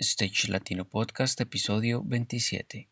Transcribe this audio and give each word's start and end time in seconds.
Stage 0.00 0.48
Latino 0.48 0.84
Podcast, 0.84 1.40
episodio 1.40 2.02
27. 2.04 2.88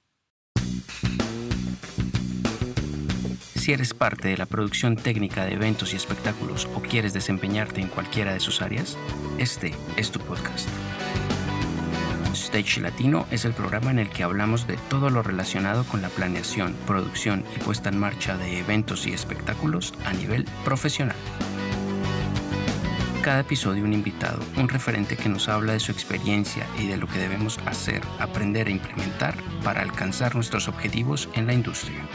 Si 3.55 3.73
eres 3.73 3.95
parte 3.95 4.27
de 4.27 4.37
la 4.37 4.47
producción 4.47 4.97
técnica 4.97 5.45
de 5.45 5.53
eventos 5.53 5.93
y 5.93 5.97
espectáculos 5.97 6.69
o 6.75 6.83
quieres 6.83 7.13
desempeñarte 7.13 7.81
en 7.81 7.87
cualquiera 7.87 8.35
de 8.35 8.41
sus 8.41 8.61
áreas, 8.61 8.99
este 9.39 9.73
es 9.97 10.11
tu 10.11 10.19
podcast. 10.19 10.69
Stage 12.33 12.81
Latino 12.81 13.29
es 13.31 13.45
el 13.45 13.53
programa 13.53 13.93
en 13.93 14.01
el 14.01 14.11
que 14.11 14.25
hablamos 14.25 14.67
de 14.67 14.77
todo 14.91 15.09
lo 15.09 15.23
relacionado 15.23 15.85
con 15.85 16.03
la 16.03 16.09
planeación, 16.09 16.75
producción 16.89 17.45
y 17.55 17.61
puesta 17.61 17.89
en 17.89 17.99
marcha 17.99 18.37
de 18.37 18.59
eventos 18.59 19.07
y 19.07 19.13
espectáculos 19.13 19.95
a 20.05 20.13
nivel 20.13 20.45
profesional 20.65 21.17
cada 23.27 23.41
episodio 23.41 23.83
un 23.83 23.93
invitado, 23.93 24.41
un 24.57 24.69
referente 24.69 25.17
que 25.17 25.29
nos 25.29 25.49
habla 25.49 25.73
de 25.73 25.81
su 25.81 25.91
experiencia 25.91 26.65
y 26.79 26.87
de 26.87 26.97
lo 26.97 27.09
que 27.09 27.19
debemos 27.19 27.59
hacer, 27.67 28.01
aprender 28.21 28.69
e 28.69 28.71
implementar 28.71 29.37
para 29.65 29.83
alcanzar 29.83 30.37
nuestros 30.37 30.69
objetivos 30.69 31.29
en 31.35 31.49
la 31.49 31.53
industria. 31.53 32.09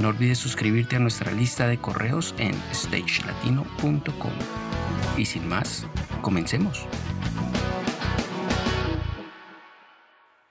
No 0.00 0.08
olvides 0.08 0.38
suscribirte 0.38 0.96
a 0.96 0.98
nuestra 0.98 1.30
lista 1.30 1.68
de 1.68 1.78
correos 1.78 2.34
en 2.36 2.52
stagelatino.com. 2.74 4.32
Y 5.16 5.24
sin 5.24 5.46
más, 5.46 5.86
comencemos. 6.20 6.88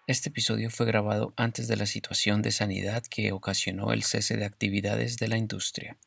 Este 0.08 0.30
episodio 0.30 0.70
fue 0.70 0.86
grabado 0.86 1.34
antes 1.36 1.68
de 1.68 1.76
la 1.76 1.88
situación 1.88 2.42
de 2.42 2.54
sanidad 2.54 3.04
que 3.04 3.34
ocasionó 3.34 3.92
el 3.92 4.04
cese 4.04 4.38
de 4.38 4.46
actividades 4.46 5.18
de 5.18 5.28
la 5.28 5.36
industria. 5.36 5.98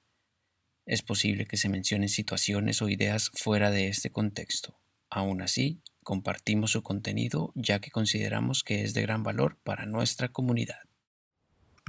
Es 0.87 1.01
posible 1.01 1.47
que 1.47 1.57
se 1.57 1.71
mencionen 1.71 2.11
situaciones 2.11 2.83
o 2.83 2.91
ideas 2.91 3.31
fuera 3.33 3.71
de 3.71 3.89
este 3.89 4.11
contexto. 4.11 4.79
Aún 5.09 5.41
así, 5.41 5.81
compartimos 6.03 6.73
su 6.73 6.83
contenido 6.83 7.53
ya 7.55 7.79
que 7.79 7.91
consideramos 7.91 8.63
que 8.63 8.83
es 8.83 8.93
de 8.93 9.01
gran 9.01 9.23
valor 9.23 9.57
para 9.65 9.87
nuestra 9.87 10.29
comunidad. 10.29 10.77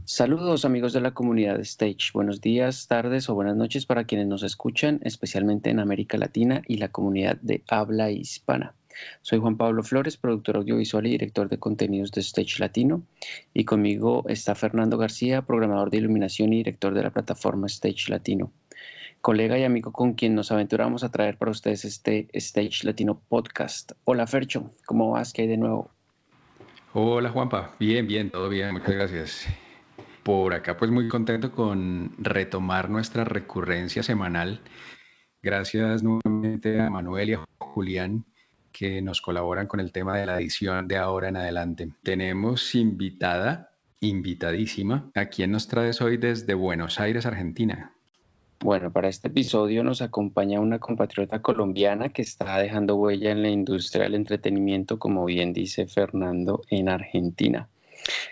Saludos 0.06 0.64
amigos 0.64 0.94
de 0.94 1.02
la 1.02 1.14
comunidad 1.14 1.60
Stage. 1.60 2.12
Buenos 2.14 2.40
días, 2.40 2.88
tardes 2.88 3.28
o 3.28 3.36
buenas 3.36 3.58
noches 3.58 3.86
para 3.86 4.06
quienes 4.06 4.28
nos 4.28 4.44
escuchan, 4.44 5.02
especialmente 5.04 5.72
en 5.72 5.80
América 5.80 6.18
Latina 6.18 6.62
y 6.66 6.78
la 6.78 6.90
comunidad 6.90 7.38
de 7.42 7.64
habla 7.68 8.12
hispana. 8.12 8.76
Soy 9.22 9.40
Juan 9.40 9.58
Pablo 9.58 9.84
Flores, 9.84 10.16
productor 10.16 10.56
audiovisual 10.56 11.06
y 11.08 11.10
director 11.10 11.50
de 11.50 11.60
contenidos 11.60 12.12
de 12.12 12.22
Stage 12.22 12.60
Latino. 12.60 13.04
Y 13.54 13.66
conmigo 13.66 14.24
está 14.30 14.56
Fernando 14.56 14.98
García, 14.98 15.42
programador 15.42 15.90
de 15.90 15.98
iluminación 15.98 16.54
y 16.54 16.58
director 16.58 16.94
de 16.94 17.04
la 17.04 17.12
plataforma 17.12 17.68
Stage 17.68 18.10
Latino 18.10 18.54
colega 19.26 19.58
y 19.58 19.64
amigo 19.64 19.92
con 19.92 20.14
quien 20.14 20.36
nos 20.36 20.52
aventuramos 20.52 21.04
a 21.04 21.10
traer 21.10 21.40
para 21.40 21.50
ustedes 21.50 21.84
este 21.84 22.28
Stage 22.32 22.84
Latino 22.84 23.20
Podcast. 23.28 23.94
Hola 24.04 24.28
Fercho, 24.28 24.70
¿cómo 24.86 25.10
vas? 25.10 25.34
¿Qué 25.34 25.42
hay 25.42 25.48
de 25.48 25.58
nuevo? 25.58 25.90
Hola 26.94 27.32
Juanpa, 27.32 27.74
bien, 27.80 28.06
bien, 28.06 28.30
todo 28.30 28.50
bien, 28.50 28.72
muchas 28.74 28.92
gracias. 28.92 29.48
Por 30.22 30.54
acá 30.54 30.78
pues 30.78 30.92
muy 30.92 31.08
contento 31.08 31.52
con 31.52 32.14
retomar 32.20 32.92
nuestra 32.92 33.24
recurrencia 33.24 34.04
semanal. 34.04 34.62
Gracias 35.42 36.04
nuevamente 36.04 36.80
a 36.80 36.92
Manuel 36.92 37.30
y 37.32 37.34
a 37.34 37.44
Julián 37.58 38.26
que 38.72 39.02
nos 39.02 39.22
colaboran 39.22 39.66
con 39.66 39.80
el 39.80 39.92
tema 39.92 40.16
de 40.20 40.28
la 40.28 40.40
edición 40.40 40.88
de 40.88 40.98
ahora 40.98 41.30
en 41.30 41.38
adelante. 41.38 41.90
Tenemos 42.04 42.76
invitada, 42.76 43.72
invitadísima, 44.02 45.10
a 45.16 45.26
quien 45.26 45.50
nos 45.50 45.68
traes 45.68 46.00
hoy 46.00 46.18
desde 46.18 46.54
Buenos 46.54 47.00
Aires, 47.00 47.26
Argentina. 47.26 47.95
Bueno, 48.60 48.92
para 48.92 49.10
este 49.10 49.28
episodio 49.28 49.84
nos 49.84 50.02
acompaña 50.02 50.60
una 50.60 50.80
compatriota 50.80 51.42
colombiana 51.42 52.10
que 52.10 52.22
está 52.22 52.58
dejando 52.58 52.96
huella 52.96 53.32
en 53.32 53.42
la 53.42 53.50
industria 53.50 54.06
del 54.06 54.16
entretenimiento, 54.16 54.98
como 54.98 55.26
bien 55.26 55.54
dice 55.54 55.86
Fernando, 55.88 56.62
en 56.70 56.90
Argentina. 56.90 57.68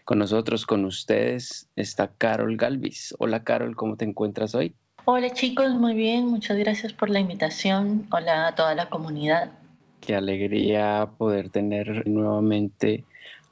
Con 0.05 0.19
nosotros, 0.19 0.65
con 0.65 0.85
ustedes, 0.85 1.69
está 1.75 2.11
Carol 2.17 2.57
Galvis. 2.57 3.15
Hola 3.19 3.43
Carol, 3.43 3.75
¿cómo 3.75 3.95
te 3.95 4.05
encuentras 4.05 4.55
hoy? 4.55 4.75
Hola 5.05 5.31
chicos, 5.31 5.73
muy 5.73 5.93
bien, 5.93 6.25
muchas 6.27 6.57
gracias 6.57 6.93
por 6.93 7.09
la 7.09 7.19
invitación. 7.19 8.07
Hola 8.11 8.47
a 8.47 8.55
toda 8.55 8.73
la 8.73 8.89
comunidad. 8.89 9.51
Qué 9.99 10.15
alegría 10.15 11.09
poder 11.17 11.49
tener 11.49 12.07
nuevamente 12.07 13.03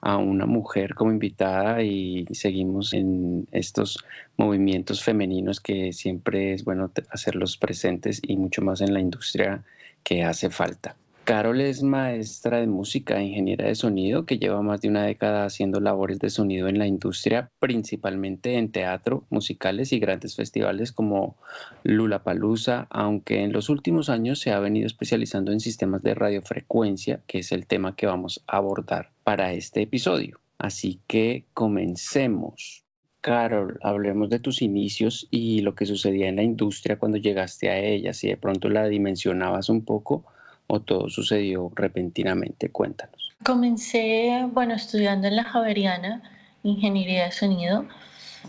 a 0.01 0.17
una 0.17 0.45
mujer 0.45 0.95
como 0.95 1.11
invitada 1.11 1.81
y 1.83 2.25
seguimos 2.31 2.93
en 2.93 3.47
estos 3.51 4.03
movimientos 4.37 5.03
femeninos 5.03 5.59
que 5.59 5.93
siempre 5.93 6.53
es 6.53 6.63
bueno 6.65 6.91
hacerlos 7.11 7.57
presentes 7.57 8.19
y 8.23 8.35
mucho 8.35 8.61
más 8.61 8.81
en 8.81 8.93
la 8.93 8.99
industria 8.99 9.63
que 10.03 10.23
hace 10.23 10.49
falta. 10.49 10.97
Carol 11.23 11.61
es 11.61 11.83
maestra 11.83 12.59
de 12.59 12.67
música 12.67 13.19
e 13.19 13.25
ingeniera 13.25 13.67
de 13.67 13.75
sonido 13.75 14.25
que 14.25 14.39
lleva 14.39 14.63
más 14.63 14.81
de 14.81 14.89
una 14.89 15.03
década 15.03 15.45
haciendo 15.45 15.79
labores 15.79 16.17
de 16.17 16.31
sonido 16.31 16.67
en 16.67 16.79
la 16.79 16.87
industria, 16.87 17.51
principalmente 17.59 18.57
en 18.57 18.71
teatro, 18.71 19.25
musicales 19.29 19.93
y 19.93 19.99
grandes 19.99 20.35
festivales 20.35 20.91
como 20.91 21.37
Lula 21.83 22.23
Palusa, 22.23 22.87
aunque 22.89 23.43
en 23.43 23.53
los 23.53 23.69
últimos 23.69 24.09
años 24.09 24.39
se 24.39 24.51
ha 24.51 24.59
venido 24.59 24.87
especializando 24.87 25.51
en 25.51 25.59
sistemas 25.59 26.01
de 26.01 26.15
radiofrecuencia, 26.15 27.21
que 27.27 27.39
es 27.39 27.51
el 27.51 27.67
tema 27.67 27.95
que 27.95 28.07
vamos 28.07 28.43
a 28.47 28.57
abordar 28.57 29.11
para 29.23 29.53
este 29.53 29.83
episodio. 29.83 30.39
Así 30.57 31.01
que 31.05 31.45
comencemos. 31.53 32.83
Carol, 33.21 33.77
hablemos 33.83 34.31
de 34.31 34.39
tus 34.39 34.63
inicios 34.63 35.27
y 35.29 35.61
lo 35.61 35.75
que 35.75 35.85
sucedía 35.85 36.29
en 36.29 36.37
la 36.37 36.43
industria 36.43 36.97
cuando 36.97 37.19
llegaste 37.19 37.69
a 37.69 37.77
ella, 37.77 38.13
si 38.13 38.27
de 38.27 38.37
pronto 38.37 38.69
la 38.69 38.87
dimensionabas 38.87 39.69
un 39.69 39.85
poco 39.85 40.25
o 40.71 40.79
todo 40.79 41.09
sucedió 41.09 41.69
repentinamente? 41.75 42.69
Cuéntanos. 42.69 43.33
Comencé, 43.43 44.47
bueno, 44.53 44.73
estudiando 44.73 45.27
en 45.27 45.35
la 45.35 45.43
Javeriana, 45.43 46.21
Ingeniería 46.63 47.25
de 47.25 47.31
Sonido. 47.31 47.85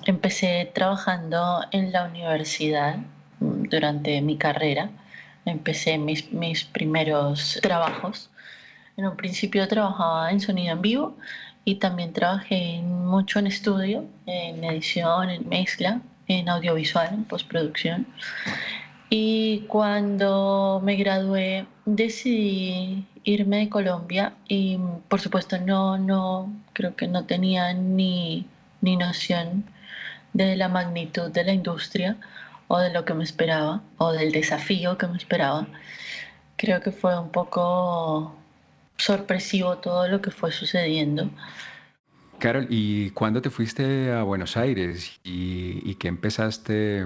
Empecé 0.07 0.71
trabajando 0.73 1.63
en 1.73 1.91
la 1.91 2.05
universidad 2.05 2.99
mm, 3.41 3.65
durante 3.65 4.21
mi 4.21 4.37
carrera. 4.37 4.91
Empecé 5.45 5.99
mis, 5.99 6.33
mis 6.33 6.63
primeros 6.63 7.59
trabajos. 7.61 8.31
En 8.97 9.07
un 9.07 9.17
principio 9.17 9.67
trabajaba 9.67 10.31
en 10.31 10.41
sonido 10.41 10.75
en 10.75 10.83
vivo 10.83 11.17
y 11.65 11.77
también 11.77 12.13
trabajé 12.13 12.83
mucho 12.83 13.41
en 13.41 13.49
estudio, 13.49 14.05
en 14.27 14.63
edición, 14.63 15.31
en 15.31 15.49
mezcla, 15.49 16.01
en 16.29 16.49
audiovisual, 16.49 17.09
en 17.13 17.25
postproducción. 17.25 18.07
Y 19.15 19.67
cuando 19.69 20.81
me 20.83 20.97
gradué 20.97 21.67
decidí 21.85 23.07
irme 23.25 23.59
de 23.59 23.69
Colombia 23.69 24.33
y 24.49 24.79
por 25.07 25.21
supuesto 25.21 25.59
no, 25.59 25.99
no, 25.99 26.51
creo 26.73 26.97
que 26.97 27.07
no 27.09 27.27
tenía 27.27 27.75
ni, 27.75 28.47
ni 28.81 28.97
noción 28.97 29.65
de 30.33 30.57
la 30.57 30.71
magnitud 30.71 31.31
de 31.31 31.45
la 31.45 31.53
industria 31.53 32.17
o 32.69 32.79
de 32.79 32.91
lo 32.91 33.05
que 33.05 33.13
me 33.13 33.23
esperaba 33.23 33.83
o 33.99 34.13
del 34.13 34.33
desafío 34.33 34.97
que 34.97 35.07
me 35.07 35.19
esperaba. 35.19 35.67
Creo 36.57 36.81
que 36.81 36.91
fue 36.91 37.21
un 37.21 37.29
poco 37.29 38.35
sorpresivo 38.97 39.77
todo 39.77 40.09
lo 40.09 40.23
que 40.23 40.31
fue 40.31 40.53
sucediendo. 40.53 41.29
Carol, 42.39 42.67
¿y 42.71 43.11
cuándo 43.11 43.43
te 43.43 43.51
fuiste 43.51 44.11
a 44.11 44.23
Buenos 44.23 44.57
Aires 44.57 45.21
y, 45.23 45.83
y 45.85 45.97
qué 45.97 46.09
empezaste 46.09 47.05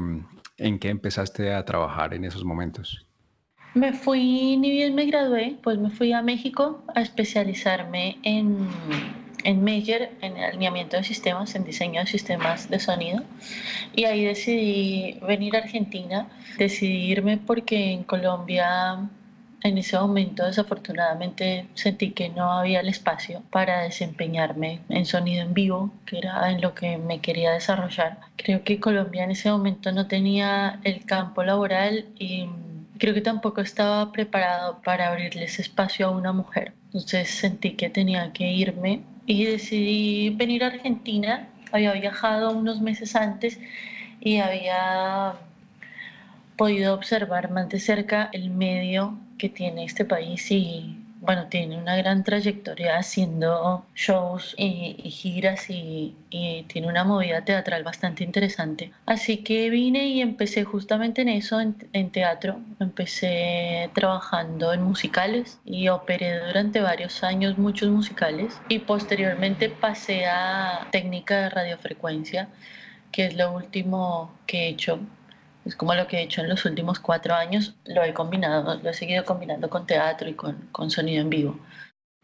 ¿En 0.59 0.79
qué 0.79 0.89
empezaste 0.89 1.53
a 1.53 1.65
trabajar 1.65 2.15
en 2.15 2.25
esos 2.25 2.45
momentos? 2.45 3.07
Me 3.75 3.93
fui, 3.93 4.57
ni 4.57 4.71
bien 4.71 4.95
me 4.95 5.05
gradué, 5.05 5.57
pues 5.63 5.79
me 5.79 5.91
fui 5.91 6.13
a 6.13 6.23
México 6.23 6.83
a 6.95 7.03
especializarme 7.03 8.17
en, 8.23 8.67
en 9.45 9.63
Major, 9.63 10.09
en 10.23 10.39
alineamiento 10.39 10.97
de 10.97 11.05
sistemas, 11.05 11.55
en 11.55 11.65
diseño 11.65 12.01
de 12.01 12.07
sistemas 12.07 12.71
de 12.71 12.81
sonido. 12.81 13.23
Y 13.95 14.05
ahí 14.05 14.25
decidí 14.25 15.19
venir 15.27 15.57
a 15.57 15.59
Argentina, 15.59 16.27
decidí 16.57 17.11
irme 17.13 17.37
porque 17.37 17.93
en 17.93 18.05
Colombia 18.05 19.11
en 19.63 19.79
ese 19.79 19.99
momento 19.99 20.45
desafortunadamente 20.45 21.67
sentí 21.75 22.11
que 22.13 22.29
no 22.29 22.53
había 22.53 22.81
el 22.81 22.89
espacio 22.89 23.43
para 23.51 23.83
desempeñarme 23.83 24.81
en 24.89 25.07
sonido 25.07 25.43
en 25.43 25.55
vivo, 25.55 25.91
que 26.05 26.19
era 26.19 26.51
en 26.51 26.61
lo 26.61 26.75
que 26.75 26.99
me 26.99 27.21
quería 27.21 27.53
desarrollar. 27.53 28.19
Creo 28.37 28.63
que 28.65 28.81
Colombia 28.81 29.25
en 29.25 29.33
ese 29.33 29.51
momento 29.51 29.93
no 29.93 30.07
tenía 30.07 30.81
el 30.85 31.05
campo 31.05 31.43
laboral 31.43 32.07
y 32.19 32.49
creo 32.99 33.15
que 33.15 33.21
tampoco 33.21 33.61
estaba 33.61 34.13
preparado 34.13 34.81
para 34.83 35.09
abrirles 35.09 35.59
espacio 35.59 36.07
a 36.07 36.11
una 36.11 36.33
mujer. 36.33 36.73
Entonces 36.87 37.31
sentí 37.31 37.73
que 37.73 37.91
tenía 37.91 38.33
que 38.33 38.51
irme 38.51 39.01
y 39.27 39.45
decidí 39.45 40.31
venir 40.31 40.65
a 40.65 40.69
Argentina. 40.69 41.49
Había 41.73 41.93
viajado 41.93 42.53
unos 42.53 42.81
meses 42.81 43.17
antes 43.17 43.59
y 44.21 44.39
había 44.39 45.35
podido 46.57 46.95
observar 46.95 47.51
más 47.51 47.69
de 47.69 47.79
cerca 47.79 48.31
el 48.33 48.51
medio 48.51 49.19
que 49.39 49.49
tiene 49.49 49.85
este 49.85 50.05
país 50.05 50.51
y 50.51 51.03
bueno, 51.21 51.47
tiene 51.49 51.77
una 51.77 51.97
gran 51.97 52.23
trayectoria 52.23 52.99
haciendo 52.99 53.85
shows 53.95 54.55
y, 54.57 54.95
giras 55.11 55.69
y, 55.71 56.15
tiene 56.69 56.89
una 56.89 57.05
movida 57.05 57.45
teatral 57.45 57.83
bastante 57.83 58.23
interesante. 58.23 58.93
Así 59.07 59.39
que 59.39 59.71
vine 59.71 60.07
y 60.09 60.21
empecé 60.21 60.65
justamente 60.65 61.23
en 61.23 61.29
eso, 61.31 61.61
en, 61.61 61.75
en 61.93 62.11
teatro. 62.11 62.61
Empecé 62.79 63.91
trabajando 63.95 64.73
en 64.73 64.83
musicales 64.83 65.59
y 65.65 65.89
operé 65.89 66.39
durante 66.47 66.81
varios 66.81 67.25
años 67.25 67.59
muchos 67.59 67.89
musicales 67.91 68.61
y 68.69 68.81
posteriormente 68.81 69.69
pasé 69.69 70.27
a 70.27 70.87
técnica 70.93 71.41
de 71.41 71.51
radiofrecuencia, 71.51 72.49
que 73.11 73.27
es 73.27 73.35
lo 73.35 73.53
último 73.53 74.31
que 74.47 74.67
he 74.67 74.69
hecho 74.69 75.01
es 75.67 75.75
como 75.75 75.95
lo 75.95 76.07
que 76.07 76.19
he 76.19 76.23
hecho 76.23 76.41
en 76.41 76.49
los 76.49 76.65
últimos 76.65 77.01
cuatro 77.01 77.35
años, 77.35 77.75
lo 77.85 78.05
he 78.05 78.15
combinado, 78.15 78.81
lo 78.81 78.91
he 78.91 78.95
seguido 78.95 79.25
combinando 79.25 79.69
con 79.69 79.87
teatro 79.87 80.29
y 80.29 80.35
con, 80.35 80.69
con 80.73 80.91
sonido 80.91 81.21
en 81.23 81.31
vivo. 81.31 81.59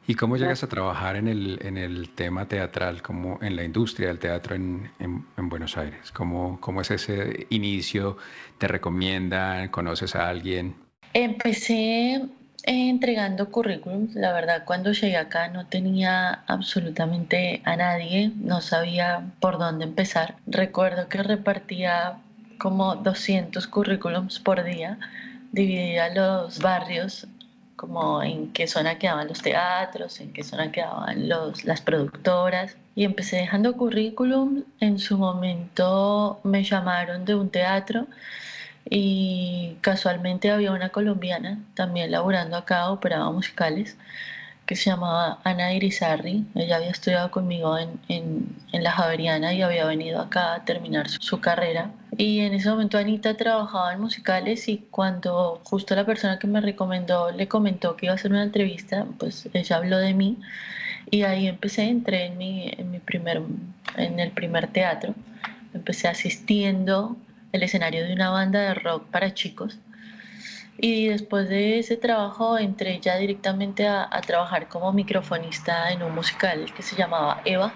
¿Y 0.06 0.14
cómo 0.14 0.36
llegas 0.36 0.62
a 0.64 0.68
trabajar 0.68 1.16
en 1.16 1.28
el, 1.28 1.60
en 1.62 1.76
el 1.76 2.10
tema 2.10 2.46
teatral, 2.46 3.02
como 3.02 3.38
en 3.40 3.54
la 3.54 3.62
industria 3.62 4.08
del 4.08 4.18
teatro 4.18 4.56
en, 4.56 4.90
en, 4.98 5.24
en, 5.36 5.48
Buenos 5.48 5.76
Aires? 5.76 6.10
¿Cómo, 6.10 6.60
¿Cómo 6.60 6.80
es 6.80 6.90
ese 6.90 7.46
inicio? 7.50 8.16
¿Te 8.58 8.66
recomiendan? 8.66 9.68
¿Conoces 9.68 10.16
a 10.16 10.28
alguien? 10.28 10.74
Empecé 11.12 12.20
entregando 12.64 13.50
currículums. 13.50 14.14
La 14.14 14.32
verdad, 14.32 14.64
cuando 14.64 14.92
llegué 14.92 15.16
acá 15.16 15.48
no 15.48 15.66
tenía 15.66 16.42
absolutamente 16.46 17.62
a 17.64 17.76
nadie, 17.76 18.32
no 18.36 18.60
sabía 18.60 19.30
por 19.40 19.58
dónde 19.58 19.84
empezar. 19.84 20.36
Recuerdo 20.46 21.08
que 21.08 21.22
repartía 21.22 22.18
como 22.62 22.94
200 22.94 23.66
currículums 23.66 24.38
por 24.38 24.62
día, 24.62 24.96
dividía 25.50 26.14
los 26.14 26.60
barrios 26.60 27.26
como 27.74 28.22
en 28.22 28.52
qué 28.52 28.68
zona 28.68 28.98
quedaban 28.98 29.26
los 29.26 29.42
teatros, 29.42 30.20
en 30.20 30.32
qué 30.32 30.44
zona 30.44 30.70
quedaban 30.70 31.28
los, 31.28 31.64
las 31.64 31.80
productoras. 31.80 32.76
Y 32.94 33.04
empecé 33.04 33.38
dejando 33.38 33.76
currículum. 33.76 34.62
En 34.78 35.00
su 35.00 35.18
momento 35.18 36.38
me 36.44 36.62
llamaron 36.62 37.24
de 37.24 37.34
un 37.34 37.50
teatro 37.50 38.06
y 38.88 39.76
casualmente 39.80 40.52
había 40.52 40.70
una 40.70 40.90
colombiana 40.90 41.58
también 41.74 42.12
laborando 42.12 42.56
acá, 42.56 42.90
operaba 42.90 43.32
musicales 43.32 43.96
que 44.66 44.76
se 44.76 44.90
llamaba 44.90 45.38
Ana 45.44 45.72
Irizarri. 45.74 46.44
Ella 46.54 46.76
había 46.76 46.90
estudiado 46.90 47.30
conmigo 47.30 47.76
en, 47.78 47.98
en, 48.08 48.48
en, 48.72 48.84
la 48.84 48.92
Javeriana 48.92 49.52
y 49.52 49.62
había 49.62 49.84
venido 49.86 50.20
acá 50.20 50.54
a 50.54 50.64
terminar 50.64 51.08
su, 51.08 51.40
carrera. 51.40 51.90
Y 52.16 52.40
en 52.40 52.54
ese 52.54 52.70
momento 52.70 52.98
Anita 52.98 53.36
trabajaba 53.36 53.92
en 53.92 54.00
musicales 54.00 54.68
y 54.68 54.78
cuando 54.90 55.60
justo 55.64 55.94
la 55.94 56.06
persona 56.06 56.38
que 56.38 56.46
me 56.46 56.60
recomendó 56.60 57.30
le 57.32 57.48
comentó 57.48 57.96
que 57.96 58.06
iba 58.06 58.12
a 58.12 58.16
hacer 58.16 58.30
una 58.30 58.44
entrevista, 58.44 59.06
pues 59.18 59.48
ella 59.52 59.76
habló 59.76 59.98
de 59.98 60.14
mí 60.14 60.38
y 61.10 61.22
ahí 61.22 61.46
empecé, 61.46 61.84
entré 61.88 62.26
en, 62.26 62.38
mi, 62.38 62.70
en, 62.76 62.90
mi 62.90 62.98
primer, 62.98 63.42
en 63.96 64.20
el 64.20 64.30
primer 64.30 64.68
teatro. 64.68 65.14
Empecé 65.74 66.08
asistiendo 66.08 67.16
el 67.52 67.62
escenario 67.62 68.06
de 68.06 68.12
una 68.12 68.30
banda 68.30 68.60
de 68.60 68.74
rock 68.74 69.04
para 69.10 69.34
chicos 69.34 69.78
y 70.82 71.06
después 71.06 71.48
de 71.48 71.78
ese 71.78 71.96
trabajo 71.96 72.58
entré 72.58 72.98
ya 72.98 73.16
directamente 73.16 73.86
a, 73.86 74.10
trabajar 74.26 74.68
como 74.68 74.92
microfonista 74.92 75.92
en 75.92 76.02
un 76.02 76.12
musical 76.12 76.74
que 76.74 76.82
se 76.82 76.96
llamaba 76.96 77.40
Eva. 77.44 77.72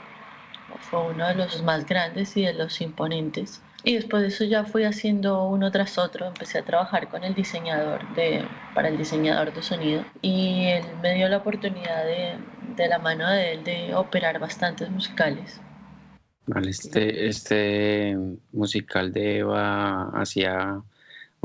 Fue 0.90 1.00
uno 1.12 1.28
de 1.28 1.36
los 1.36 1.62
más 1.62 1.86
grandes 1.86 2.36
y 2.36 2.42
de 2.42 2.52
los 2.52 2.80
imponentes. 2.80 3.62
Y 3.84 3.94
después 3.94 4.22
de 4.22 4.28
eso 4.28 4.44
ya 4.44 4.64
fui 4.64 4.82
haciendo 4.82 5.46
uno 5.46 5.70
tras 5.70 5.98
otro. 5.98 6.26
Empecé 6.26 6.58
a 6.58 6.64
trabajar 6.64 7.08
con 7.08 7.22
el 7.22 7.32
diseñador 7.32 8.12
de, 8.16 8.44
para 8.74 8.88
el 8.88 8.98
diseñador 8.98 9.54
de 9.54 9.62
sonido. 9.62 10.04
Y 10.20 10.66
él 10.66 10.84
me 11.00 11.14
dio 11.14 11.28
la 11.28 11.36
oportunidad 11.36 12.04
de, 12.04 12.34
de 12.74 12.88
la 12.88 12.98
mano 12.98 13.30
de 13.30 13.52
él 13.52 13.62
de 13.62 13.94
operar 13.94 14.40
bastantes 14.40 14.90
musicales. 14.90 15.60
Vale, 16.46 16.70
este, 16.70 17.28
este 17.28 18.16
musical 18.50 19.12
de 19.12 19.38
Eva 19.38 20.10
hacía 20.12 20.82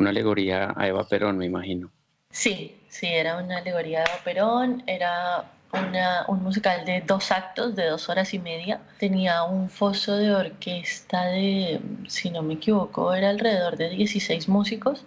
una 0.02 0.10
alegoría 0.10 0.74
a 0.76 0.88
Eva 0.88 1.08
Perón, 1.08 1.38
me 1.38 1.46
imagino. 1.46 1.92
Sí, 2.32 2.76
sí, 2.90 3.08
era 3.08 3.38
una 3.38 3.58
alegoría 3.58 4.00
a 4.00 4.04
Eva 4.04 4.24
Perón, 4.24 4.84
era 4.88 5.52
una, 5.74 6.26
un 6.28 6.44
musical 6.44 6.86
de 6.86 7.02
dos 7.02 7.32
actos, 7.32 7.76
de 7.76 7.88
dos 7.88 8.10
horas 8.10 8.34
y 8.34 8.40
media. 8.40 8.82
Tenía 9.00 9.44
un 9.44 9.70
foso 9.70 10.18
de 10.18 10.34
orquesta 10.34 11.26
de, 11.26 11.80
si 12.08 12.30
no 12.32 12.42
me 12.42 12.56
equivoco, 12.56 13.14
era 13.14 13.30
alrededor 13.30 13.78
de 13.78 13.90
16 13.90 14.50
músicos 14.50 15.06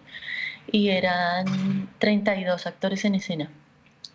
y 0.71 0.89
eran 0.89 1.89
32 1.99 2.67
actores 2.67 3.05
en 3.05 3.17
escena. 3.17 3.51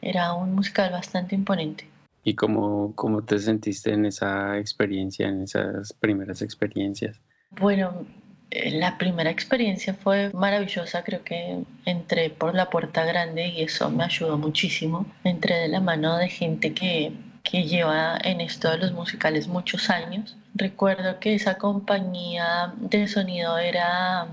Era 0.02 0.34
un 0.34 0.56
musical 0.56 0.92
bastante 0.92 1.36
imponente. 1.36 1.88
¿Y 2.24 2.36
cómo, 2.36 2.94
cómo 2.96 3.24
te 3.24 3.38
sentiste 3.40 3.92
en 3.92 4.06
esa 4.06 4.58
experiencia, 4.58 5.28
en 5.28 5.44
esas 5.44 5.94
primeras 5.94 6.42
experiencias? 6.42 7.20
Bueno, 7.52 8.06
la 8.52 8.98
primera 8.98 9.30
experiencia 9.30 9.94
fue 9.94 10.32
maravillosa, 10.34 11.04
creo 11.04 11.24
que 11.24 11.64
entré 11.86 12.30
por 12.30 12.56
la 12.56 12.70
puerta 12.70 13.06
grande 13.06 13.48
y 13.48 13.62
eso 13.62 13.90
me 13.90 14.04
ayudó 14.04 14.38
muchísimo. 14.38 15.06
Entré 15.24 15.56
de 15.56 15.68
la 15.68 15.80
mano 15.80 16.18
de 16.18 16.30
gente 16.30 16.74
que, 16.74 17.12
que 17.44 17.64
lleva 17.64 18.18
en 18.24 18.42
esto 18.42 18.72
de 18.72 18.78
los 18.80 18.92
musicales 18.92 19.48
muchos 19.48 19.90
años. 19.90 20.36
Recuerdo 20.56 21.20
que 21.20 21.36
esa 21.36 21.58
compañía 21.58 22.74
de 22.80 23.08
sonido 23.08 23.58
era 23.60 24.28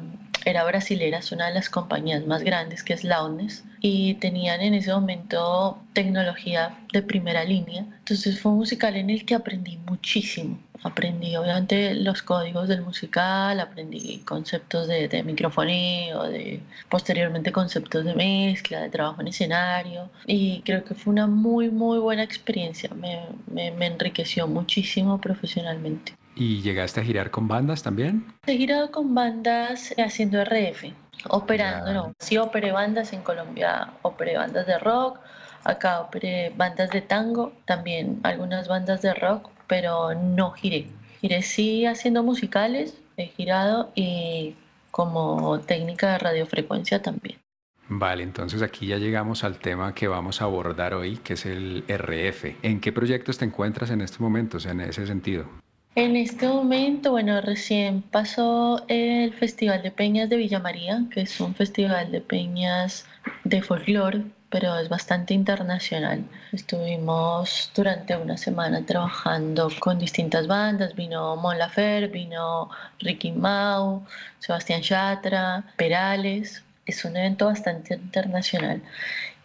era 0.46 0.62
brasilera, 0.64 1.18
es 1.18 1.32
una 1.32 1.48
de 1.48 1.54
las 1.54 1.68
compañías 1.68 2.24
más 2.24 2.42
grandes 2.44 2.84
que 2.84 2.94
es 2.94 3.02
Loudness 3.02 3.64
y 3.80 4.14
tenían 4.14 4.60
en 4.60 4.74
ese 4.74 4.92
momento 4.92 5.82
tecnología 5.92 6.78
de 6.92 7.02
primera 7.02 7.44
línea. 7.44 7.84
Entonces 7.98 8.40
fue 8.40 8.52
un 8.52 8.58
musical 8.58 8.94
en 8.94 9.10
el 9.10 9.26
que 9.26 9.34
aprendí 9.34 9.76
muchísimo. 9.76 10.56
Aprendí 10.84 11.34
obviamente 11.34 11.94
los 11.94 12.22
códigos 12.22 12.68
del 12.68 12.82
musical, 12.82 13.58
aprendí 13.58 14.18
conceptos 14.18 14.86
de, 14.86 15.08
de 15.08 15.24
microfonía, 15.24 16.16
de, 16.28 16.60
posteriormente 16.88 17.50
conceptos 17.50 18.04
de 18.04 18.14
mezcla, 18.14 18.82
de 18.82 18.90
trabajo 18.90 19.22
en 19.22 19.28
escenario 19.28 20.10
y 20.26 20.60
creo 20.60 20.84
que 20.84 20.94
fue 20.94 21.12
una 21.12 21.26
muy 21.26 21.70
muy 21.70 21.98
buena 21.98 22.22
experiencia, 22.22 22.88
me, 22.94 23.20
me 23.52 23.86
enriqueció 23.86 24.46
muchísimo 24.46 25.20
profesionalmente. 25.20 26.12
¿Y 26.36 26.60
llegaste 26.60 27.00
a 27.00 27.04
girar 27.04 27.30
con 27.30 27.48
bandas 27.48 27.82
también? 27.82 28.26
He 28.46 28.58
girado 28.58 28.90
con 28.90 29.14
bandas 29.14 29.94
haciendo 29.96 30.38
RF, 30.42 30.92
operando, 31.30 31.94
no. 31.94 32.12
Sí 32.18 32.36
operé 32.36 32.72
bandas 32.72 33.14
en 33.14 33.22
Colombia, 33.22 33.94
operé 34.02 34.36
bandas 34.36 34.66
de 34.66 34.78
rock, 34.78 35.18
acá 35.64 36.00
operé 36.00 36.52
bandas 36.54 36.90
de 36.90 37.00
tango, 37.00 37.52
también 37.64 38.20
algunas 38.22 38.68
bandas 38.68 39.00
de 39.00 39.14
rock, 39.14 39.48
pero 39.66 40.14
no 40.14 40.50
giré. 40.52 40.88
Giré 41.22 41.40
sí 41.40 41.86
haciendo 41.86 42.22
musicales, 42.22 42.94
he 43.16 43.28
girado 43.28 43.90
y 43.94 44.54
como 44.90 45.60
técnica 45.60 46.12
de 46.12 46.18
radiofrecuencia 46.18 47.00
también. 47.00 47.38
Vale, 47.88 48.24
entonces 48.24 48.62
aquí 48.62 48.88
ya 48.88 48.98
llegamos 48.98 49.42
al 49.42 49.58
tema 49.58 49.94
que 49.94 50.08
vamos 50.08 50.42
a 50.42 50.44
abordar 50.44 50.92
hoy, 50.92 51.16
que 51.18 51.34
es 51.34 51.46
el 51.46 51.84
RF. 51.88 52.56
¿En 52.62 52.80
qué 52.80 52.92
proyectos 52.92 53.38
te 53.38 53.46
encuentras 53.46 53.90
en 53.90 54.02
estos 54.02 54.20
momentos 54.20 54.66
en 54.66 54.80
ese 54.80 55.06
sentido? 55.06 55.46
En 55.96 56.14
este 56.14 56.46
momento, 56.46 57.12
bueno, 57.12 57.40
recién 57.40 58.02
pasó 58.02 58.84
el 58.86 59.32
Festival 59.32 59.82
de 59.82 59.90
Peñas 59.90 60.28
de 60.28 60.36
Villa 60.36 60.58
María, 60.58 61.02
que 61.10 61.22
es 61.22 61.40
un 61.40 61.54
festival 61.54 62.12
de 62.12 62.20
peñas 62.20 63.06
de 63.44 63.62
folclore, 63.62 64.26
pero 64.50 64.78
es 64.78 64.90
bastante 64.90 65.32
internacional. 65.32 66.22
Estuvimos 66.52 67.72
durante 67.74 68.14
una 68.14 68.36
semana 68.36 68.84
trabajando 68.84 69.70
con 69.80 69.98
distintas 69.98 70.46
bandas, 70.46 70.94
vino 70.94 71.34
Mon 71.36 71.56
Lafer, 71.56 72.10
vino 72.10 72.68
Ricky 72.98 73.32
Mau, 73.32 74.04
Sebastián 74.38 74.82
Yatra, 74.82 75.64
Perales, 75.78 76.62
es 76.84 77.06
un 77.06 77.16
evento 77.16 77.46
bastante 77.46 77.94
internacional. 77.94 78.82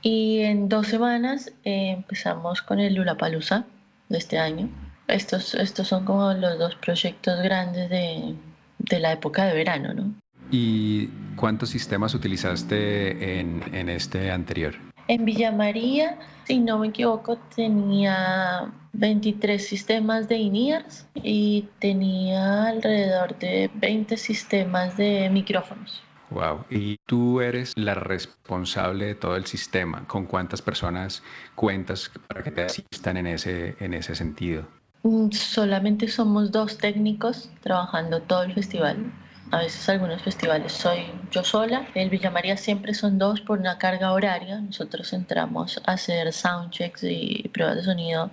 Y 0.02 0.42
en 0.42 0.68
dos 0.68 0.88
semanas 0.88 1.54
eh, 1.64 1.92
empezamos 1.92 2.62
con 2.62 2.82
el 2.82 2.96
Lulapalooza 2.96 3.64
de 4.10 4.18
este 4.18 4.38
año 4.38 4.70
estos, 5.12 5.54
estos 5.56 5.88
son 5.88 6.06
como 6.06 6.34
los 6.34 6.58
dos 6.58 6.76
proyectos 6.76 7.42
grandes 7.42 7.90
de, 7.90 8.36
de 8.80 9.00
la 9.00 9.14
época 9.14 9.46
de 9.46 9.54
verano, 9.54 9.94
¿no? 9.94 10.14
¿Y 10.50 11.08
cuántos 11.36 11.70
sistemas 11.70 12.14
utilizaste 12.14 13.40
en, 13.40 13.64
en 13.74 13.90
este 13.90 14.32
anterior? 14.32 14.76
En 15.08 15.26
Villa 15.26 15.52
María, 15.52 16.18
si 16.46 16.60
no 16.60 16.80
me 16.80 16.88
equivoco, 16.88 17.38
tenía 17.56 18.72
23 18.94 19.66
sistemas 19.66 20.28
de 20.28 20.38
INEARS 20.38 21.08
y 21.16 21.68
tenía 21.80 22.68
alrededor 22.68 23.38
de 23.40 23.70
20 23.76 24.18
sistemas 24.18 24.98
de 24.98 25.30
micrófonos. 25.30 26.04
Wow. 26.30 26.66
Y 26.70 26.98
tú 27.06 27.42
eres 27.42 27.74
la 27.76 27.94
responsable 27.94 29.06
de 29.06 29.16
todo 29.16 29.36
el 29.36 29.46
sistema. 29.46 30.08
¿Con 30.08 30.26
cuántas 30.26 30.62
personas 30.62 31.24
cuentas 31.56 32.10
para 32.28 32.42
que 32.42 32.52
te 32.52 32.64
asistan 32.64 33.18
en 33.18 33.28
ese, 33.28 33.76
en 33.80 33.94
ese 33.94 34.16
sentido? 34.16 34.66
Mm, 35.04 35.32
solamente 35.32 36.08
somos 36.08 36.52
dos 36.52 36.78
técnicos 36.78 37.50
trabajando 37.62 38.22
todo 38.22 38.44
el 38.44 38.54
festival. 38.54 39.12
A 39.52 39.60
veces 39.60 39.90
algunos 39.90 40.22
festivales 40.22 40.72
soy 40.72 41.00
yo 41.32 41.44
sola. 41.44 41.88
El 41.96 42.10
Villa 42.10 42.30
María 42.32 42.56
siempre 42.58 42.94
son 42.94 43.18
dos 43.18 43.42
por 43.42 43.60
una 43.60 43.78
carga 43.78 44.14
horaria. 44.14 44.60
Nosotros 44.62 45.12
entramos 45.14 45.82
a 45.86 45.94
hacer 45.94 46.32
soundchecks 46.32 47.04
y 47.04 47.50
pruebas 47.54 47.78
de 47.78 47.84
sonido 47.84 48.32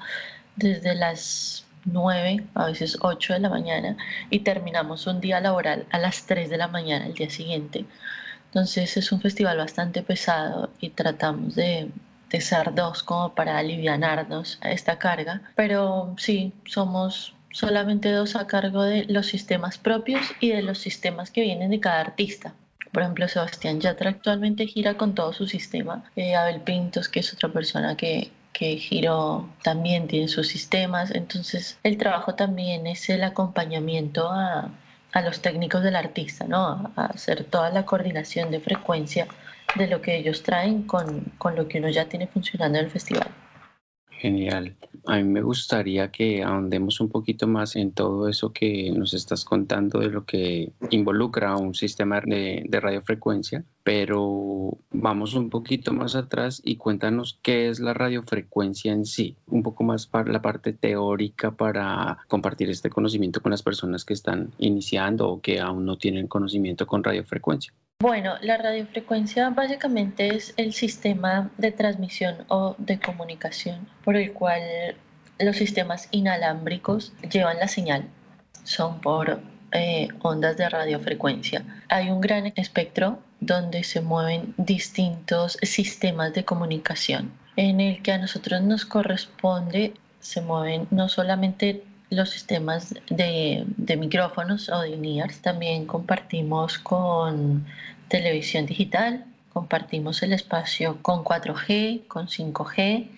desde 0.57 0.95
las 0.95 1.65
9, 1.87 2.47
a 2.55 2.67
veces 2.67 2.99
8 3.01 3.35
de 3.35 3.41
la 3.41 3.49
mañana 3.49 3.97
y 4.31 4.41
terminamos 4.41 5.07
un 5.07 5.21
día 5.21 5.41
laboral 5.41 5.87
a 5.91 5.99
las 5.99 6.27
3 6.27 6.51
de 6.51 6.59
la 6.59 6.69
mañana 6.69 7.07
el 7.07 7.15
día 7.15 7.31
siguiente. 7.31 7.87
Entonces 8.47 8.97
es 8.97 9.13
un 9.13 9.21
festival 9.21 9.59
bastante 9.59 10.03
pesado 10.03 10.71
y 10.81 10.91
tratamos 10.91 11.55
de, 11.55 11.91
de 12.31 12.41
ser 12.41 12.75
dos 12.75 13.03
como 13.03 13.35
para 13.35 13.59
alivianarnos 13.59 14.59
a 14.61 14.71
esta 14.71 14.99
carga. 14.99 15.43
Pero 15.57 16.15
sí, 16.19 16.53
somos 16.65 17.35
solamente 17.51 18.11
dos 18.13 18.37
a 18.37 18.47
cargo 18.47 18.83
de 18.83 19.05
los 19.07 19.27
sistemas 19.27 19.79
propios 19.79 20.21
y 20.41 20.51
de 20.51 20.63
los 20.63 20.79
sistemas 20.79 21.31
que 21.31 21.43
vienen 21.43 21.71
de 21.71 21.81
cada 21.81 22.01
artista. 22.01 22.55
Por 22.93 23.03
ejemplo, 23.03 23.29
Sebastián 23.29 23.81
Yatra 23.81 24.11
actualmente 24.11 24.67
gira 24.67 24.95
con 24.95 25.15
todo 25.15 25.33
su 25.33 25.47
sistema. 25.47 26.05
Eh, 26.17 26.35
Abel 26.35 26.61
Pintos, 26.61 27.09
que 27.09 27.21
es 27.21 27.33
otra 27.33 27.51
persona 27.51 27.97
que, 27.97 28.31
que 28.53 28.77
giró 28.77 29.49
también 29.63 30.09
tiene 30.09 30.29
sus 30.29 30.49
sistemas. 30.49 31.11
Entonces, 31.11 31.79
el 31.83 31.99
trabajo 31.99 32.35
también 32.35 32.87
es 32.87 33.09
el 33.11 33.25
acompañamiento 33.25 34.31
a, 34.31 34.71
a 35.13 35.21
los 35.21 35.41
técnicos 35.43 35.83
del 35.83 35.97
artista, 35.97 36.47
¿no? 36.47 36.93
A 36.97 37.07
hacer 37.07 37.45
toda 37.45 37.71
la 37.71 37.85
coordinación 37.85 38.51
de 38.51 38.61
frecuencia 38.61 39.27
de 39.77 39.87
lo 39.87 40.01
que 40.01 40.17
ellos 40.17 40.43
traen 40.43 40.83
con, 40.83 41.33
con 41.39 41.57
lo 41.57 41.69
que 41.69 41.79
uno 41.79 41.89
ya 41.89 42.09
tiene 42.09 42.27
funcionando 42.27 42.79
en 42.79 42.87
el 42.87 42.91
festival. 42.91 43.29
Genial. 44.19 44.75
A 45.07 45.17
mí 45.17 45.25
me 45.25 45.43
gustaría 45.43 46.11
que 46.11 46.43
ahondemos 46.43 47.01
un 47.01 47.09
poquito 47.09 47.47
más 47.47 47.77
en 47.77 47.93
todo 47.93 48.29
eso 48.29 48.53
que 48.53 48.91
nos 48.91 49.15
estás 49.15 49.45
contando 49.45 50.01
de 50.01 50.09
lo 50.09 50.25
que 50.25 50.73
involucra 50.91 51.57
un 51.57 51.73
sistema 51.75 52.21
de, 52.21 52.65
de, 52.69 52.81
radiofrecuencia, 52.81 53.65
pero 53.85 54.77
vamos 54.91 55.35
un 55.35 55.51
poquito 55.51 55.93
más 55.93 56.17
atrás 56.17 56.61
y 56.65 56.77
cuéntanos 56.77 57.39
qué 57.43 57.69
es 57.69 57.79
la 57.79 57.95
radiofrecuencia 57.95 58.93
en 58.93 59.07
sí, 59.07 59.37
un 59.47 59.63
poco 59.63 59.85
más 59.85 60.09
para 60.09 60.33
la 60.33 60.43
parte 60.43 60.73
teórica 60.73 61.53
para 61.53 62.19
compartir 62.27 62.71
este 62.71 62.91
conocimiento 62.91 63.41
con 63.41 63.53
las 63.53 63.63
personas 63.63 64.05
que 64.05 64.15
están 64.15 64.51
iniciando 64.59 65.29
o 65.29 65.41
que 65.41 65.61
aún 65.61 65.85
no 65.85 65.97
tienen 65.97 66.27
conocimiento 66.27 66.89
con 66.89 67.05
radiofrecuencia. 67.05 67.73
Bueno, 68.01 68.37
la 68.43 68.57
radiofrecuencia 68.57 69.51
básicamente 69.51 70.29
es 70.29 70.55
el 70.57 70.73
sistema 70.73 71.51
de 71.59 71.73
transmisión 71.73 72.45
o 72.47 72.77
de 72.79 73.01
comunicación 73.01 73.89
por 74.05 74.15
el 74.15 74.33
cual 74.33 74.63
los 75.41 75.57
sistemas 75.57 76.07
inalámbricos 76.13 77.13
llevan 77.29 77.59
la 77.59 77.67
señal. 77.67 78.05
Son 78.63 79.01
por 79.01 79.41
eh, 79.73 80.07
ondas 80.21 80.57
de 80.57 80.69
radiofrecuencia. 80.69 81.65
Hay 81.89 82.11
un 82.11 82.21
gran 82.21 82.53
espectro 82.55 83.19
donde 83.41 83.83
se 83.83 84.01
mueven 84.01 84.55
distintos 84.57 85.59
sistemas 85.63 86.33
de 86.35 86.45
comunicación 86.45 87.33
en 87.57 87.81
el 87.81 88.01
que 88.03 88.13
a 88.13 88.19
nosotros 88.19 88.63
nos 88.63 88.85
corresponde 88.85 89.95
se 90.21 90.41
mueven 90.41 90.87
no 90.93 91.09
solamente 91.09 91.83
los 92.11 92.31
sistemas 92.31 92.95
de, 93.11 93.65
de 93.77 93.97
micrófonos 93.97 94.69
o 94.69 94.81
de 94.81 94.97
NIRs. 94.97 95.41
También 95.43 95.87
compartimos 95.87 96.79
con 96.79 97.67
televisión 98.09 98.67
digital, 98.67 99.25
compartimos 99.53 100.23
el 100.23 100.33
espacio 100.33 100.99
con 101.03 101.25
4G, 101.25 102.07
con 102.07 102.29
5G, 102.29 103.09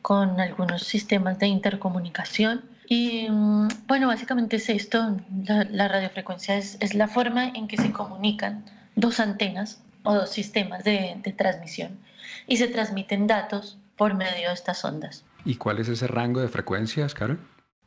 con 0.00 0.40
algunos 0.40 0.82
sistemas 0.82 1.38
de 1.38 1.46
intercomunicación. 1.46 2.62
Y 2.88 3.28
mm, 3.30 3.68
bueno, 3.86 4.08
básicamente 4.08 4.56
es 4.56 4.68
esto, 4.68 5.16
la, 5.44 5.88
radiofrecuencia 5.88 6.56
es, 6.56 6.76
es, 6.80 6.94
la 6.94 7.08
forma 7.08 7.48
en 7.48 7.68
que 7.68 7.76
se 7.76 7.92
comunican 7.92 8.64
dos 8.96 9.20
antenas 9.20 9.80
o 10.02 10.14
dos 10.14 10.30
sistemas 10.30 10.84
de, 10.84 11.16
de 11.22 11.32
transmisión 11.32 11.98
y 12.46 12.56
se 12.56 12.68
transmiten 12.68 13.26
datos 13.26 13.78
por 13.96 14.14
medio 14.14 14.48
de 14.48 14.54
estas 14.54 14.84
ondas. 14.84 15.24
¿Y 15.44 15.56
cuál 15.56 15.78
es 15.78 15.88
ese 15.88 16.06
rango 16.06 16.40
de 16.40 16.48
frecuencias, 16.48 17.14
Carol? 17.14 17.38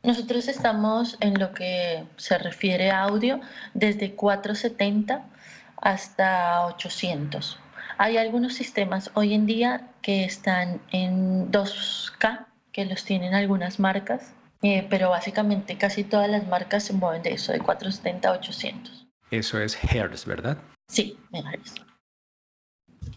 Nosotros 0.06 0.46
estamos 0.46 1.16
en 1.18 1.40
lo 1.40 1.52
que 1.52 2.04
se 2.16 2.38
refiere 2.38 2.92
a 2.92 3.02
audio 3.02 3.40
desde 3.74 4.14
470 4.14 5.26
hasta 5.78 6.64
800. 6.66 7.58
Hay 7.98 8.16
algunos 8.16 8.54
sistemas 8.54 9.10
hoy 9.14 9.34
en 9.34 9.46
día 9.46 9.90
que 10.02 10.22
están 10.22 10.80
en 10.92 11.50
2K, 11.50 12.46
que 12.70 12.84
los 12.84 13.04
tienen 13.04 13.34
algunas 13.34 13.80
marcas, 13.80 14.32
eh, 14.62 14.86
pero 14.88 15.10
básicamente 15.10 15.76
casi 15.76 16.04
todas 16.04 16.30
las 16.30 16.46
marcas 16.46 16.84
se 16.84 16.92
mueven 16.92 17.24
de 17.24 17.32
eso, 17.32 17.50
de 17.50 17.58
470 17.58 18.28
a 18.28 18.32
800. 18.32 19.08
Eso 19.32 19.60
es 19.60 19.76
Hertz, 19.92 20.24
¿verdad? 20.24 20.56
Sí, 20.86 21.18
Hertz. 21.32 21.74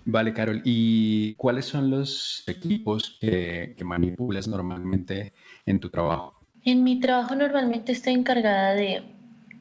Vale, 0.06 0.34
Carol. 0.34 0.64
¿Y 0.66 1.36
cuáles 1.36 1.66
son 1.66 1.92
los 1.92 2.44
equipos 2.48 3.16
que, 3.22 3.76
que 3.78 3.84
manipulas 3.84 4.48
normalmente 4.48 5.34
en 5.68 5.80
tu 5.80 5.92
trabajo? 5.92 6.39
En 6.66 6.84
mi 6.84 7.00
trabajo 7.00 7.36
normalmente 7.36 7.92
estoy 7.92 8.14
encargada 8.14 8.74
de 8.74 9.04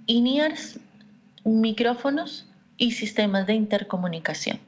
INEARS, 0.07 0.81
micrófonos 1.45 2.51
y 2.77 2.93
sistemas 2.93 3.47
de 3.47 3.55
intercomunicación. 3.55 4.59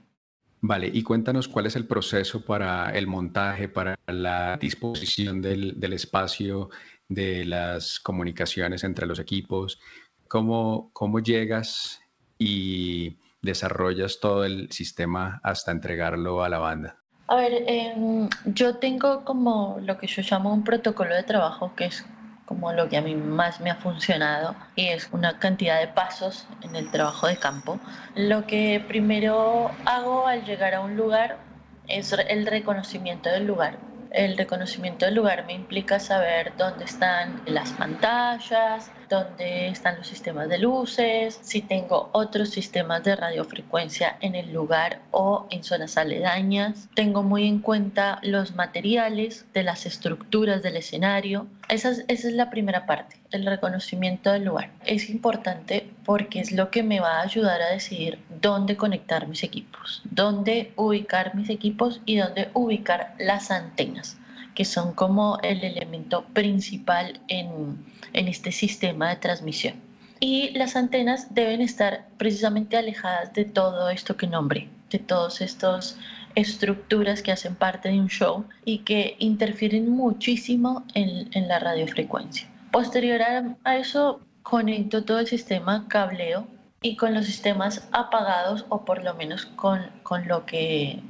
Vale, 0.62 0.90
y 0.92 1.02
cuéntanos 1.02 1.48
cuál 1.48 1.66
es 1.66 1.76
el 1.76 1.86
proceso 1.86 2.44
para 2.44 2.90
el 2.90 3.06
montaje, 3.06 3.68
para 3.68 3.98
la 4.06 4.58
disposición 4.58 5.40
del, 5.40 5.80
del 5.80 5.94
espacio, 5.94 6.68
de 7.08 7.44
las 7.44 7.98
comunicaciones 7.98 8.84
entre 8.84 9.06
los 9.06 9.18
equipos, 9.18 9.80
cómo, 10.28 10.90
cómo 10.92 11.20
llegas 11.20 12.00
y 12.38 13.16
desarrollas 13.42 14.20
todo 14.20 14.44
el 14.44 14.70
sistema 14.70 15.40
hasta 15.42 15.72
entregarlo 15.72 16.44
a 16.44 16.48
la 16.48 16.58
banda. 16.58 16.96
A 17.26 17.36
ver, 17.36 17.64
eh, 17.66 18.28
yo 18.44 18.76
tengo 18.76 19.24
como 19.24 19.78
lo 19.82 19.98
que 19.98 20.06
yo 20.06 20.22
llamo 20.28 20.52
un 20.52 20.62
protocolo 20.62 21.14
de 21.14 21.22
trabajo, 21.22 21.74
que 21.74 21.86
es 21.86 22.04
como 22.50 22.72
lo 22.72 22.88
que 22.88 22.96
a 22.96 23.00
mí 23.00 23.14
más 23.14 23.60
me 23.60 23.70
ha 23.70 23.76
funcionado 23.76 24.56
y 24.74 24.88
es 24.88 25.08
una 25.12 25.38
cantidad 25.38 25.78
de 25.78 25.86
pasos 25.86 26.48
en 26.62 26.74
el 26.74 26.90
trabajo 26.90 27.28
de 27.28 27.36
campo. 27.36 27.78
Lo 28.16 28.44
que 28.48 28.84
primero 28.88 29.70
hago 29.86 30.26
al 30.26 30.44
llegar 30.44 30.74
a 30.74 30.80
un 30.80 30.96
lugar 30.96 31.38
es 31.86 32.12
el 32.12 32.46
reconocimiento 32.46 33.30
del 33.30 33.46
lugar. 33.46 33.78
El 34.10 34.36
reconocimiento 34.36 35.06
del 35.06 35.14
lugar 35.14 35.46
me 35.46 35.52
implica 35.52 36.00
saber 36.00 36.52
dónde 36.58 36.86
están 36.86 37.40
las 37.46 37.70
pantallas, 37.74 38.90
dónde 39.10 39.68
están 39.68 39.98
los 39.98 40.06
sistemas 40.06 40.48
de 40.48 40.58
luces, 40.58 41.38
si 41.42 41.60
tengo 41.60 42.08
otros 42.12 42.50
sistemas 42.50 43.02
de 43.02 43.16
radiofrecuencia 43.16 44.16
en 44.20 44.36
el 44.36 44.52
lugar 44.52 45.00
o 45.10 45.46
en 45.50 45.64
zonas 45.64 45.98
aledañas. 45.98 46.88
Tengo 46.94 47.22
muy 47.22 47.46
en 47.46 47.58
cuenta 47.58 48.20
los 48.22 48.54
materiales 48.54 49.44
de 49.52 49.64
las 49.64 49.84
estructuras 49.84 50.62
del 50.62 50.76
escenario. 50.76 51.48
Esa 51.68 51.92
es, 52.06 52.24
la 52.24 52.50
primera 52.50 52.86
parte, 52.86 53.16
el 53.32 53.44
reconocimiento 53.44 54.30
del 54.30 54.44
lugar. 54.44 54.70
Es 54.86 55.10
importante 55.10 55.90
porque 56.04 56.40
es 56.40 56.52
lo 56.52 56.70
que 56.70 56.84
me 56.84 57.00
va 57.00 57.18
a 57.18 57.22
ayudar 57.22 57.60
a 57.62 57.70
decidir 57.70 58.20
dónde 58.40 58.76
conectar 58.76 59.26
mis 59.26 59.42
equipos, 59.42 60.02
dónde 60.04 60.72
ubicar 60.76 61.34
mis 61.34 61.50
equipos 61.50 62.00
y 62.06 62.16
dónde 62.16 62.50
ubicar 62.54 63.14
las 63.18 63.50
antenas 63.50 64.16
que 64.54 64.64
son 64.64 64.92
como 64.92 65.38
el 65.42 65.64
elemento 65.64 66.24
principal 66.32 67.20
en, 67.28 67.84
en 68.12 68.28
este 68.28 68.52
sistema 68.52 69.10
de 69.10 69.16
transmisión. 69.16 69.74
Y 70.20 70.50
las 70.50 70.76
antenas 70.76 71.34
deben 71.34 71.62
estar 71.62 72.06
precisamente 72.18 72.76
alejadas 72.76 73.32
de 73.32 73.46
todo 73.46 73.88
esto 73.88 74.16
que 74.16 74.26
nombré, 74.26 74.68
de 74.90 74.98
todos 74.98 75.40
estos 75.40 75.96
estructuras 76.34 77.22
que 77.22 77.32
hacen 77.32 77.54
parte 77.54 77.88
de 77.88 77.98
un 77.98 78.08
show 78.08 78.44
y 78.64 78.78
que 78.78 79.16
interfieren 79.18 79.88
muchísimo 79.88 80.84
en, 80.94 81.28
en 81.32 81.48
la 81.48 81.58
radiofrecuencia. 81.58 82.48
Posterior 82.70 83.20
a, 83.64 83.76
eso, 83.76 84.20
conecto 84.42 85.04
todo 85.04 85.18
el 85.18 85.26
sistema 85.26 85.86
cableo 85.88 86.46
y 86.82 86.96
con 86.96 87.14
los 87.14 87.26
sistemas 87.26 87.88
apagados 87.92 88.64
o 88.68 88.84
por 88.84 89.02
lo 89.02 89.14
menos 89.14 89.46
con, 89.46 89.80
con 90.02 90.28
lo 90.28 90.46
que 90.46 91.00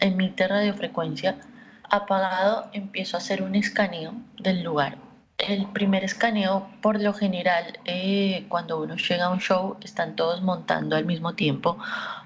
emite 0.00 0.48
radiofrecuencia 0.48 1.36
apagado, 1.90 2.68
empiezo 2.72 3.16
a 3.16 3.20
hacer 3.20 3.42
un 3.42 3.54
escaneo 3.54 4.14
del 4.38 4.62
lugar. 4.62 4.98
El 5.38 5.66
primer 5.66 6.02
escaneo, 6.02 6.66
por 6.80 7.00
lo 7.00 7.12
general, 7.12 7.78
eh, 7.84 8.46
cuando 8.48 8.80
uno 8.80 8.96
llega 8.96 9.26
a 9.26 9.30
un 9.30 9.40
show, 9.40 9.76
están 9.82 10.16
todos 10.16 10.42
montando 10.42 10.96
al 10.96 11.04
mismo 11.04 11.34
tiempo. 11.34 11.76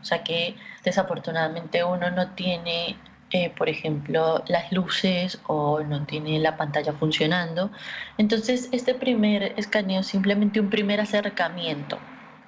O 0.00 0.04
sea 0.04 0.22
que 0.22 0.54
desafortunadamente 0.84 1.82
uno 1.82 2.10
no 2.10 2.30
tiene, 2.34 2.96
eh, 3.32 3.50
por 3.50 3.68
ejemplo, 3.68 4.44
las 4.46 4.70
luces 4.72 5.40
o 5.46 5.80
no 5.80 6.06
tiene 6.06 6.38
la 6.38 6.56
pantalla 6.56 6.92
funcionando. 6.92 7.70
Entonces, 8.16 8.68
este 8.72 8.94
primer 8.94 9.54
escaneo 9.56 10.00
es 10.00 10.06
simplemente 10.06 10.60
un 10.60 10.70
primer 10.70 11.00
acercamiento 11.00 11.98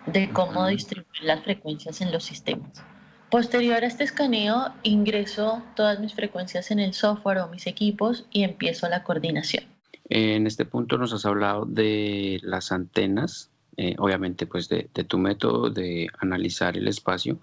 de 0.07 0.31
cómo 0.31 0.66
distribuir 0.66 1.25
las 1.25 1.42
frecuencias 1.42 2.00
en 2.00 2.12
los 2.12 2.25
sistemas. 2.25 2.85
Posterior 3.32 3.82
a 3.82 3.86
este 3.86 4.04
escaneo, 4.04 4.74
ingreso 4.82 5.62
todas 5.74 5.98
mis 6.00 6.12
frecuencias 6.12 6.70
en 6.70 6.78
el 6.78 6.92
software 6.92 7.38
o 7.38 7.48
mis 7.48 7.66
equipos 7.66 8.26
y 8.30 8.42
empiezo 8.42 8.90
la 8.90 9.04
coordinación. 9.04 9.64
En 10.10 10.46
este 10.46 10.66
punto 10.66 10.98
nos 10.98 11.14
has 11.14 11.24
hablado 11.24 11.64
de 11.64 12.40
las 12.42 12.72
antenas 12.72 13.48
eh, 13.78 13.94
obviamente 13.96 14.46
pues 14.46 14.68
de, 14.68 14.82
tu 14.84 15.16
método 15.16 15.70
de 15.70 16.10
analizar 16.18 16.76
el 16.76 16.88
espacio 16.88 17.38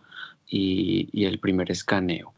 y, 0.47 1.09
y, 1.11 1.25
el 1.25 1.39
primer 1.39 1.71
escaneo. 1.71 2.33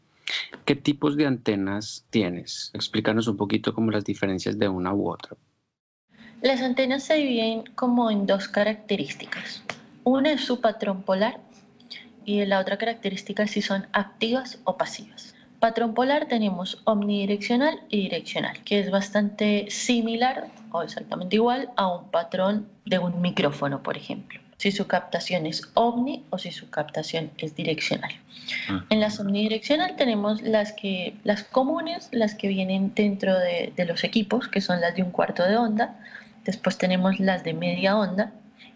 ¿Qué 0.64 0.74
tipos 0.74 1.14
de 1.18 1.26
antenas 1.26 2.06
tienes? 2.08 2.70
Explícanos 2.72 3.28
un 3.28 3.36
poquito 3.36 3.74
como 3.74 3.90
las 3.90 4.04
diferencias 4.04 4.58
de 4.58 4.66
una 4.66 4.94
u 4.94 5.10
otra. 5.10 5.36
Las 6.40 6.62
antenas 6.62 7.04
se 7.04 7.16
dividen 7.16 7.64
como 7.74 8.10
en 8.10 8.24
dos 8.24 8.48
características. 8.48 9.62
Una 10.04 10.32
es 10.32 10.40
su 10.42 10.58
patrón 10.62 11.02
polar 11.02 11.38
y 12.24 12.44
la 12.44 12.60
otra 12.60 12.78
característica 12.78 13.42
es 13.42 13.52
si 13.52 13.62
son 13.62 13.86
activas 13.92 14.58
o 14.64 14.76
pasivas. 14.76 15.34
Patrón 15.60 15.94
polar 15.94 16.26
tenemos 16.26 16.82
omnidireccional 16.84 17.80
y 17.88 18.02
direccional, 18.02 18.62
que 18.64 18.80
es 18.80 18.90
bastante 18.90 19.66
similar 19.70 20.48
o 20.72 20.82
exactamente 20.82 21.36
igual 21.36 21.70
a 21.76 21.86
un 21.86 22.10
patrón 22.10 22.68
de 22.84 22.98
un 22.98 23.20
micrófono, 23.20 23.82
por 23.82 23.96
ejemplo 23.96 24.40
si 24.62 24.70
su 24.70 24.86
captación 24.86 25.44
es 25.46 25.62
omni 25.74 26.24
o 26.30 26.38
si 26.38 26.52
su 26.52 26.70
captación 26.70 27.32
es 27.36 27.56
direccional. 27.56 28.12
Ah. 28.68 28.84
En 28.90 29.00
las 29.00 29.18
omnidireccional 29.18 29.96
tenemos 29.96 30.40
las, 30.40 30.70
que, 30.72 31.16
las 31.24 31.42
comunes, 31.42 32.08
las 32.12 32.36
que 32.36 32.46
vienen 32.46 32.94
dentro 32.94 33.36
de, 33.36 33.72
de, 33.74 33.84
los 33.84 34.04
equipos, 34.04 34.46
que 34.46 34.60
son 34.60 34.80
las 34.80 34.94
de 34.94 35.02
un 35.02 35.10
cuarto 35.10 35.42
de 35.42 35.56
onda. 35.56 35.98
Después 36.44 36.78
tenemos 36.78 37.18
las 37.18 37.42
de 37.42 37.54
media 37.54 37.98
onda. 37.98 38.30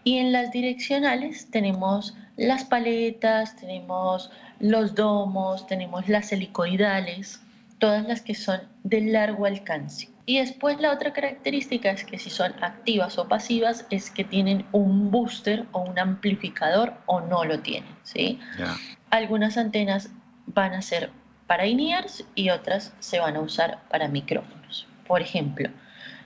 Y 0.07 0.19
en 0.19 0.31
las 0.31 0.53
direccionales 0.53 1.51
tenemos 1.51 2.15
las 2.37 2.63
paletas, 2.63 3.57
tenemos 3.57 4.31
los 4.57 4.95
domos, 4.95 5.67
tenemos 5.67 6.07
las 6.07 6.31
helicoidales, 6.31 7.41
todas 7.77 8.07
las 8.07 8.21
que 8.21 8.33
son 8.33 8.61
de 8.85 9.01
largo 9.01 9.45
alcance. 9.45 10.07
Y 10.25 10.39
después 10.39 10.79
la 10.79 10.93
otra 10.93 11.11
característica 11.11 11.91
es 11.91 12.05
que 12.05 12.17
si 12.19 12.29
son 12.29 12.53
activas 12.63 13.17
o 13.17 13.27
pasivas 13.27 13.85
es 13.89 14.09
que 14.09 14.23
tienen 14.23 14.65
un 14.71 15.11
booster 15.11 15.65
o 15.73 15.81
un 15.81 15.99
amplificador 15.99 16.93
o 17.05 17.19
no 17.19 17.43
lo 17.43 17.59
tienen. 17.59 17.93
¿sí? 18.03 18.39
Algunas 19.09 19.57
antenas 19.57 20.09
van 20.45 20.73
a 20.73 20.81
ser 20.81 21.09
para 21.47 21.65
in-ears 21.65 22.23
y 22.33 22.49
otras 22.51 22.93
se 22.99 23.19
van 23.19 23.35
a 23.35 23.41
usar 23.41 23.83
para 23.89 24.07
micrófonos. 24.07 24.87
Por 25.05 25.21
ejemplo, 25.21 25.69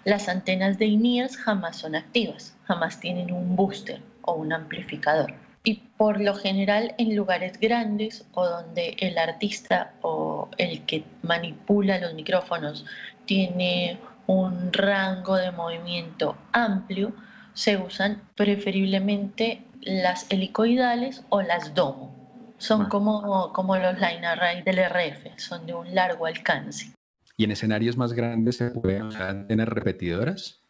las 0.03 0.27
antenas 0.27 0.77
de 0.79 0.85
in-ears 0.85 1.37
jamás 1.37 1.77
son 1.77 1.95
activas, 1.95 2.55
jamás 2.65 2.99
tienen 2.99 3.31
un 3.31 3.55
booster 3.55 4.01
o 4.23 4.33
un 4.33 4.53
amplificador. 4.53 5.33
Y 5.63 5.75
por 5.97 6.19
lo 6.19 6.33
general 6.33 6.95
en 6.97 7.15
lugares 7.15 7.59
grandes 7.59 8.25
o 8.33 8.47
donde 8.47 8.95
el 8.99 9.17
artista 9.19 9.93
o 10.01 10.49
el 10.57 10.85
que 10.85 11.03
manipula 11.21 11.99
los 11.99 12.15
micrófonos 12.15 12.85
tiene 13.25 13.99
un 14.25 14.73
rango 14.73 15.35
de 15.35 15.51
movimiento 15.51 16.35
amplio, 16.51 17.13
se 17.53 17.77
usan 17.77 18.21
preferiblemente 18.35 19.63
las 19.81 20.25
helicoidales 20.31 21.23
o 21.29 21.41
las 21.41 21.73
domo. 21.75 22.15
Son 22.57 22.89
como, 22.89 23.51
como 23.53 23.75
los 23.77 23.95
line 23.95 24.25
array 24.25 24.61
del 24.61 24.77
RF, 24.77 25.37
son 25.37 25.65
de 25.65 25.73
un 25.73 25.93
largo 25.93 26.27
alcance. 26.27 26.93
¿Y 27.41 27.45
en 27.45 27.49
escenarios 27.49 27.97
más 27.97 28.13
grandes 28.13 28.57
se 28.57 28.69
pueden 28.69 29.01
usar 29.01 29.29
antenas 29.29 29.67
repetidoras? 29.67 30.61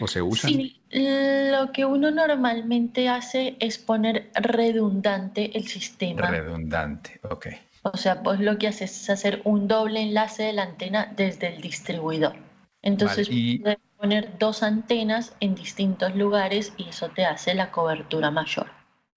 ¿O 0.00 0.06
se 0.06 0.22
usan? 0.22 0.52
Sí, 0.52 0.80
lo 0.92 1.72
que 1.72 1.84
uno 1.84 2.12
normalmente 2.12 3.08
hace 3.08 3.56
es 3.58 3.78
poner 3.78 4.30
redundante 4.36 5.50
el 5.58 5.66
sistema. 5.66 6.30
Redundante, 6.30 7.18
ok. 7.28 7.46
O 7.82 7.96
sea, 7.96 8.22
pues 8.22 8.38
lo 8.38 8.56
que 8.56 8.68
hace 8.68 8.84
es 8.84 9.10
hacer 9.10 9.42
un 9.42 9.66
doble 9.66 10.00
enlace 10.00 10.44
de 10.44 10.52
la 10.52 10.62
antena 10.62 11.12
desde 11.16 11.56
el 11.56 11.60
distribuidor. 11.60 12.36
Entonces 12.82 13.28
puedes 13.28 13.78
poner 13.96 14.38
dos 14.38 14.62
antenas 14.62 15.34
en 15.40 15.56
distintos 15.56 16.14
lugares 16.14 16.72
y 16.76 16.90
eso 16.90 17.08
te 17.08 17.24
hace 17.24 17.52
la 17.52 17.72
cobertura 17.72 18.30
mayor. 18.30 18.68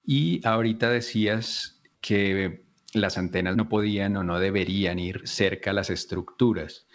Y 0.04 0.44
ahorita 0.44 0.90
decías 0.90 1.84
que 2.02 2.66
las 2.96 3.20
antenas 3.20 3.58
no 3.58 3.70
podían 3.70 4.18
o 4.18 4.24
no 4.24 4.40
deberían 4.40 4.98
ir 4.98 5.28
cerca 5.28 5.70
a 5.70 5.74
las 5.74 5.92
estructuras. 5.92 6.88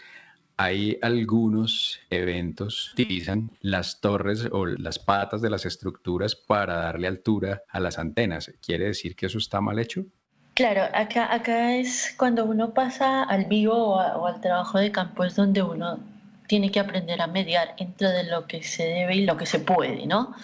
Hay 0.62 0.98
algunos 1.00 2.00
eventos 2.10 2.92
que 2.94 3.04
utilizan 3.04 3.50
las 3.62 4.02
torres 4.02 4.46
o 4.52 4.66
las 4.66 4.98
patas 4.98 5.40
de 5.40 5.48
las 5.48 5.64
estructuras 5.64 6.36
para 6.36 6.74
darle 6.74 7.06
altura 7.06 7.62
a 7.70 7.80
las 7.80 7.98
antenas. 7.98 8.52
¿Quiere 8.60 8.84
decir 8.84 9.16
que 9.16 9.24
eso 9.24 9.38
está 9.38 9.62
mal 9.62 9.78
hecho? 9.78 10.04
Claro, 10.52 10.82
acá, 10.92 11.32
acá 11.32 11.76
es 11.76 12.14
cuando 12.14 12.44
uno 12.44 12.74
pasa 12.74 13.22
al 13.22 13.46
vivo 13.46 13.72
o, 13.72 14.26
al 14.26 14.42
trabajo 14.42 14.78
de 14.78 14.92
campo, 14.92 15.24
es 15.24 15.34
donde 15.34 15.62
uno 15.62 15.98
tiene 16.46 16.70
que 16.70 16.80
aprender 16.80 17.22
a 17.22 17.26
mediar 17.26 17.74
entre 17.78 18.08
de 18.08 18.24
lo 18.24 18.46
que 18.46 18.62
se 18.62 18.84
debe 18.84 19.16
y 19.16 19.24
lo 19.24 19.38
que 19.38 19.46
se 19.46 19.60
puede, 19.60 20.06
¿no? 20.06 20.34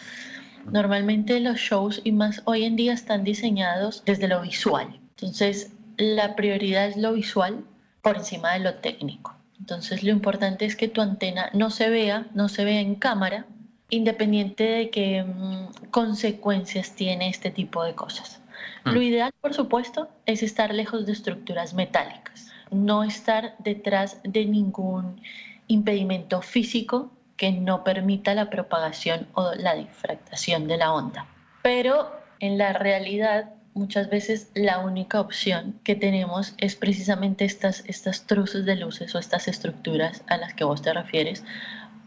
Normalmente 0.64 1.40
los 1.40 1.58
shows 1.58 2.00
y 2.04 2.12
más 2.12 2.40
hoy 2.46 2.64
en 2.64 2.76
día 2.76 2.94
están 2.94 3.22
diseñados 3.22 4.02
desde 4.06 4.28
lo 4.28 4.40
visual. 4.40 4.98
Entonces, 5.10 5.72
la 5.98 6.34
prioridad 6.36 6.86
es 6.86 6.96
lo 6.96 7.12
visual 7.12 7.66
por 8.00 8.16
encima 8.16 8.54
de 8.54 8.60
lo 8.60 8.76
técnico. 8.76 9.35
Entonces, 9.58 10.02
lo 10.02 10.10
importante 10.10 10.64
es 10.64 10.76
que 10.76 10.88
tu 10.88 11.00
antena 11.00 11.50
no 11.52 11.70
se 11.70 11.88
vea, 11.88 12.26
no 12.34 12.48
se 12.48 12.64
vea 12.64 12.80
en 12.80 12.94
cámara, 12.94 13.46
independiente 13.90 14.64
de 14.64 14.90
qué 14.90 15.22
mm, 15.24 15.90
consecuencias 15.90 16.94
tiene 16.94 17.28
este 17.28 17.50
tipo 17.50 17.84
de 17.84 17.94
cosas. 17.94 18.40
Mm. 18.84 18.90
Lo 18.90 19.02
ideal, 19.02 19.32
por 19.40 19.54
supuesto, 19.54 20.08
es 20.26 20.42
estar 20.42 20.74
lejos 20.74 21.06
de 21.06 21.12
estructuras 21.12 21.74
metálicas, 21.74 22.52
no 22.70 23.04
estar 23.04 23.54
detrás 23.58 24.20
de 24.24 24.44
ningún 24.46 25.20
impedimento 25.68 26.42
físico 26.42 27.10
que 27.36 27.52
no 27.52 27.84
permita 27.84 28.34
la 28.34 28.50
propagación 28.50 29.26
o 29.34 29.52
la 29.54 29.74
difractación 29.74 30.66
de 30.68 30.78
la 30.78 30.92
onda. 30.92 31.26
Pero 31.62 32.10
en 32.40 32.58
la 32.58 32.72
realidad, 32.72 33.55
muchas 33.76 34.10
veces 34.10 34.50
la 34.54 34.80
única 34.80 35.20
opción 35.20 35.78
que 35.84 35.94
tenemos 35.94 36.54
es 36.58 36.74
precisamente 36.74 37.44
estas, 37.44 37.84
estas 37.86 38.26
truces 38.26 38.64
de 38.64 38.74
luces 38.74 39.14
o 39.14 39.18
estas 39.18 39.46
estructuras 39.46 40.24
a 40.26 40.36
las 40.36 40.54
que 40.54 40.64
vos 40.64 40.82
te 40.82 40.92
refieres 40.92 41.44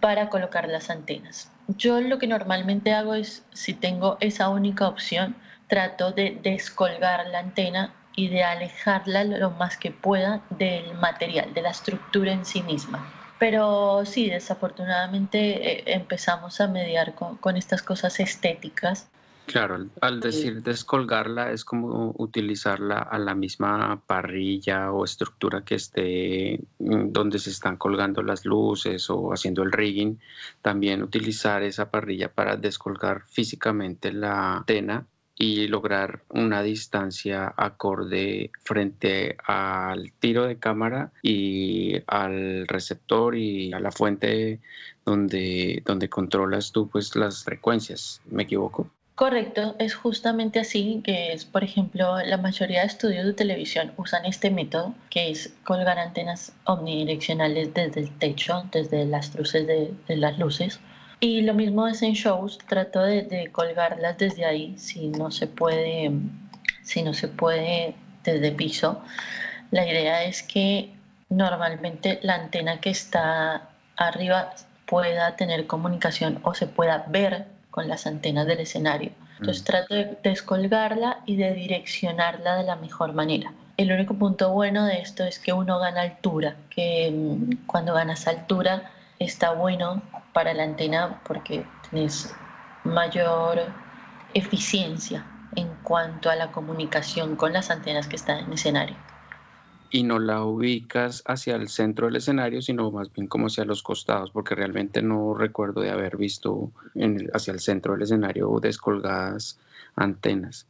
para 0.02 0.30
colocar 0.30 0.68
las 0.68 0.90
antenas. 0.90 1.52
Yo 1.68 2.02
lo 2.02 2.18
que 2.18 2.28
normalmente 2.28 2.94
hago 2.94 3.14
es, 3.14 3.44
si 3.54 3.74
tengo 3.74 4.18
esa 4.20 4.50
única 4.50 4.88
opción, 4.88 5.36
trato 5.68 6.12
de 6.12 6.40
descolgar 6.42 7.28
la 7.28 7.40
antena 7.40 7.94
y 8.16 8.28
de 8.28 8.44
alejarla 8.44 9.24
lo 9.24 9.52
más 9.52 9.78
que 9.78 9.92
pueda 9.92 10.42
del 10.50 10.94
material, 10.96 11.54
de 11.54 11.62
la 11.62 11.70
estructura 11.70 12.34
en 12.34 12.44
sí 12.44 12.64
misma. 12.64 13.14
Pero 13.38 14.04
sí, 14.06 14.30
desafortunadamente 14.30 15.40
eh, 15.72 15.84
empezamos 15.86 16.60
a 16.60 16.68
mediar 16.68 17.14
con, 17.14 17.56
estas 17.56 17.82
cosas 17.82 18.20
estéticas. 18.20 19.10
Claro, 19.52 19.88
al 20.02 20.20
decir 20.20 20.62
descolgarla 20.62 21.52
es 21.52 21.66
como 21.66 22.14
utilizarla 22.20 23.00
a 23.00 23.18
la 23.18 23.34
misma 23.34 24.00
parrilla 24.06 24.92
o 24.92 25.04
estructura 25.04 25.64
que 25.64 25.74
esté 25.74 26.60
mm, 26.78 27.12
donde 27.12 27.40
se 27.40 27.50
están 27.50 27.76
colgando 27.78 28.22
las 28.22 28.46
luces 28.46 29.10
o 29.10 29.34
haciendo 29.34 29.64
el 29.64 29.72
rigging. 29.72 30.20
También 30.62 31.02
utilizar 31.02 31.64
esa 31.64 31.90
parrilla 31.90 32.32
para 32.32 32.58
descolgar 32.58 33.24
físicamente 33.26 34.14
la 34.14 34.58
antena 34.58 35.08
y 35.36 35.68
lograr 35.68 36.22
una 36.30 36.62
distancia 36.62 37.52
acorde 37.58 38.52
frente 38.64 39.36
al 39.44 40.12
tiro 40.20 40.46
de 40.46 40.60
cámara 40.60 41.12
y 41.24 41.96
al 42.06 42.68
receptor 42.68 43.36
y 43.36 43.74
a 43.74 43.80
la 43.80 43.92
fuente 43.92 44.60
donde, 45.04 45.82
donde 45.86 46.08
controlas 46.08 46.72
tú 46.72 46.88
pues 46.88 47.16
las 47.16 47.44
frecuencias. 47.44 48.22
¿Me 48.30 48.44
equivoco? 48.44 48.92
Correcto, 49.20 49.76
es 49.80 49.96
justamente 49.96 50.62
así 50.62 51.02
que 51.04 51.34
es, 51.34 51.44
por 51.44 51.66
ejemplo, 51.66 52.20
la 52.24 52.38
mayoría 52.38 52.80
de 52.80 52.88
estudios 52.88 53.26
de 53.26 53.34
televisión 53.34 53.92
usan 53.98 54.26
este 54.26 54.50
método, 54.50 54.96
que 55.10 55.30
es 55.30 55.54
colgar 55.66 56.00
antenas 56.00 56.54
omnidireccionales 56.64 57.74
desde 57.74 58.00
el 58.00 58.18
techo, 58.18 58.64
desde 58.72 59.04
las 59.06 59.36
luces 59.36 59.68
de, 59.68 59.94
de 60.08 60.16
las 60.16 60.40
luces, 60.40 60.80
y 61.20 61.42
lo 61.42 61.54
mismo 61.54 61.86
es 61.86 62.02
en 62.02 62.14
shows, 62.14 62.60
trato 62.60 63.02
de, 63.02 63.50
colgarlas 63.52 64.18
desde 64.18 64.46
ahí, 64.46 64.78
si 64.78 65.10
no 65.10 65.32
se 65.32 65.48
puede, 65.48 66.12
si 66.84 67.04
no 67.04 67.14
se 67.14 67.28
puede 67.28 67.96
desde 68.24 68.54
piso. 68.54 69.02
La 69.72 69.86
idea 69.86 70.24
es 70.24 70.44
que 70.44 70.94
normalmente 71.28 72.20
la 72.24 72.36
antena 72.36 72.80
que 72.80 72.92
está 72.92 73.68
arriba 73.98 74.54
pueda 74.86 75.36
tener 75.36 75.68
comunicación 75.68 76.40
o 76.44 76.54
se 76.54 76.68
pueda 76.68 77.04
ver 77.10 77.59
con 77.80 77.88
las 77.88 78.06
antenas 78.08 78.46
del 78.46 78.60
escenario. 78.60 79.12
Entonces 79.39 79.62
mm. 79.62 79.65
trato 79.65 79.96
de 79.96 80.18
descolgarla 80.22 81.20
y 81.26 81.38
de 81.38 81.54
direccionarla 81.54 82.58
de 82.58 82.65
la 82.65 82.76
mejor 82.76 83.13
manera. 83.13 83.54
El 83.78 83.94
único 83.94 84.15
punto 84.15 84.52
bueno 84.52 84.84
de 84.84 85.00
esto 85.00 85.24
es 85.24 85.39
que 85.39 85.54
uno 85.54 85.80
gana 85.80 86.02
altura, 86.02 86.58
que 86.70 87.10
mm, 87.10 87.68
cuando 87.68 87.94
ganas 87.94 88.28
altura 88.28 88.92
está 89.18 89.52
bueno 89.54 90.02
para 90.34 90.54
la 90.54 90.63
antena 90.63 91.22
porque 91.24 91.65
tienes 91.89 92.36
mayor 92.84 93.68
eficiencia 94.34 95.26
en 95.56 95.70
cuanto 95.82 96.30
a 96.30 96.36
la 96.36 96.52
comunicación 96.52 97.38
con 97.38 97.54
las 97.54 97.72
antenas 97.72 98.10
que 98.10 98.18
están 98.18 98.39
en 98.39 98.52
escenario. 98.52 98.98
Y 99.91 100.04
no 100.04 100.19
la 100.19 100.43
ubicas 100.43 101.23
hacia 101.25 101.56
el 101.56 101.69
centro 101.69 102.08
del 102.08 102.17
escenario, 102.17 102.62
sino 102.62 102.91
más 102.91 103.12
bien 103.12 103.28
como 103.28 103.47
hacia 103.47 103.65
los 103.65 103.82
costados, 103.82 104.32
porque 104.32 104.56
realmente 104.56 105.02
no 105.02 105.34
recuerdo 105.34 105.82
de 105.82 105.89
haber 105.89 106.17
visto 106.17 106.71
hacia 107.34 107.54
el 107.54 107.60
centro 107.60 107.93
del 107.93 108.04
escenario 108.04 108.60
descolgadas 108.62 109.60
antenas. 109.95 110.67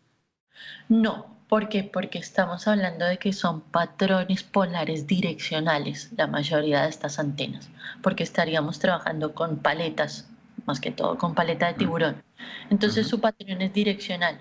No, 0.88 1.38
¿por 1.48 1.70
qué? 1.70 1.84
Porque 1.84 2.20
estamos 2.20 2.68
hablando 2.68 3.06
de 3.06 3.18
que 3.18 3.34
son 3.34 3.62
patrones 3.62 4.44
polares 4.44 5.08
direccionales 5.08 6.12
la 6.18 6.28
mayoría 6.28 6.84
de 6.84 6.90
estas 6.90 7.20
antenas, 7.20 7.70
porque 8.02 8.24
estaríamos 8.24 8.80
trabajando 8.80 9.34
con 9.34 9.58
paletas, 9.58 10.30
más 10.66 10.80
que 10.80 10.92
todo 10.92 11.18
con 11.18 11.36
paleta 11.36 11.68
de 11.68 11.74
tiburón. 11.74 12.24
Entonces 12.70 13.08
su 13.08 13.20
patrón 13.20 13.62
es 13.62 13.74
direccional. 13.74 14.40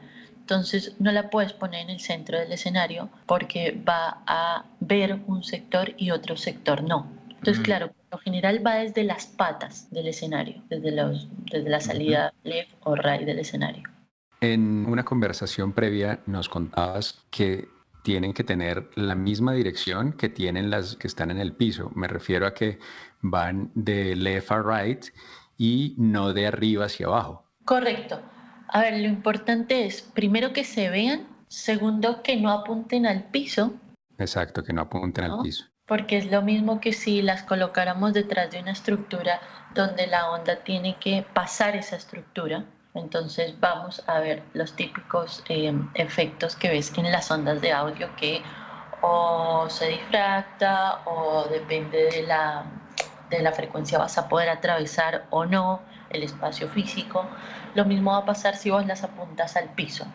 Entonces 0.48 0.96
no 0.98 1.12
la 1.12 1.28
puedes 1.28 1.52
poner 1.52 1.82
en 1.82 1.90
el 1.90 2.00
centro 2.00 2.38
del 2.38 2.50
escenario 2.50 3.11
porque 3.26 3.78
va 3.87 4.22
a 4.26 4.64
ver 4.80 5.20
un 5.26 5.44
sector 5.44 5.92
y 5.98 6.11
otro 6.11 6.38
sector 6.38 6.82
no. 6.82 7.06
Entonces, 7.28 7.62
claro, 7.62 7.90
lo 8.11 8.16
general 8.16 8.66
va 8.66 8.76
desde 8.76 9.04
las 9.04 9.26
patas 9.26 9.90
del 9.90 10.08
escenario, 10.08 10.62
desde, 10.70 10.90
los, 10.90 11.28
desde 11.52 11.68
la 11.68 11.80
salida 11.80 12.32
left 12.44 12.70
o 12.84 12.94
right 12.94 13.26
del 13.26 13.40
escenario. 13.40 13.82
En 14.40 14.87
una 14.87 15.04
conversación 15.04 15.74
previa 15.74 16.20
nos 16.24 16.48
contabas 16.48 17.26
que 17.30 17.68
tienen 18.02 18.32
que 18.32 18.42
tener 18.42 18.88
la 18.94 19.14
misma 19.14 19.52
dirección 19.52 20.14
que 20.14 20.30
tienen 20.30 20.70
las 20.70 20.96
que 20.96 21.08
están 21.08 21.30
en 21.30 21.40
el 21.40 21.52
piso. 21.52 21.92
Me 21.94 22.08
refiero 22.08 22.46
a 22.46 22.54
que 22.54 22.78
van 23.20 23.70
de 23.74 24.16
left 24.16 24.50
a 24.50 24.62
right 24.62 25.04
y 25.58 25.94
no 25.98 26.32
de 26.32 26.46
arriba 26.46 26.87
hacia 26.87 27.04
abajo. 27.04 27.44
Correcto. 27.66 28.22
A 28.68 28.81
ver, 28.81 29.00
lo 29.00 29.09
importante 29.09 29.87
es, 29.87 30.02
primero, 30.02 30.52
que 30.52 30.64
se 30.64 30.90
vean, 30.90 31.26
segundo, 31.48 32.22
que 32.22 32.37
no 32.37 32.50
apunten 32.50 33.07
al 33.07 33.24
piso. 33.24 33.72
Exacto, 34.18 34.62
que 34.62 34.72
no 34.72 34.83
apunten 34.83 35.24
al 35.24 35.40
piso. 35.42 35.64
Porque 35.87 36.18
es 36.18 36.31
lo 36.31 36.42
mismo 36.42 36.81
que 36.81 36.92
si 36.92 37.22
las 37.22 37.42
colocáramos 37.42 38.12
detrás 38.12 38.50
de 38.50 38.61
una 38.61 38.72
estructura 38.72 39.40
donde 39.74 40.07
la 40.07 40.31
onda 40.31 40.57
tiene 40.57 40.98
que 40.98 41.24
pasar 41.33 41.76
esa 41.76 41.96
estructura. 41.96 42.66
Entonces 42.94 43.59
vamos 43.59 44.02
a 44.07 44.20
ver 44.20 44.42
los 44.52 44.74
típicos 44.74 45.42
eh, 45.48 45.72
efectos 45.94 46.57
que 46.57 46.68
ves 46.68 46.92
en 46.96 47.11
las 47.11 47.31
ondas 47.31 47.62
de 47.62 47.72
audio 47.72 48.14
que 48.16 48.42
o 49.00 49.66
se 49.68 49.88
difracta 49.88 51.02
o 51.07 51.46
depende 51.48 52.11
de 52.11 52.22
la, 52.22 52.64
de 53.31 53.40
la 53.40 53.52
frecuencia 53.52 53.98
vas 53.98 54.18
a 54.18 54.28
poder 54.28 54.48
atravesar 54.48 55.26
o 55.31 55.44
no 55.44 55.81
el 56.11 56.23
espacio 56.23 56.68
físico. 56.68 57.27
Lo 57.75 57.85
mismo 57.85 58.12
va 58.12 58.18
a 58.18 58.27
pasar 58.27 58.57
si 58.57 58.71
vos 58.71 58.87
las 58.87 59.05
apuntas 59.05 59.57
al 59.57 59.75
piso. 59.75 60.07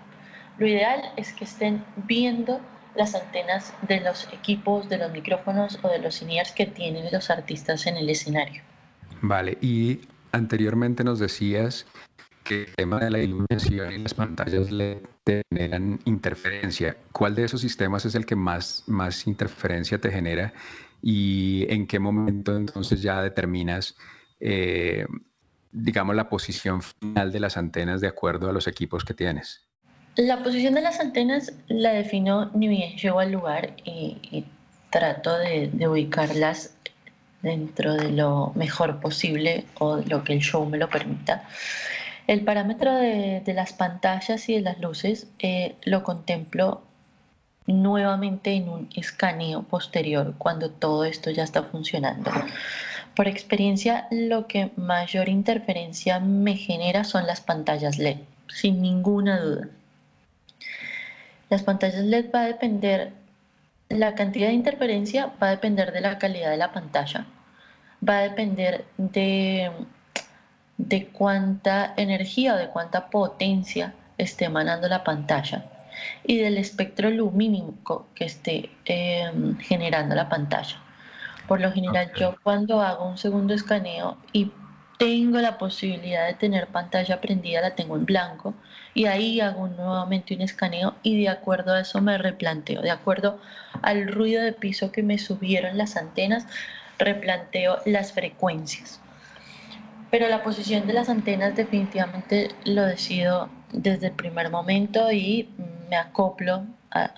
Lo 0.57 0.67
ideal 0.67 1.11
es 1.17 1.33
que 1.33 1.45
estén 1.45 1.83
viendo 2.07 2.59
las 2.95 3.15
antenas 3.15 3.73
de 3.87 4.01
los 4.01 4.31
equipos, 4.31 4.87
de 4.89 4.97
los 4.97 5.11
micrófonos 5.11 5.79
o 5.81 5.89
de 5.89 5.99
los 5.99 6.21
INEARs 6.21 6.51
que 6.51 6.67
tienen 6.67 7.05
los 7.11 7.29
artistas 7.29 7.87
en 7.87 7.97
el 7.97 8.09
escenario. 8.09 8.61
Vale, 9.21 9.57
y 9.61 10.01
anteriormente 10.31 11.03
nos 11.03 11.19
decías 11.19 11.87
que 12.43 12.63
el 12.63 12.75
tema 12.75 12.99
de 12.99 13.09
la 13.09 13.19
iluminación 13.19 13.93
y 13.93 13.97
las 13.99 14.13
pantallas 14.13 14.69
le 14.69 15.01
generan 15.25 15.99
interferencia. 16.05 16.97
¿Cuál 17.11 17.35
de 17.35 17.45
esos 17.45 17.61
sistemas 17.61 18.05
es 18.05 18.15
el 18.15 18.25
que 18.25 18.35
más, 18.35 18.83
más 18.87 19.27
interferencia 19.27 19.97
te 19.97 20.11
genera 20.11 20.53
y 21.01 21.65
en 21.69 21.87
qué 21.87 21.99
momento 21.99 22.55
entonces 22.55 23.01
ya 23.01 23.21
determinas 23.21 23.95
eh, 24.39 25.05
digamos, 25.73 26.15
la 26.15 26.29
posición 26.29 26.81
final 26.81 27.31
de 27.31 27.39
las 27.39 27.57
antenas 27.57 27.99
de 27.99 28.07
acuerdo 28.07 28.49
a 28.49 28.53
los 28.53 28.67
equipos 28.67 29.03
que 29.03 29.13
tienes? 29.13 29.61
La 30.15 30.43
posición 30.43 30.75
de 30.75 30.81
las 30.81 30.99
antenas 30.99 31.53
la 31.67 31.91
defino 31.91 32.51
ni 32.53 32.67
bien 32.67 32.95
llego 32.97 33.19
al 33.19 33.31
lugar 33.31 33.73
y, 33.83 34.45
trato 34.91 35.35
de, 35.39 35.71
ubicarlas 35.87 36.75
dentro 37.41 37.95
de 37.95 38.11
lo 38.11 38.51
mejor 38.53 38.99
posible 38.99 39.65
o 39.79 39.97
lo 39.97 40.23
que 40.23 40.33
el 40.33 40.39
show 40.39 40.63
me 40.67 40.77
lo 40.77 40.87
permita. 40.87 41.47
El 42.27 42.41
parámetro 42.41 42.93
de, 42.93 43.41
las 43.47 43.73
pantallas 43.73 44.47
y 44.49 44.53
de 44.53 44.61
las 44.61 44.79
luces 44.79 45.27
eh, 45.39 45.75
lo 45.83 46.03
contemplo 46.03 46.83
nuevamente 47.65 48.51
en 48.51 48.69
un 48.69 48.89
escaneo 48.95 49.63
posterior 49.63 50.35
cuando 50.37 50.69
todo 50.69 51.05
esto 51.05 51.31
ya 51.31 51.43
está 51.43 51.63
funcionando. 51.63 52.31
Por 53.15 53.27
experiencia, 53.27 54.07
lo 54.09 54.47
que 54.47 54.71
mayor 54.75 55.29
interferencia 55.29 56.19
me 56.19 56.55
genera 56.55 57.03
son 57.03 57.27
las 57.27 57.41
pantallas 57.41 57.99
LED, 57.99 58.17
sin 58.47 58.81
ninguna 58.81 59.39
duda. 59.39 59.67
Las 61.49 61.61
pantallas 61.61 62.03
LED 62.03 62.31
va 62.33 62.41
a 62.41 62.47
depender, 62.47 63.13
la 63.89 64.15
cantidad 64.15 64.47
de 64.47 64.53
interferencia 64.53 65.31
va 65.41 65.47
a 65.47 65.51
depender 65.51 65.91
de 65.91 66.01
la 66.01 66.17
calidad 66.17 66.49
de 66.49 66.57
la 66.57 66.71
pantalla, 66.71 67.27
va 68.07 68.17
a 68.17 68.21
depender 68.21 68.85
de, 68.97 69.71
de 70.77 71.07
cuánta 71.07 71.93
energía 71.97 72.55
o 72.55 72.57
de 72.57 72.69
cuánta 72.69 73.11
potencia 73.11 73.93
esté 74.17 74.45
emanando 74.45 74.87
la 74.87 75.03
pantalla 75.03 75.65
y 76.23 76.37
del 76.37 76.57
espectro 76.57 77.09
lumínico 77.09 78.07
que 78.15 78.25
esté 78.25 78.69
em, 78.85 79.57
generando 79.59 80.15
la 80.15 80.29
pantalla. 80.29 80.82
Por 81.47 81.59
lo 81.61 81.71
general, 81.71 82.11
yo 82.15 82.35
cuando 82.41 82.81
hago 82.81 83.07
un 83.07 83.17
segundo 83.17 83.53
escaneo 83.53 84.17
y 84.31 84.51
tengo 84.97 85.39
la 85.39 85.57
posibilidad 85.57 86.27
de 86.27 86.33
tener 86.33 86.67
pantalla 86.67 87.19
prendida, 87.19 87.61
la 87.61 87.75
tengo 87.75 87.97
en 87.97 88.05
blanco 88.05 88.53
y 88.93 89.05
ahí 89.05 89.41
hago 89.41 89.67
nuevamente 89.67 90.35
un 90.35 90.41
escaneo 90.41 90.95
y 91.03 91.21
de 91.21 91.29
acuerdo 91.29 91.73
a 91.73 91.81
eso 91.81 91.99
me 92.01 92.17
replanteo, 92.17 92.81
de 92.81 92.91
acuerdo 92.91 93.39
al 93.81 94.07
ruido 94.07 94.41
de 94.41 94.53
piso 94.53 94.91
que 94.91 95.03
me 95.03 95.17
subieron 95.17 95.77
las 95.77 95.97
antenas, 95.97 96.45
replanteo 96.99 97.79
las 97.85 98.13
frecuencias. 98.13 99.01
Pero 100.11 100.29
la 100.29 100.43
posición 100.43 100.85
de 100.85 100.93
las 100.93 101.09
antenas 101.09 101.55
definitivamente 101.55 102.49
lo 102.65 102.85
decido 102.85 103.49
desde 103.71 104.07
el 104.07 104.13
primer 104.13 104.51
momento 104.51 105.11
y 105.11 105.49
me 105.89 105.97
acoplo 105.97 106.65
a, 106.91 107.11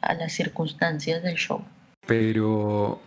a 0.00 0.14
las 0.14 0.32
circunstancias 0.32 1.22
del 1.22 1.36
show. 1.36 1.62
Pero 2.06 3.00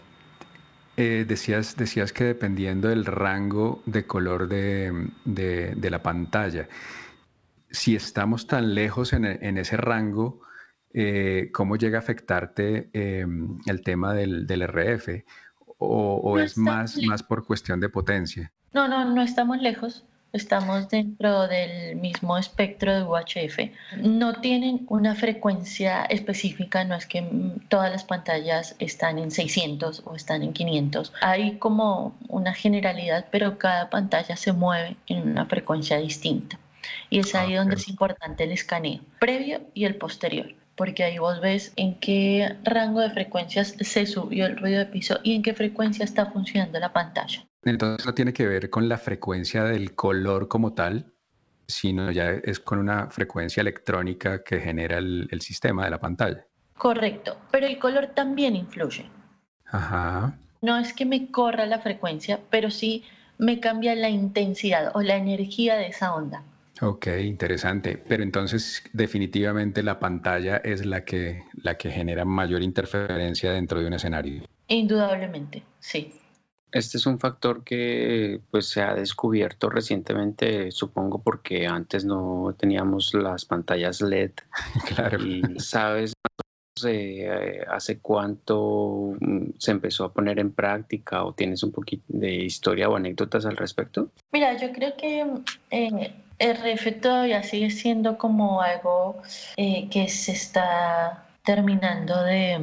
eh, 0.98 1.26
decías, 1.28 1.76
decías 1.76 2.14
que 2.14 2.24
dependiendo 2.24 2.90
del 2.90 3.06
rango 3.06 3.82
de 3.86 4.06
color 4.06 4.48
de, 4.48 5.10
de, 5.26 5.90
la 5.90 6.04
pantalla, 6.04 6.68
si 7.70 7.96
estamos 7.96 8.48
tan 8.48 8.76
lejos 8.76 9.14
en, 9.14 9.26
en 9.26 9.58
ese 9.58 9.78
rango, 9.78 10.42
eh, 10.94 11.50
¿cómo 11.52 11.76
llega 11.76 11.98
a 11.98 12.02
afectarte 12.02 12.90
em, 12.94 13.58
el 13.66 13.82
tema 13.82 14.14
del, 14.14 14.46
del 14.46 14.62
RF? 14.68 15.24
¿O, 15.80 16.22
o 16.24 16.40
es 16.40 16.58
más, 16.58 16.98
más 17.04 17.24
por 17.24 17.46
cuestión 17.46 17.80
de 17.80 17.90
potencia? 17.90 18.52
No, 18.72 18.88
no, 18.88 19.04
no 19.06 19.22
estamos 19.22 19.60
lejos 19.60 20.06
estamos 20.34 20.90
dentro 20.90 21.48
del 21.48 21.96
mismo 21.96 22.38
espectro 22.40 22.94
de 22.94 23.04
UHF. 23.04 23.60
No 23.98 24.42
tienen 24.42 24.86
una 24.90 25.14
frecuencia 25.14 26.06
específica, 26.06 26.84
no 26.84 26.96
es 26.96 27.06
que 27.06 27.24
todas 27.70 27.92
las 27.92 28.04
pantallas 28.04 28.76
están 28.80 29.20
en 29.20 29.30
600 29.30 30.02
o 30.06 30.16
están 30.16 30.42
en 30.42 30.52
500. 30.52 31.14
Hay 31.22 31.58
como 31.60 32.18
una 32.30 32.54
generalidad, 32.54 33.28
pero 33.32 33.60
cada 33.60 33.92
pantalla 33.92 34.36
se 34.36 34.54
mueve 34.54 34.98
en 35.06 35.30
una 35.30 35.46
frecuencia 35.46 35.98
distinta. 35.98 36.60
Y 37.12 37.20
es 37.20 37.36
ahí 37.36 37.54
donde 37.54 37.76
es 37.76 37.88
importante 37.88 38.44
el 38.44 38.52
escaneo, 38.52 39.02
previo 39.20 39.62
y 39.74 39.86
el 39.86 39.96
posterior 39.96 40.54
porque 40.76 41.04
ahí 41.04 41.20
vos 41.20 41.40
ves 41.40 41.72
en 41.76 42.00
qué 42.00 42.56
rango 42.64 43.00
de 43.00 43.12
frecuencias 43.12 43.76
se 43.80 44.08
subió 44.08 44.48
el 44.48 44.58
ruido 44.58 44.80
de 44.80 44.88
piso 44.88 45.20
y 45.22 45.36
en 45.36 45.44
qué 45.44 45.54
frecuencia 45.54 46.04
está 46.04 46.26
funcionando 46.32 46.80
la 46.80 46.92
pantalla. 46.92 47.46
Entonces 47.66 48.06
no 48.06 48.14
tiene 48.14 48.34
que 48.34 48.48
ver 48.48 48.70
con 48.70 48.90
la 48.90 48.98
frecuencia 48.98 49.64
del 49.64 49.96
color 49.96 50.48
como 50.48 50.74
tal, 50.74 51.14
sino 51.68 52.12
ya 52.12 52.32
es 52.32 52.60
con 52.60 52.80
una 52.80 53.10
frecuencia 53.10 53.62
electrónica 53.62 54.44
que 54.44 54.60
genera 54.60 54.98
el, 54.98 55.42
sistema 55.42 55.86
de 55.86 55.92
la 55.92 56.00
pantalla. 56.00 56.46
Correcto, 56.78 57.38
pero 57.52 57.66
el 57.68 57.80
color 57.80 58.08
también 58.08 58.56
influye. 58.56 59.06
Ajá. 59.68 60.38
No 60.62 60.78
es 60.78 60.94
que 60.94 61.06
me 61.06 61.32
corra 61.32 61.66
la 61.66 61.80
frecuencia, 61.80 62.40
pero 62.50 62.70
sí 62.70 63.04
me 63.38 63.60
cambia 63.60 63.96
la 63.96 64.10
intensidad 64.10 64.92
o 64.96 65.02
la 65.02 65.16
energía 65.16 65.76
de 65.76 65.88
esa 65.88 66.14
onda. 66.14 66.44
Ok, 66.82 67.08
interesante. 67.24 67.98
Pero 67.98 68.24
entonces 68.24 68.84
definitivamente 68.94 69.84
la 69.84 70.00
pantalla 70.00 70.58
es 70.58 70.86
la 70.86 71.06
que, 71.06 71.44
la 71.62 71.76
que 71.78 71.92
genera 71.92 72.26
mayor 72.26 72.62
interferencia 72.62 73.52
dentro 73.52 73.80
de 73.80 73.88
un 73.88 73.94
escenario. 73.94 74.44
Indudablemente, 74.68 75.64
sí. 75.80 76.14
Este 76.74 76.98
es 76.98 77.06
un 77.06 77.20
factor 77.20 77.64
que 77.64 78.42
pues 78.50 78.68
se 78.68 78.82
ha 78.82 78.96
descubierto 78.96 79.70
recientemente, 79.70 80.72
supongo 80.72 81.22
porque 81.22 81.68
antes 81.68 82.04
no 82.04 82.56
teníamos 82.58 83.14
las 83.14 83.46
pantallas 83.46 84.02
LED. 84.02 84.32
claro. 84.96 85.24
Y 85.24 85.44
sabes 85.60 86.14
eh, 86.84 87.64
hace 87.70 88.00
cuánto 88.00 89.14
mm, 89.20 89.52
se 89.60 89.72
empezó 89.72 90.06
a 90.06 90.12
poner 90.12 90.40
en 90.40 90.52
práctica 90.52 91.24
o 91.24 91.34
tienes 91.34 91.62
un 91.62 91.72
poquito 91.72 92.04
de 92.08 92.34
historia 92.34 92.90
o 92.90 92.96
anécdotas 92.96 93.46
al 93.46 93.56
respecto? 93.56 94.10
Mira, 94.32 94.58
yo 94.58 94.72
creo 94.72 94.98
que 94.98 95.26
eh, 95.70 96.12
el 96.40 96.56
RF 96.58 97.00
todavía 97.00 97.44
sigue 97.44 97.70
siendo 97.70 98.18
como 98.18 98.62
algo 98.62 99.22
eh, 99.58 99.88
que 99.92 100.08
se 100.10 100.32
está 100.32 101.26
terminando 101.46 102.24
de, 102.24 102.60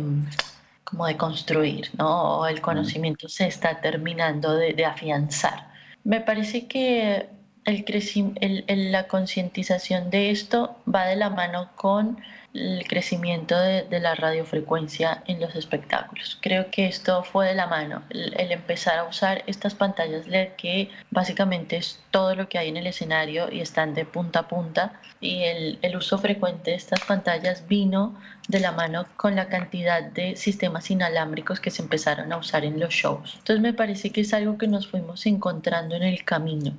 como 0.91 1.07
de 1.07 1.17
construir, 1.17 1.91
¿no? 1.99 2.41
O 2.41 2.47
el 2.47 2.61
conocimiento 2.61 3.29
se 3.29 3.47
está 3.47 3.81
terminando 3.81 4.55
de, 4.55 4.75
de 4.75 4.85
afianzar. 4.85 5.71
Me 6.05 6.21
parece 6.21 6.67
que 6.69 7.31
el, 7.65 8.65
el, 8.67 8.93
la 8.93 9.07
concientización 9.07 10.11
de 10.11 10.31
esto 10.31 10.77
va 10.93 11.07
de 11.07 11.17
la 11.17 11.31
mano 11.31 11.71
con 11.77 12.19
el 12.53 12.85
crecimiento 12.89 13.57
de, 13.57 14.01
la 14.01 14.15
radiofrecuencia 14.17 15.23
en 15.27 15.41
los 15.41 15.55
espectáculos. 15.55 16.37
Creo 16.41 16.71
que 16.71 16.87
esto 16.87 17.23
fue 17.23 17.47
de 17.47 17.55
la 17.55 17.69
mano, 17.69 18.03
el, 18.11 18.35
el, 18.41 18.51
empezar 18.51 18.99
a 18.99 19.05
usar 19.05 19.45
estas 19.47 19.75
pantallas 19.75 20.27
LED 20.27 20.49
que 20.57 20.91
básicamente 21.11 21.77
es 21.77 22.01
todo 22.11 22.35
lo 22.35 22.49
que 22.49 22.59
hay 22.59 22.69
en 22.69 22.77
el 22.77 22.89
escenario 22.89 23.53
y 23.53 23.61
están 23.61 23.95
de 23.95 24.05
punta 24.05 24.41
a 24.41 24.49
punta 24.49 25.01
y 25.21 25.45
el, 25.45 25.79
el 25.83 25.97
uso 25.97 26.19
frecuente 26.19 26.73
de 26.73 26.77
estas 26.77 27.05
pantallas 27.05 27.69
vino 27.69 28.19
de 28.49 28.59
la 28.59 28.73
mano 28.73 29.07
con 29.17 29.37
la 29.37 29.49
cantidad 29.49 30.03
de 30.03 30.35
sistemas 30.35 30.91
inalámbricos 30.91 31.61
que 31.61 31.71
se 31.71 31.83
empezaron 31.83 32.33
a 32.33 32.39
usar 32.39 32.65
en 32.65 32.81
los 32.81 32.93
shows. 32.93 33.35
Entonces 33.39 33.61
me 33.61 33.75
parece 33.75 34.11
que 34.11 34.23
es 34.23 34.35
algo 34.35 34.59
que 34.59 34.67
nos 34.67 34.89
fuimos 34.89 35.25
encontrando 35.27 35.95
en 35.95 36.03
el 36.03 36.25
camino 36.25 36.75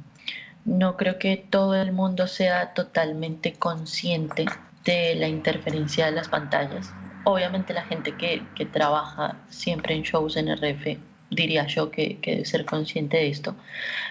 no 0.65 0.97
creo 0.97 1.17
que 1.17 1.37
todo 1.37 1.75
el 1.75 1.91
mundo 1.91 2.27
sea 2.27 2.73
totalmente 2.73 3.53
consciente 3.53 4.45
de 4.85 5.15
la 5.15 5.27
interferencia 5.27 6.05
de 6.05 6.11
las 6.11 6.27
pantallas. 6.27 6.91
Obviamente 7.23 7.73
la 7.73 7.83
gente 7.83 8.15
que, 8.15 8.43
trabaja 8.71 9.37
siempre 9.49 9.95
en 9.95 10.03
shows 10.03 10.37
en 10.37 10.49
RF 10.49 10.97
diría 11.29 11.65
yo 11.67 11.91
que, 11.91 12.17
que, 12.17 12.31
debe 12.31 12.45
ser 12.45 12.65
consciente 12.65 13.17
de 13.17 13.29
esto, 13.29 13.55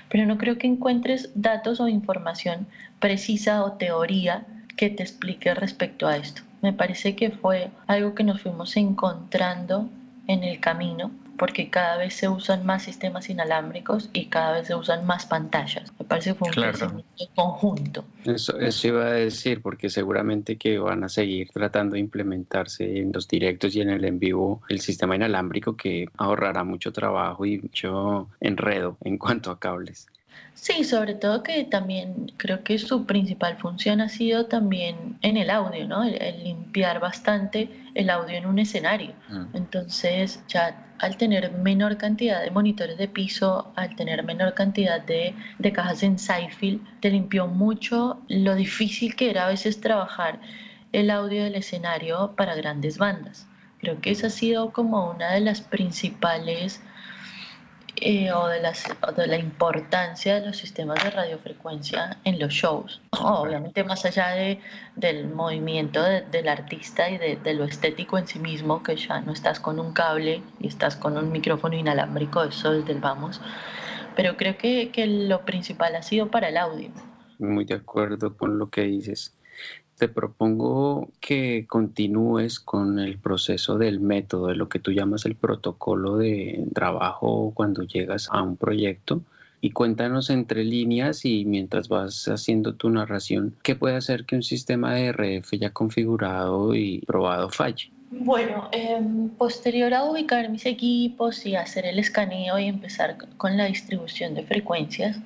pero 0.09 0.27
no 0.27 0.39
creo 0.39 0.59
que 0.59 0.67
encuentres 0.67 1.31
datos 1.35 1.81
o 1.81 1.89
información 1.89 2.67
precisa 2.99 3.63
o 3.65 3.73
teoría 3.73 4.47
que 4.77 4.91
te 4.91 5.03
explique 5.03 5.55
respecto 5.55 6.07
a 6.07 6.17
esto. 6.17 6.43
Me 6.63 6.73
parece 6.73 7.17
que 7.17 7.31
fue 7.31 7.71
algo 7.87 8.15
que 8.15 8.25
nos 8.25 8.41
fuimos 8.41 8.77
encontrando 8.77 9.89
en 10.27 10.45
el 10.45 10.61
camino 10.61 11.11
porque 11.41 11.71
cada 11.71 11.97
vez 11.97 12.13
se 12.13 12.29
usan 12.29 12.67
más 12.67 12.83
sistemas 12.83 13.31
inalámbricos 13.31 14.11
y 14.13 14.27
cada 14.27 14.53
vez 14.53 14.67
se 14.67 14.75
usan 14.75 15.07
más 15.07 15.25
pantallas. 15.25 15.91
Me 15.99 16.05
parece 16.05 16.33
que 16.33 16.35
fue 16.35 16.49
un 16.49 16.53
crecimiento 16.53 17.25
conjunto. 17.35 18.05
Eso, 18.27 18.61
eso 18.61 18.89
iba 18.89 19.07
a 19.07 19.13
decir, 19.13 19.63
porque 19.63 19.89
seguramente 19.89 20.59
que 20.59 20.79
van 20.79 21.03
a 21.03 21.09
seguir 21.09 21.49
tratando 21.49 21.95
de 21.95 22.01
implementarse 22.01 22.99
en 22.99 23.11
los 23.13 23.27
directos 23.27 23.75
y 23.75 23.81
en 23.81 23.89
el 23.89 24.05
en 24.05 24.19
vivo 24.19 24.61
el 24.69 24.81
sistema 24.81 25.17
inalámbrico 25.17 25.79
que 25.79 26.09
ahorrará 26.19 26.63
mucho 26.63 26.93
trabajo 26.93 27.47
y 27.47 27.57
mucho 27.57 28.29
enredo 28.39 28.99
en 29.01 29.17
cuanto 29.17 29.51
a 29.51 29.59
cables. 29.59 30.09
Sí, 30.55 30.85
sobre 30.85 31.15
todo 31.15 31.43
que 31.43 31.65
también 31.65 32.33
creo 32.37 32.63
que 32.63 32.79
su 32.79 33.07
principal 33.07 33.57
función 33.57 34.01
ha 34.01 34.09
sido 34.09 34.47
también 34.47 35.19
en 35.23 35.37
el 35.37 35.49
audio, 35.49 35.87
¿no? 35.87 36.05
El, 36.05 36.45
limpiar 36.45 37.01
bastante 37.01 37.71
el 37.95 38.11
audio 38.11 38.37
en 38.37 38.47
un 38.47 38.59
escenario. 38.59 39.15
Mm. 39.29 39.57
Entonces, 39.57 40.43
ya 40.49 40.95
al 40.99 41.17
tener 41.17 41.51
menor 41.53 41.97
cantidad 41.97 42.43
de 42.43 42.51
monitores 42.51 42.99
de 42.99 43.09
piso, 43.09 43.73
al 43.75 43.97
tener 43.97 44.23
menor 44.23 44.53
cantidad 44.53 45.01
de, 45.01 45.35
de 45.59 45.73
cajas 45.73 46.03
en 46.03 46.19
Sidefield, 46.19 46.83
te 47.01 47.11
limpió 47.11 47.47
mucho 47.47 48.21
lo 48.29 48.55
difícil 48.55 49.17
que 49.17 49.31
era 49.31 49.47
a 49.47 49.49
veces 49.49 49.81
trabajar 49.81 50.41
el 50.93 51.11
audio 51.11 51.45
del 51.45 51.55
escenario 51.55 52.35
para 52.37 52.55
grandes 52.55 52.99
bandas. 52.99 53.47
Creo 53.79 54.01
que 54.03 54.11
esa 54.11 54.27
ha 54.27 54.31
sido 54.31 54.73
como 54.73 55.11
una 55.11 55.33
de 55.33 55.41
las 55.41 55.63
principales 55.63 56.83
eh, 58.01 58.33
o, 58.33 58.49
de 58.49 58.61
las, 58.61 58.85
de 59.17 59.27
la 59.27 59.37
importancia 59.37 60.41
de 60.41 60.47
los 60.47 60.57
sistemas 60.57 61.03
de 61.05 61.11
radiofrecuencia 61.11 62.19
en 62.25 62.39
los 62.39 62.53
shows. 62.53 63.01
Obviamente 63.11 63.85
más 63.85 64.05
allá 64.05 64.29
de, 64.29 64.61
del 64.97 65.29
movimiento 65.29 66.03
del 66.03 66.49
artista 66.49 67.11
y 67.11 67.19
de, 67.19 67.37
de, 67.37 67.55
lo 67.55 67.65
estético 67.65 68.19
en 68.19 68.27
sí 68.27 68.39
mismo, 68.39 68.83
que 68.83 68.97
ya 68.97 69.21
no 69.21 69.33
estás 69.33 69.61
con 69.61 69.79
un 69.79 69.93
cable 69.93 70.43
y 70.61 70.69
estás 70.69 70.97
con 70.97 71.17
un 71.17 71.31
micrófono 71.31 71.77
inalámbrico, 71.77 72.43
eso 72.45 72.73
es 72.73 72.87
del 72.87 73.01
vamos. 73.01 73.41
Pero 74.17 74.37
creo 74.37 74.57
que, 74.57 74.91
que 74.91 75.07
lo 75.07 75.45
principal 75.45 75.95
ha 75.95 76.03
sido 76.03 76.31
para 76.31 76.49
el 76.49 76.57
audio. 76.57 76.91
Muy 77.39 77.65
de 77.65 77.75
acuerdo 77.75 78.37
con 78.37 78.59
lo 78.59 78.71
que 78.71 78.83
dices 78.83 79.35
te 80.01 80.09
propongo 80.09 81.11
que 81.21 81.67
continúes 81.69 82.59
con 82.59 82.99
el 82.99 83.19
proceso 83.19 83.77
del 83.77 84.01
método, 84.01 84.47
de 84.47 84.57
lo 84.57 84.71
que 84.71 84.79
tú 84.79 84.93
llamas 84.93 85.27
el 85.27 85.37
protocolo 85.37 86.17
de 86.17 86.65
trabajo 86.75 87.53
cuando 87.55 87.83
llegas 87.83 88.27
a 88.33 88.43
un 88.43 88.57
proyecto. 88.57 89.21
Y 89.61 89.73
cuéntanos 89.73 90.31
entre 90.31 90.65
líneas 90.65 91.27
y 91.27 91.45
mientras 91.45 91.89
vas 91.89 92.29
haciendo 92.29 92.77
tu 92.77 92.89
narración, 92.89 93.55
¿qué 93.63 93.77
puede 93.77 93.97
hacer 93.97 94.25
que 94.25 94.37
un 94.37 94.43
sistema 94.43 94.95
de 94.95 95.13
RF 95.13 95.53
ya 95.59 95.71
configurado 95.71 96.75
y 96.75 97.01
probado 97.07 97.51
falle? 97.51 97.91
Bueno, 98.11 98.71
em, 98.73 99.29
posterior 99.29 99.93
a 99.93 100.05
ubicar 100.05 100.49
mis 100.49 100.65
equipos 100.65 101.45
y 101.45 101.57
hacer 101.57 101.85
el 101.85 101.99
escaneo 101.99 102.59
y 102.59 102.65
empezar 102.69 103.19
con 103.37 103.59
la 103.59 103.67
distribución 103.67 104.35
de 104.35 104.45
frecuencias, 104.45 105.21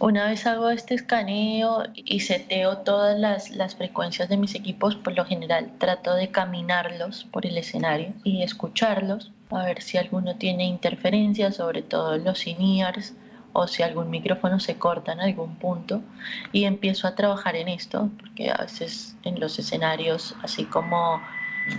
una 0.00 0.26
vez 0.26 0.46
hago 0.46 0.70
este 0.70 0.94
escaneo 0.94 1.84
y 1.94 2.20
seteo 2.20 2.78
todas 2.78 3.18
las, 3.18 3.50
las, 3.50 3.76
frecuencias 3.76 4.28
de 4.28 4.38
mis 4.38 4.54
equipos, 4.54 4.96
por 4.96 5.14
lo 5.14 5.24
general 5.26 5.70
trato 5.78 6.14
de 6.14 6.30
caminarlos 6.30 7.24
por 7.24 7.46
el 7.46 7.58
escenario 7.58 8.14
y 8.24 8.42
escucharlos, 8.42 9.30
a 9.50 9.64
ver 9.64 9.82
si 9.82 9.98
alguno 9.98 10.36
tiene 10.36 10.64
interferencia, 10.64 11.52
sobre 11.52 11.82
todo 11.82 12.16
los 12.16 12.46
in-ears, 12.46 13.14
o 13.52 13.66
si 13.66 13.82
algún 13.82 14.10
micrófono 14.10 14.60
se 14.60 14.78
corta 14.78 15.12
en 15.12 15.20
algún 15.20 15.56
punto. 15.56 16.02
Y 16.52 16.64
empiezo 16.64 17.06
a 17.08 17.14
trabajar 17.14 17.56
en 17.56 17.68
esto, 17.68 18.08
porque 18.18 18.50
a 18.50 18.58
veces 18.58 19.16
en 19.24 19.40
los 19.40 19.58
escenarios, 19.58 20.34
así 20.42 20.64
como 20.64 21.20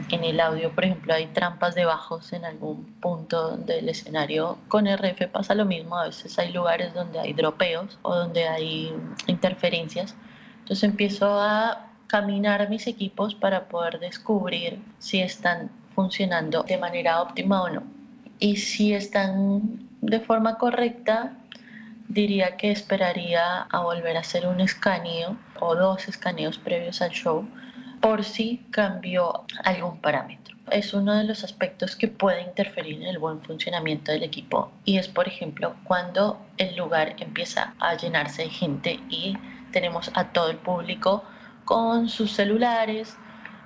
en 0.09 0.23
el 0.23 0.39
audio, 0.39 0.71
por 0.71 0.85
ejemplo, 0.85 1.13
hay 1.13 1.27
trampas 1.27 1.75
de 1.75 1.85
bajos 1.85 2.33
en 2.33 2.45
algún 2.45 2.85
punto 3.01 3.57
del 3.57 3.89
escenario. 3.89 4.57
Con 4.67 4.87
RF 4.87 5.27
pasa 5.31 5.55
lo 5.55 5.65
mismo, 5.65 5.97
a 5.97 6.05
veces 6.05 6.37
hay 6.39 6.51
lugares 6.51 6.93
donde 6.93 7.19
hay 7.19 7.33
dropeos 7.33 7.97
o 8.01 8.15
donde 8.15 8.47
hay 8.47 8.93
interferencias. 9.27 10.15
Entonces 10.59 10.83
empiezo 10.83 11.39
a 11.39 11.87
caminar 12.07 12.69
mis 12.69 12.87
equipos 12.87 13.35
para 13.35 13.67
poder 13.69 13.99
descubrir 13.99 14.81
si 14.99 15.21
están 15.21 15.71
funcionando 15.95 16.63
de 16.63 16.77
manera 16.77 17.21
óptima 17.21 17.63
o 17.63 17.69
no. 17.69 17.83
Y 18.39 18.57
si 18.57 18.93
están 18.93 19.87
de 20.01 20.19
forma 20.19 20.57
correcta, 20.57 21.33
diría 22.07 22.57
que 22.57 22.71
esperaría 22.71 23.61
a 23.61 23.79
volver 23.81 24.17
a 24.17 24.21
hacer 24.21 24.47
un 24.47 24.59
escaneo 24.59 25.37
o 25.59 25.75
dos 25.75 26.07
escaneos 26.07 26.57
previos 26.57 27.01
al 27.01 27.11
show 27.11 27.47
por 28.01 28.23
si 28.23 28.65
cambió 28.71 29.45
algún 29.63 29.99
parámetro. 29.99 30.55
Es 30.71 30.93
uno 30.93 31.15
de 31.15 31.23
los 31.23 31.43
aspectos 31.43 31.95
que 31.95 32.07
puede 32.07 32.41
interferir 32.41 32.95
en 32.95 33.07
el 33.07 33.19
buen 33.19 33.41
funcionamiento 33.41 34.11
del 34.11 34.23
equipo 34.23 34.71
y 34.85 34.97
es, 34.97 35.07
por 35.07 35.27
ejemplo, 35.27 35.75
cuando 35.83 36.39
el 36.57 36.75
lugar 36.75 37.15
empieza 37.19 37.73
a 37.79 37.95
llenarse 37.95 38.43
de 38.43 38.49
gente 38.49 38.99
y 39.09 39.37
tenemos 39.71 40.11
a 40.13 40.31
todo 40.31 40.49
el 40.49 40.57
público 40.57 41.23
con 41.65 42.09
sus 42.09 42.31
celulares, 42.31 43.15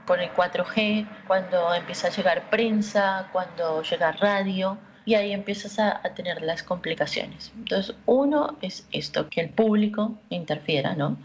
con 0.05 0.19
el 0.19 0.31
4G, 0.31 1.07
cuando 1.27 1.73
empieza 1.73 2.07
a 2.07 2.11
llegar 2.11 2.49
prensa, 2.49 3.29
cuando 3.31 3.81
llega 3.81 4.11
radio 4.11 4.77
y 5.05 5.13
ahí 5.13 5.31
empiezas 5.31 5.79
a, 5.79 6.01
tener 6.15 6.41
las 6.41 6.63
complicaciones. 6.63 7.51
Entonces, 7.55 7.95
uno 8.05 8.57
es 8.61 8.87
esto, 8.91 9.29
que 9.29 9.41
el 9.41 9.49
público 9.49 10.15
interfiera, 10.29 10.95
¿no? 10.95 11.17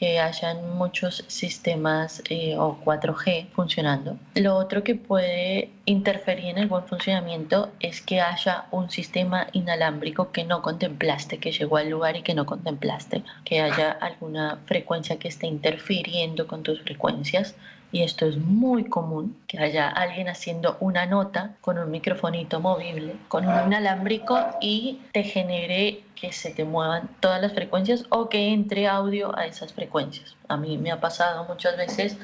Que 0.00 0.18
hayan 0.18 0.78
muchos 0.78 1.24
sistemas 1.26 2.22
eh, 2.30 2.56
o 2.56 2.80
4G 2.82 3.48
funcionando. 3.50 4.16
Lo 4.34 4.56
otro 4.56 4.82
que 4.82 4.94
puede 4.94 5.68
interferir 5.84 6.46
en 6.46 6.56
el 6.56 6.68
buen 6.68 6.84
funcionamiento 6.84 7.70
es 7.80 8.00
que 8.00 8.22
haya 8.22 8.64
un 8.70 8.88
sistema 8.88 9.48
inalámbrico 9.52 10.32
que 10.32 10.44
no 10.44 10.62
contemplaste, 10.62 11.36
que 11.36 11.52
llegó 11.52 11.76
al 11.76 11.90
lugar 11.90 12.16
y 12.16 12.22
que 12.22 12.34
no 12.34 12.46
contemplaste, 12.46 13.22
que 13.44 13.60
haya 13.60 13.90
alguna 13.90 14.60
frecuencia 14.64 15.18
que 15.18 15.28
esté 15.28 15.46
interfiriendo 15.46 16.46
con 16.46 16.62
tus 16.62 16.80
frecuencias 16.80 17.54
y 17.92 18.02
esto 18.02 18.26
es 18.26 18.36
muy 18.36 18.84
común, 18.84 19.36
que 19.46 19.58
haya 19.58 19.88
alguien 19.88 20.28
haciendo 20.28 20.76
una 20.80 21.06
nota 21.06 21.56
con 21.60 21.78
un 21.78 21.90
microfonito 21.90 22.60
movible, 22.60 23.16
con 23.28 23.46
un 23.46 23.66
inalámbrico 23.66 24.38
y 24.60 25.00
te 25.12 25.24
genere 25.24 26.02
que 26.14 26.32
se 26.32 26.50
te 26.50 26.64
muevan 26.64 27.08
todas 27.20 27.40
las 27.40 27.52
frecuencias 27.52 28.04
o 28.10 28.28
que 28.28 28.52
entre 28.52 28.86
audio 28.86 29.36
a 29.36 29.46
esas 29.46 29.72
frecuencias. 29.72 30.36
A 30.48 30.56
mí 30.56 30.78
me 30.78 30.92
ha 30.92 31.00
pasado 31.00 31.44
muchas 31.44 31.76
veces 31.76 32.16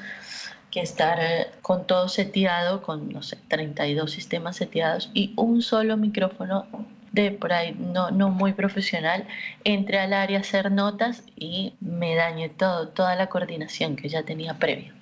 que 0.71 0.81
estar 0.81 1.17
eh, 1.19 1.47
con 1.61 1.87
todo 1.87 2.07
seteado, 2.07 2.81
con, 2.81 3.09
no 3.09 3.23
sé, 3.23 3.37
32 3.47 4.11
sistemas 4.11 4.57
seteados 4.57 5.09
y 5.13 5.33
un 5.35 5.61
solo 5.61 5.97
micrófono 5.97 6.65
de 7.11 7.31
por 7.31 7.53
ahí 7.53 7.75
no, 7.79 8.11
no 8.11 8.29
muy 8.29 8.53
profesional, 8.53 9.25
entre 9.63 9.99
al 9.99 10.13
área 10.13 10.39
a 10.39 10.41
hacer 10.41 10.71
notas 10.71 11.23
y 11.35 11.73
me 11.79 12.15
dañe 12.15 12.49
todo, 12.49 12.89
toda 12.89 13.15
la 13.15 13.27
coordinación 13.27 13.95
que 13.95 14.09
ya 14.09 14.23
tenía 14.23 14.55
previa. 14.55 14.93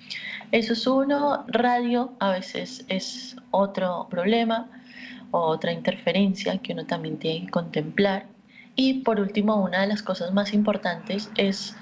Eso 0.52 0.74
es 0.74 0.86
uno, 0.86 1.44
radio 1.48 2.12
a 2.20 2.30
veces 2.30 2.84
es 2.88 3.36
otro 3.50 4.06
problema 4.08 4.68
o 5.32 5.40
otra 5.40 5.72
interferencia 5.72 6.56
que 6.58 6.72
uno 6.72 6.86
también 6.86 7.18
tiene 7.18 7.46
que 7.46 7.50
contemplar. 7.50 8.26
Y 8.76 9.00
por 9.00 9.18
último, 9.20 9.56
una 9.56 9.80
de 9.80 9.88
las 9.88 10.02
cosas 10.02 10.32
más 10.32 10.52
importantes 10.52 11.30
es 11.36 11.76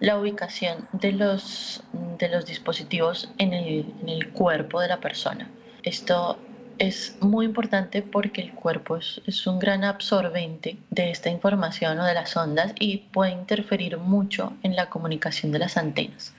la 0.00 0.18
ubicación 0.18 0.88
de 0.92 1.12
los, 1.12 1.82
de 2.18 2.28
los 2.28 2.46
dispositivos 2.46 3.30
en 3.38 3.52
el, 3.52 3.94
en 4.02 4.08
el 4.08 4.30
cuerpo 4.30 4.80
de 4.80 4.88
la 4.88 4.98
persona. 4.98 5.48
Esto 5.82 6.38
es 6.80 7.14
muy 7.20 7.44
importante 7.44 8.00
porque 8.00 8.40
el 8.40 8.52
cuerpo 8.52 8.96
es, 8.96 9.20
es, 9.26 9.46
un 9.46 9.58
gran 9.58 9.84
absorbente 9.84 10.78
de 10.88 11.10
esta 11.10 11.28
información 11.28 12.00
o 12.00 12.04
de 12.06 12.14
las 12.14 12.34
ondas 12.36 12.72
y 12.80 12.96
puede 13.12 13.32
interferir 13.32 13.98
mucho 13.98 14.54
en 14.62 14.74
la 14.74 14.88
comunicación 14.88 15.52
de 15.52 15.58
las 15.58 15.76
antenas. 15.76 16.32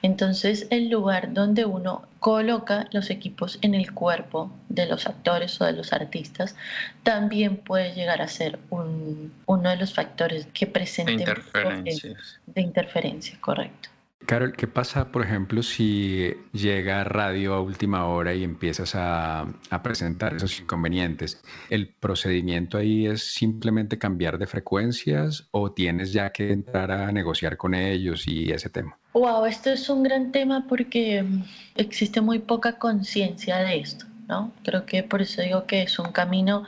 Entonces, 0.00 0.66
el 0.70 0.88
lugar 0.88 1.34
donde 1.34 1.66
uno 1.66 2.08
coloca 2.18 2.88
los 2.90 3.10
equipos 3.10 3.58
en 3.60 3.74
el 3.74 3.92
cuerpo 3.92 4.50
de 4.70 4.86
los 4.86 5.06
actores 5.06 5.60
o 5.60 5.66
de 5.66 5.72
los 5.72 5.92
artistas 5.92 6.56
también 7.02 7.58
puede 7.58 7.94
llegar 7.94 8.22
a 8.22 8.28
ser 8.28 8.58
uno 8.70 9.70
de 9.70 9.76
los 9.76 9.94
factores 9.94 10.46
que 10.54 10.66
presenten 10.66 11.20
interferencias. 11.20 12.40
de 12.46 12.60
interferencia, 12.62 13.38
correcto. 13.40 13.91
Carol, 14.26 14.52
¿qué 14.52 14.66
pasa, 14.66 15.10
por 15.10 15.24
ejemplo, 15.24 15.62
si 15.62 16.32
llega 16.52 17.02
radio 17.04 17.54
a 17.54 17.60
última 17.60 18.06
hora 18.06 18.32
y 18.34 18.44
empiezas 18.44 18.94
a, 18.94 19.46
presentar 19.82 20.34
esos 20.34 20.60
inconvenientes? 20.60 21.42
¿El 21.68 21.88
procedimiento 21.88 22.78
ahí 22.78 23.06
es 23.06 23.34
simplemente 23.34 23.98
cambiar 23.98 24.38
de 24.38 24.46
frecuencias 24.46 25.48
o 25.50 25.72
tienes 25.72 26.12
ya 26.12 26.30
que 26.30 26.52
entrar 26.52 26.90
a 26.92 27.10
negociar 27.10 27.56
con 27.56 27.74
ellos 27.74 28.26
y 28.28 28.50
ese 28.50 28.70
tema? 28.70 28.98
Wow, 29.12 29.44
esto 29.46 29.70
es 29.70 29.88
un 29.90 30.02
gran 30.02 30.30
tema 30.30 30.66
porque 30.68 31.24
existe 31.74 32.20
muy 32.20 32.38
poca 32.38 32.78
conciencia 32.78 33.58
de 33.58 33.80
esto, 33.80 34.06
¿no? 34.28 34.52
Creo 34.64 34.86
que 34.86 35.02
por 35.02 35.20
eso 35.20 35.42
digo 35.42 35.66
que 35.66 35.82
es 35.82 35.98
un 35.98 36.12
camino 36.12 36.64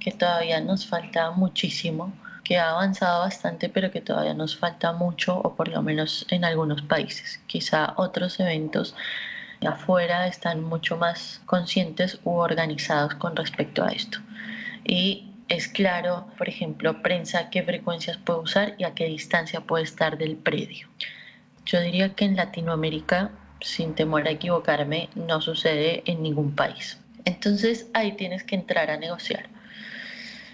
que 0.00 0.10
todavía 0.10 0.60
nos 0.60 0.86
falta 0.86 1.30
muchísimo 1.30 2.12
que 2.44 2.58
ha 2.58 2.70
avanzado 2.70 3.20
bastante, 3.20 3.68
pero 3.68 3.90
que 3.90 4.00
todavía 4.00 4.34
nos 4.34 4.56
falta 4.56 4.92
mucho, 4.92 5.38
o 5.38 5.54
por 5.56 5.68
lo 5.68 5.82
menos 5.82 6.26
en 6.30 6.44
algunos 6.44 6.82
países. 6.82 7.40
Quizá 7.46 7.94
otros 7.96 8.38
eventos 8.38 8.94
afuera 9.66 10.26
están 10.26 10.62
mucho 10.62 10.96
más 10.96 11.40
conscientes 11.46 12.20
u 12.24 12.32
organizados 12.32 13.14
con 13.14 13.34
respecto 13.34 13.82
a 13.82 13.88
esto. 13.88 14.18
Y 14.84 15.30
es 15.48 15.68
claro, 15.68 16.26
por 16.38 16.48
ejemplo, 16.48 17.02
prensa 17.02 17.50
qué 17.50 17.62
frecuencias 17.62 18.18
puede 18.18 18.40
usar 18.40 18.74
y 18.78 18.84
a 18.84 18.94
qué 18.94 19.06
distancia 19.06 19.60
puede 19.60 19.84
estar 19.84 20.18
del 20.18 20.36
predio. 20.36 20.88
Yo 21.66 21.80
diría 21.80 22.14
que 22.14 22.26
en 22.26 22.36
Latinoamérica, 22.36 23.30
sin 23.60 23.94
temor 23.94 24.28
a 24.28 24.32
equivocarme, 24.32 25.08
no 25.14 25.40
sucede 25.40 26.02
en 26.06 26.22
ningún 26.22 26.54
país. 26.54 26.98
Entonces 27.24 27.88
ahí 27.94 28.12
tienes 28.12 28.44
que 28.44 28.54
entrar 28.54 28.90
a 28.90 28.98
negociar. 28.98 29.48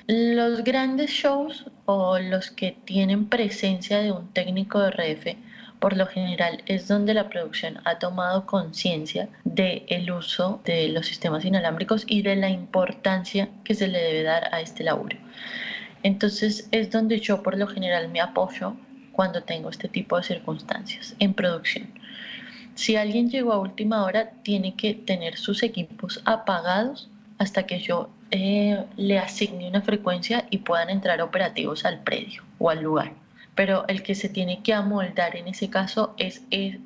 Los 0.06 0.64
grandes 0.64 1.10
shows 1.10 1.66
los 2.20 2.50
que 2.50 2.72
tienen 2.72 3.26
presencia 3.26 3.98
de 3.98 4.12
un 4.12 4.28
técnico 4.32 4.80
de 4.80 4.90
RF, 4.90 5.36
por 5.80 5.96
lo 5.96 6.06
general 6.06 6.62
es 6.66 6.86
donde 6.88 7.14
la 7.14 7.28
producción 7.28 7.78
ha 7.84 7.98
tomado 7.98 8.46
conciencia 8.46 9.28
del 9.44 10.10
uso 10.12 10.60
de 10.64 10.88
los 10.88 11.06
sistemas 11.06 11.44
inalámbricos 11.44 12.04
y 12.06 12.22
de 12.22 12.36
la 12.36 12.50
importancia 12.50 13.48
que 13.64 13.74
se 13.74 13.88
le 13.88 13.98
debe 13.98 14.22
dar 14.22 14.54
a 14.54 14.60
este 14.60 14.84
laburo. 14.84 15.16
Entonces 16.02 16.68
es 16.70 16.90
donde 16.90 17.18
yo 17.18 17.42
por 17.42 17.56
lo 17.56 17.66
general 17.66 18.08
me 18.08 18.20
apoyo 18.20 18.74
cuando 19.12 19.42
tengo 19.42 19.70
este 19.70 19.88
tipo 19.88 20.16
de 20.16 20.22
circunstancias 20.22 21.16
en 21.18 21.34
producción. 21.34 21.88
Si 22.74 22.96
alguien 22.96 23.30
llegó 23.30 23.52
a 23.52 23.58
última 23.58 24.04
hora, 24.04 24.30
tiene 24.42 24.74
que 24.76 24.94
tener 24.94 25.36
sus 25.36 25.62
equipos 25.62 26.22
apagados 26.24 27.10
hasta 27.38 27.64
que 27.64 27.80
yo 27.80 28.10
eh, 28.30 28.84
le 28.96 29.18
asigne 29.18 29.68
una 29.68 29.82
frecuencia 29.82 30.46
y 30.50 30.58
puedan 30.58 30.88
entrar 30.90 31.20
operativos 31.20 31.84
al 31.84 32.00
predio 32.00 32.44
o 32.58 32.70
al 32.70 32.82
lugar. 32.82 33.12
Pero 33.56 33.84
el 33.88 34.02
que 34.02 34.14
se 34.14 34.28
tiene 34.28 34.62
que 34.62 34.72
amoldar 34.72 35.36
en 35.36 35.48
ese 35.48 35.68
caso 35.68 36.14
es 36.16 36.42
el, 36.50 36.80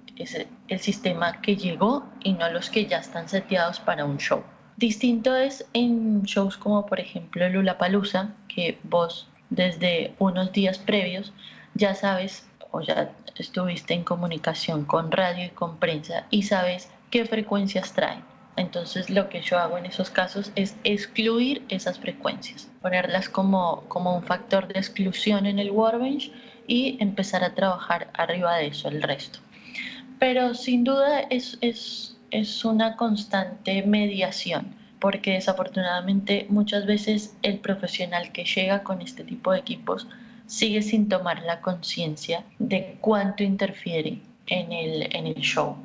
sistema 0.79 1.41
que 1.43 1.57
llegó 1.57 2.07
y 2.23 2.33
no 2.33 2.49
los 2.49 2.71
que 2.71 2.87
ya 2.87 2.99
están 2.99 3.29
seteados 3.29 3.81
para 3.81 4.05
un 4.05 4.17
show. 4.19 4.43
Distinto 4.77 5.37
es 5.37 5.67
en 5.73 6.23
shows 6.23 6.57
como 6.57 6.87
por 6.87 6.99
ejemplo 6.99 7.49
Lula 7.49 7.79
Palusa, 7.79 8.33
que 8.49 8.79
vos 8.85 9.29
desde 9.51 10.15
unos 10.19 10.53
días 10.53 10.79
previos 10.79 11.33
ya 11.75 11.95
sabes 11.95 12.47
o 12.71 12.81
ya 12.81 13.13
estuviste 13.37 13.95
en 13.95 14.05
comunicación 14.05 14.85
con 14.85 15.13
radio 15.13 15.47
y 15.47 15.51
con 15.51 15.77
prensa 15.77 16.27
y 16.31 16.45
sabes 16.45 16.89
qué 17.11 17.25
frecuencias 17.25 17.93
traen 17.93 18.23
entonces 18.57 19.11
lo 19.11 19.29
que 19.29 19.43
yo 19.43 19.59
hago 19.59 19.79
en 19.79 19.87
esos 19.87 20.11
casos 20.11 20.53
es 20.55 20.77
excluir 20.85 21.63
esas 21.69 21.99
frecuencias, 21.99 22.71
ponerlas 22.81 23.29
como, 23.29 23.85
como 23.89 24.15
un 24.17 24.23
factor 24.23 24.69
de 24.69 24.79
exclusión 24.79 25.47
en 25.47 25.59
el 25.59 25.71
Workbench 25.71 26.31
y 26.67 26.97
empezar 27.01 27.43
a 27.45 27.55
trabajar 27.55 28.09
arriba 28.15 28.57
de 28.57 28.69
eso 28.69 28.89
el 28.89 29.03
resto. 29.03 29.41
Pero 30.19 30.55
sin 30.55 30.85
duda 30.85 31.21
es, 31.31 31.59
es, 31.61 32.17
es 32.31 32.65
una 32.65 32.97
constante 32.97 33.83
mediación, 33.83 34.75
porque 35.01 35.33
desafortunadamente 35.33 36.47
muchas 36.49 36.87
veces 36.87 37.37
el 37.43 37.59
profesional 37.59 38.33
que 38.33 38.45
llega 38.45 38.85
con 38.85 39.03
este 39.03 39.25
tipo 39.25 39.53
de 39.53 39.59
equipos 39.59 40.07
sigue 40.47 40.83
sin 40.83 41.09
tomar 41.09 41.43
la 41.43 41.61
conciencia 41.61 42.45
de 42.59 42.97
cuánto 43.01 43.43
interfiere 43.43 44.21
en 44.47 44.73
el, 44.73 45.15
en 45.15 45.27
el 45.27 45.41
show. 45.41 45.77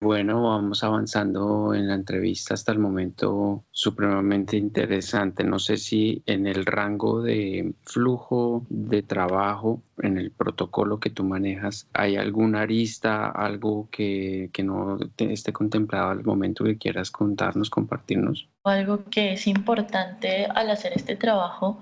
Bueno, 0.00 0.44
vamos 0.44 0.84
avanzando 0.84 1.74
en 1.74 1.88
la 1.88 1.94
entrevista 1.94 2.54
hasta 2.54 2.70
el 2.70 2.78
momento 2.78 3.64
supremamente 3.72 4.56
interesante. 4.56 5.42
No 5.42 5.58
sé 5.58 5.76
si 5.76 6.22
en 6.24 6.46
el 6.46 6.64
rango 6.66 7.20
de 7.20 7.74
flujo 7.82 8.64
de 8.68 9.02
trabajo, 9.02 9.82
en 10.00 10.16
el 10.16 10.30
protocolo 10.30 11.00
que 11.00 11.10
tú 11.10 11.24
manejas, 11.24 11.88
hay 11.94 12.14
alguna 12.14 12.60
arista, 12.60 13.28
algo 13.28 13.88
que, 13.90 14.50
que 14.52 14.62
no 14.62 14.98
esté 15.18 15.52
contemplado 15.52 16.10
al 16.10 16.22
momento 16.22 16.62
que 16.62 16.78
quieras 16.78 17.10
contarnos, 17.10 17.68
compartirnos. 17.68 18.48
Algo 18.62 19.04
que 19.10 19.32
es 19.32 19.48
importante 19.48 20.46
al 20.46 20.70
hacer 20.70 20.92
este 20.94 21.16
trabajo 21.16 21.80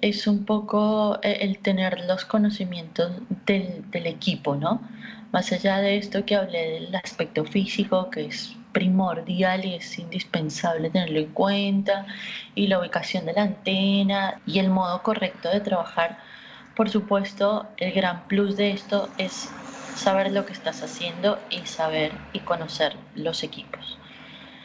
es 0.00 0.26
un 0.26 0.46
poco 0.46 1.18
eh, 1.22 1.38
el 1.40 1.58
tener 1.58 2.00
los 2.06 2.24
conocimientos 2.24 3.12
del 3.44 4.06
equipo, 4.06 4.56
¿no? 4.56 4.80
Más 5.36 5.52
allá 5.52 5.80
de 5.80 5.98
esto 5.98 6.24
que 6.24 6.34
hablé 6.34 6.80
del 6.80 6.96
aspecto 6.96 7.44
físico, 7.44 8.08
que 8.08 8.24
es 8.24 8.56
primordial 8.72 9.66
y 9.66 9.74
es 9.74 9.98
indispensable 9.98 10.88
tenerlo 10.88 11.18
en 11.18 11.32
cuenta, 11.34 12.06
y 12.54 12.68
la 12.68 12.78
ubicación 12.80 13.26
de 13.26 13.34
la 13.34 13.42
antena 13.42 14.40
y 14.46 14.60
el 14.60 14.70
modo 14.70 15.02
correcto 15.02 15.50
de 15.50 15.60
trabajar, 15.60 16.16
por 16.74 16.88
supuesto, 16.88 17.66
el 17.76 17.92
gran 17.92 18.26
plus 18.28 18.56
de 18.56 18.70
esto 18.70 19.10
es 19.18 19.50
saber 19.94 20.32
lo 20.32 20.46
que 20.46 20.54
estás 20.54 20.82
haciendo 20.82 21.38
y 21.50 21.66
saber 21.66 22.12
y 22.32 22.40
conocer 22.40 22.96
los 23.14 23.42
equipos. 23.42 23.98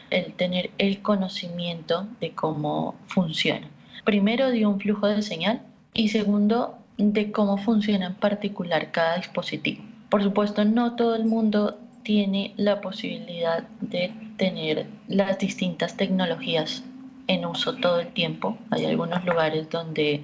El 0.08 0.32
tener 0.32 0.70
el 0.78 1.02
conocimiento 1.02 2.06
de 2.18 2.30
cómo 2.30 2.94
funciona. 3.08 3.68
Primero, 4.04 4.50
de 4.50 4.64
un 4.64 4.80
flujo 4.80 5.06
de 5.06 5.20
señal 5.20 5.60
y 5.92 6.08
segundo, 6.08 6.78
de 6.96 7.30
cómo 7.30 7.58
funciona 7.58 8.06
en 8.06 8.14
particular 8.14 8.90
cada 8.90 9.18
dispositivo. 9.18 9.91
Por 10.12 10.22
supuesto, 10.22 10.66
no 10.66 10.94
todo 10.94 11.16
el 11.16 11.24
mundo 11.24 11.80
tiene 12.02 12.52
la 12.58 12.82
posibilidad 12.82 13.62
de 13.80 14.12
tener 14.36 14.86
las 15.08 15.38
distintas 15.38 15.96
tecnologías 15.96 16.84
en 17.28 17.46
uso 17.46 17.76
todo 17.76 17.98
el 17.98 18.12
tiempo. 18.12 18.58
Hay 18.68 18.84
algunos 18.84 19.24
lugares 19.24 19.70
donde 19.70 20.22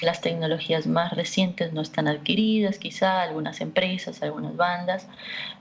las 0.00 0.22
tecnologías 0.22 0.86
más 0.86 1.12
recientes 1.14 1.74
no 1.74 1.82
están 1.82 2.08
adquiridas, 2.08 2.78
quizá 2.78 3.20
algunas 3.20 3.60
empresas, 3.60 4.22
algunas 4.22 4.56
bandas, 4.56 5.06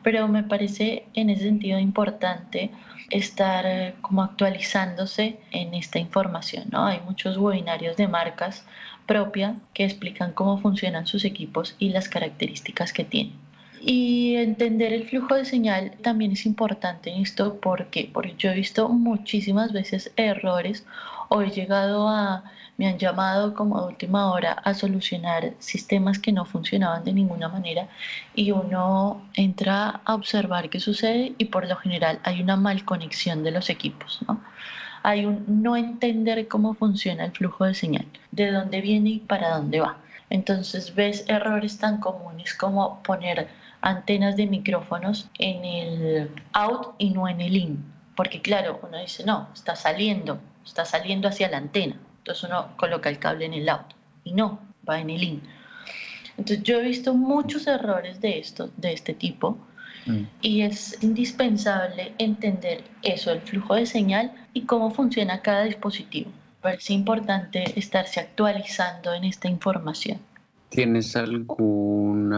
pero 0.02 0.30
me 0.30 0.44
parece 0.44 1.04
en 1.14 1.30
ese 1.30 1.44
sentido 1.44 1.78
importante 1.78 2.72
estar 3.10 3.96
como 4.00 4.24
actualizándose 4.24 5.36
en 5.52 5.74
esta 5.74 6.00
información. 6.00 6.70
Hay 6.72 7.02
muchos 7.02 7.36
webinarios 7.36 7.98
de 7.98 8.08
marcas 8.08 8.66
propias 9.06 9.58
que 9.74 9.84
explican 9.84 10.32
cómo 10.32 10.58
funcionan 10.58 11.06
sus 11.06 11.26
equipos 11.26 11.76
y 11.80 11.90
las 11.90 12.08
características 12.08 12.94
que 12.94 13.04
tienen. 13.04 13.47
Y 13.90 14.36
entender 14.36 14.92
el 14.92 15.08
flujo 15.08 15.36
de 15.36 15.46
señal 15.46 15.92
también 16.02 16.34
es 16.34 16.46
importante 16.46 17.10
en 17.10 17.22
esto 17.22 17.58
porque, 17.62 18.10
porque 18.14 18.36
yo 18.38 18.50
he 18.50 18.54
visto 18.54 18.90
muchísimas 18.90 19.72
veces 19.72 20.12
errores 20.18 20.86
o 21.30 21.42
he 21.42 21.52
llegado 21.52 22.10
a, 22.10 22.44
me 22.76 22.88
han 22.88 22.98
llamado 22.98 23.54
como 23.54 23.80
de 23.80 23.88
última 23.88 24.30
hora 24.30 24.52
a 24.52 24.74
solucionar 24.74 25.54
sistemas 25.60 26.20
que 26.20 26.34
no 26.34 26.44
funcionaban 26.44 27.06
de 27.06 27.14
ninguna 27.14 27.48
manera 27.48 27.88
y 28.36 28.52
uno 28.52 29.22
entra 29.36 30.02
a 30.04 30.16
observar 30.16 30.70
qué 30.70 30.82
sucede 30.82 31.34
y 31.38 31.46
por 31.46 31.66
lo 31.66 31.78
general 31.78 32.20
hay 32.24 32.42
una 32.42 32.58
mal 32.58 32.84
conexión 32.84 33.42
de 33.42 33.52
los 33.52 33.70
equipos, 33.70 34.20
¿no? 34.28 34.42
Hay 35.02 35.26
un 35.26 35.46
no 35.64 35.78
entender 35.78 36.50
cómo 36.50 36.74
funciona 36.74 37.24
el 37.24 37.32
flujo 37.32 37.64
de 37.64 37.74
señal, 37.74 38.06
de 38.32 38.52
dónde 38.52 38.82
viene 38.82 39.12
y 39.12 39.20
para 39.20 39.56
dónde 39.56 39.80
va. 39.80 39.96
Entonces 40.30 40.94
ves 40.94 41.24
errores 41.30 41.78
tan 41.78 42.02
comunes 42.02 42.54
como 42.54 43.02
poner 43.04 43.48
antenas 43.82 44.36
de 44.36 44.48
micrófonos 44.48 45.30
en 45.40 45.66
el 45.66 46.32
out 46.54 46.96
y 46.98 47.12
no 47.12 47.28
en 47.28 47.42
el 47.42 47.56
in. 47.56 47.86
Porque 48.16 48.42
claro, 48.42 48.80
uno 48.84 49.00
dice, 49.00 49.24
no, 49.26 49.50
está 49.54 49.76
saliendo, 49.76 50.40
está 50.66 50.86
saliendo 50.86 51.28
hacia 51.28 51.50
la 51.50 51.58
antena. 51.58 51.98
Entonces 52.20 52.44
uno 52.44 52.76
coloca 52.78 53.10
el 53.10 53.20
cable 53.20 53.46
en 53.46 53.54
el 53.54 53.70
out 53.70 53.94
y 54.24 54.34
no, 54.34 54.60
va 54.88 55.00
en 55.00 55.10
el 55.10 55.24
in. 55.24 55.44
Entonces 56.38 56.64
yo 56.64 56.80
he 56.80 56.84
visto 56.84 57.14
muchos 57.14 57.68
errores 57.68 58.22
de 58.22 58.40
esto, 58.40 58.70
de 58.78 58.94
este 58.94 59.14
tipo, 59.14 59.58
Mm. 60.08 60.24
Y 60.42 60.62
es 60.62 60.98
indispensable 61.04 62.14
entender 62.18 62.84
eso, 63.04 63.32
el 63.32 63.42
flujo 63.42 63.76
de 63.76 63.86
señal 63.86 64.32
y 64.54 64.62
cómo 64.62 64.92
funciona 64.92 65.42
cada 65.42 65.64
dispositivo. 65.64 66.32
Es 66.64 66.90
importante 66.90 67.78
estarse 67.78 68.20
actualizando 68.20 69.14
en 69.14 69.26
esta 69.26 69.48
información. 69.48 70.20
¿Tienes 70.78 71.16
algún 71.16 72.32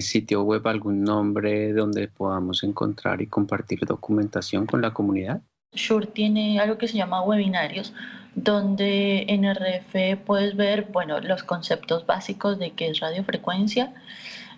sitio 0.00 0.42
web, 0.42 0.66
algún 0.66 1.04
nombre 1.04 1.72
donde 1.72 2.08
podamos 2.08 2.64
encontrar 2.64 3.22
y 3.22 3.28
compartir 3.28 3.86
documentación 3.86 4.66
con 4.66 4.82
la 4.82 4.92
comunidad? 4.92 5.40
Shure 5.72 6.08
tiene 6.08 6.58
algo 6.58 6.78
que 6.78 6.88
se 6.88 6.96
llama 6.96 7.22
webinarios, 7.22 7.94
donde 8.34 9.26
en 9.28 9.44
RF 9.44 10.18
puedes 10.26 10.56
ver 10.56 10.88
bueno, 10.90 11.20
los 11.20 11.44
conceptos 11.44 12.04
básicos 12.06 12.58
de 12.58 12.72
qué 12.72 12.88
es 12.88 12.98
radiofrecuencia. 12.98 13.94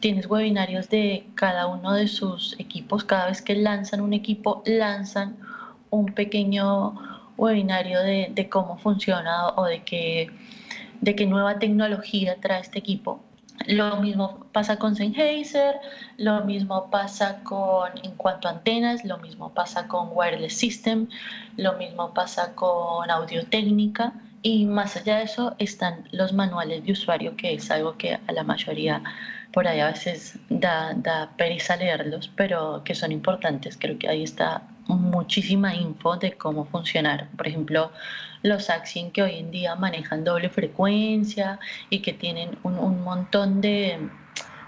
Tienes 0.00 0.26
webinarios 0.26 0.88
de 0.88 1.26
cada 1.34 1.66
uno 1.66 1.92
de 1.92 2.08
sus 2.08 2.58
equipos. 2.58 3.04
Cada 3.04 3.26
vez 3.26 3.42
que 3.42 3.56
lanzan 3.56 4.00
un 4.00 4.14
equipo, 4.14 4.62
lanzan 4.64 5.36
un 5.90 6.14
pequeño 6.14 6.94
webinario 7.36 8.00
de, 8.00 8.32
de 8.34 8.48
cómo 8.48 8.78
funciona 8.78 9.48
o 9.48 9.66
de 9.66 9.84
qué, 9.84 10.30
de 11.00 11.14
qué 11.14 11.26
nueva 11.26 11.58
tecnología 11.58 12.36
trae 12.40 12.60
este 12.60 12.78
equipo. 12.78 13.20
Lo 13.66 13.96
mismo 13.96 14.46
pasa 14.52 14.78
con 14.78 14.96
Sennheiser, 14.96 15.76
lo 16.16 16.44
mismo 16.44 16.90
pasa 16.90 17.42
con, 17.44 17.90
en 18.02 18.12
cuanto 18.12 18.48
a 18.48 18.52
antenas, 18.52 19.04
lo 19.04 19.18
mismo 19.18 19.52
pasa 19.52 19.86
con 19.86 20.08
Wireless 20.12 20.54
System, 20.54 21.08
lo 21.56 21.74
mismo 21.74 22.14
pasa 22.14 22.54
con 22.54 23.10
Audio 23.10 23.44
Técnica 23.46 24.14
y 24.42 24.64
más 24.64 24.96
allá 24.96 25.18
de 25.18 25.24
eso 25.24 25.54
están 25.58 26.08
los 26.12 26.32
manuales 26.32 26.84
de 26.84 26.92
usuario, 26.92 27.36
que 27.36 27.52
es 27.52 27.70
algo 27.70 27.98
que 27.98 28.14
a 28.14 28.32
la 28.32 28.44
mayoría 28.44 29.02
por 29.52 29.66
ahí 29.66 29.80
a 29.80 29.88
veces 29.88 30.38
da, 30.48 30.94
da 30.94 31.30
pereza 31.36 31.76
leerlos, 31.76 32.30
pero 32.36 32.82
que 32.84 32.94
son 32.94 33.12
importantes. 33.12 33.76
Creo 33.78 33.98
que 33.98 34.08
ahí 34.08 34.22
está 34.22 34.62
muchísima 34.86 35.74
info 35.74 36.16
de 36.16 36.32
cómo 36.32 36.64
funcionar. 36.64 37.28
Por 37.36 37.48
ejemplo, 37.48 37.90
los 38.42 38.70
Axien 38.70 39.10
que 39.10 39.22
hoy 39.22 39.36
en 39.36 39.50
día 39.50 39.74
manejan 39.74 40.24
doble 40.24 40.48
frecuencia 40.48 41.58
y 41.90 42.00
que 42.00 42.12
tienen 42.12 42.58
un, 42.62 42.78
un 42.78 43.02
montón 43.02 43.60
de, 43.60 43.98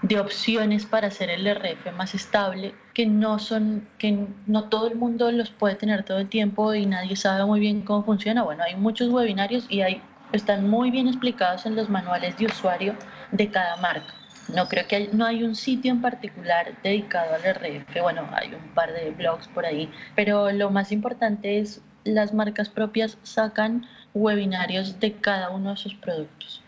de, 0.01 0.19
opciones 0.19 0.85
para 0.85 1.07
hacer 1.07 1.29
el 1.29 1.47
RF 1.47 1.91
más 1.95 2.13
estable, 2.13 2.75
que 2.93 3.05
no 3.05 3.39
son, 3.39 3.87
que 3.97 4.27
no 4.47 4.65
todo 4.65 4.87
el 4.87 4.95
mundo 4.95 5.31
los 5.31 5.49
puede 5.49 5.75
tener 5.75 6.03
todo 6.03 6.19
el 6.19 6.29
tiempo 6.29 6.73
y 6.73 6.85
nadie 6.85 7.15
sabe 7.15 7.45
muy 7.45 7.59
bien 7.59 7.81
cómo 7.81 8.03
funciona. 8.03 8.43
Bueno, 8.43 8.63
hay 8.63 8.75
muchos 8.75 9.09
webinarios 9.09 9.65
y 9.69 9.81
hay, 9.81 10.01
están 10.31 10.69
muy 10.69 10.91
bien 10.91 11.07
explicados 11.07 11.65
en 11.65 11.75
los 11.75 11.89
manuales 11.89 12.37
de 12.37 12.45
usuario 12.45 12.95
de 13.31 13.49
cada 13.49 13.77
marca. 13.77 14.22
No 14.49 14.67
creo 14.67 14.87
que 14.87 15.09
no 15.13 15.25
hay 15.25 15.43
un 15.43 15.55
sitio 15.55 15.91
en 15.91 16.01
particular 16.01 16.73
dedicado 16.83 17.33
al 17.35 17.43
RF, 17.43 18.01
bueno, 18.01 18.27
hay 18.33 18.53
un 18.53 18.73
par 18.73 18.91
de 18.93 19.11
blogs 19.11 19.47
por 19.47 19.65
ahí, 19.65 19.89
pero 20.15 20.51
lo 20.51 20.69
más 20.69 20.91
importante 20.91 21.59
es 21.59 21.81
las 22.03 22.33
marcas 22.33 22.69
propias 22.69 23.17
sacan 23.23 23.87
webinarios 24.13 24.99
de 24.99 25.13
cada 25.13 25.49
uno 25.49 25.71
de 25.71 25.77
sus 25.77 25.95
productos. 25.95 26.61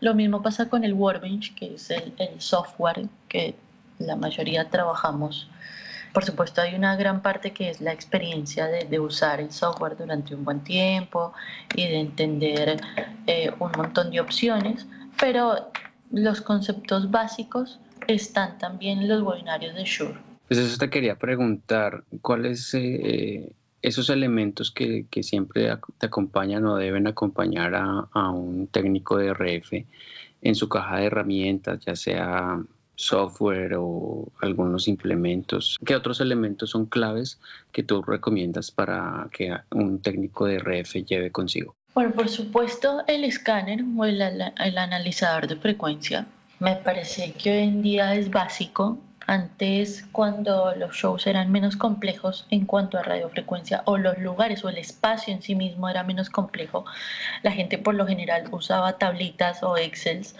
Lo 0.00 0.14
mismo 0.14 0.42
pasa 0.42 0.68
con 0.68 0.84
el 0.84 0.94
Workbench, 0.94 1.54
que 1.54 1.74
es 1.74 1.90
el, 1.90 2.14
software 2.38 3.06
que 3.28 3.54
la 3.98 4.16
mayoría 4.16 4.68
trabajamos. 4.68 5.48
Por 6.12 6.24
supuesto, 6.24 6.60
hay 6.62 6.74
una 6.74 6.96
gran 6.96 7.22
parte 7.22 7.52
que 7.52 7.70
es 7.70 7.80
la 7.80 7.92
experiencia 7.92 8.66
de, 8.66 8.98
usar 8.98 9.40
el 9.40 9.52
software 9.52 9.96
durante 9.96 10.34
un 10.34 10.44
buen 10.44 10.60
tiempo 10.60 11.32
y 11.76 11.86
de 11.86 12.00
entender 12.00 12.80
eh, 13.26 13.52
un 13.58 13.70
montón 13.76 14.10
de 14.10 14.20
opciones, 14.20 14.86
pero 15.20 15.70
los 16.10 16.40
conceptos 16.40 17.10
básicos 17.10 17.78
están 18.06 18.58
también 18.58 19.00
en 19.00 19.08
los 19.08 19.22
webinarios 19.22 19.74
de 19.74 19.84
Shure. 19.84 20.18
Pues 20.48 20.58
eso 20.58 20.78
te 20.78 20.90
quería 20.90 21.16
preguntar, 21.16 22.04
¿cuáles 22.22 22.74
eh, 22.74 23.52
esos 23.82 24.10
elementos 24.10 24.70
que, 24.70 25.06
que, 25.08 25.22
siempre 25.22 25.70
te 25.98 26.06
acompañan 26.06 26.66
o 26.66 26.76
deben 26.76 27.06
acompañar 27.06 27.74
a, 27.76 28.08
a, 28.12 28.30
un 28.30 28.66
técnico 28.66 29.16
de 29.16 29.32
RF 29.32 29.86
en 30.42 30.54
su 30.54 30.68
caja 30.68 30.98
de 30.98 31.06
herramientas, 31.06 31.84
ya 31.84 31.94
sea 31.94 32.60
software 32.96 33.74
o 33.78 34.32
algunos 34.40 34.88
implementos? 34.88 35.78
¿Qué 35.84 35.94
otros 35.94 36.20
elementos 36.20 36.70
son 36.70 36.86
claves 36.86 37.40
que 37.72 37.82
tú 37.82 38.02
recomiendas 38.02 38.70
para 38.70 39.28
que 39.32 39.56
un 39.70 40.02
técnico 40.02 40.46
de 40.46 40.58
RF 40.58 41.04
lleve 41.06 41.30
consigo? 41.30 41.76
Bueno, 41.94 42.12
por 42.12 42.28
supuesto, 42.28 43.02
el 43.08 43.24
escáner 43.24 43.80
o 43.96 44.04
el, 44.04 44.20
el, 44.20 44.78
analizador 44.78 45.48
de 45.48 45.56
frecuencia 45.56 46.26
me 46.60 46.76
parece 46.76 47.32
que 47.32 47.50
hoy 47.50 47.58
en 47.64 47.82
día 47.82 48.14
es 48.14 48.30
básico. 48.30 48.98
Antes, 49.26 50.04
cuando 50.12 50.74
los 50.74 50.94
shows 50.96 51.26
eran 51.26 51.50
menos 51.52 51.76
complejos 51.76 52.46
en 52.50 52.66
cuanto 52.66 52.98
a 52.98 53.02
radiofrecuencia 53.02 53.82
o 53.86 53.96
los 53.96 54.18
lugares 54.18 54.64
o 54.64 54.68
el 54.68 54.76
espacio 54.76 55.32
en 55.32 55.40
sí 55.40 55.54
mismo 55.54 55.88
era 55.88 56.02
menos 56.02 56.30
complejo, 56.30 56.84
la 57.42 57.52
gente 57.52 57.78
por 57.78 57.94
lo 57.94 58.06
general 58.06 58.44
usaba 58.50 58.98
tablitas 58.98 59.62
o 59.62 59.76
excels 59.76 60.34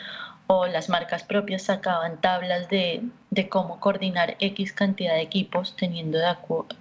o 0.47 0.67
las 0.67 0.89
marcas 0.89 1.23
propias 1.23 1.63
sacaban 1.63 2.21
tablas 2.21 2.69
de, 2.69 3.03
cómo 3.49 3.79
coordinar 3.79 4.37
X 4.41 4.73
cantidad 4.73 5.15
de 5.15 5.21
equipos 5.21 5.77
teniendo, 5.77 6.19
de 6.19 6.35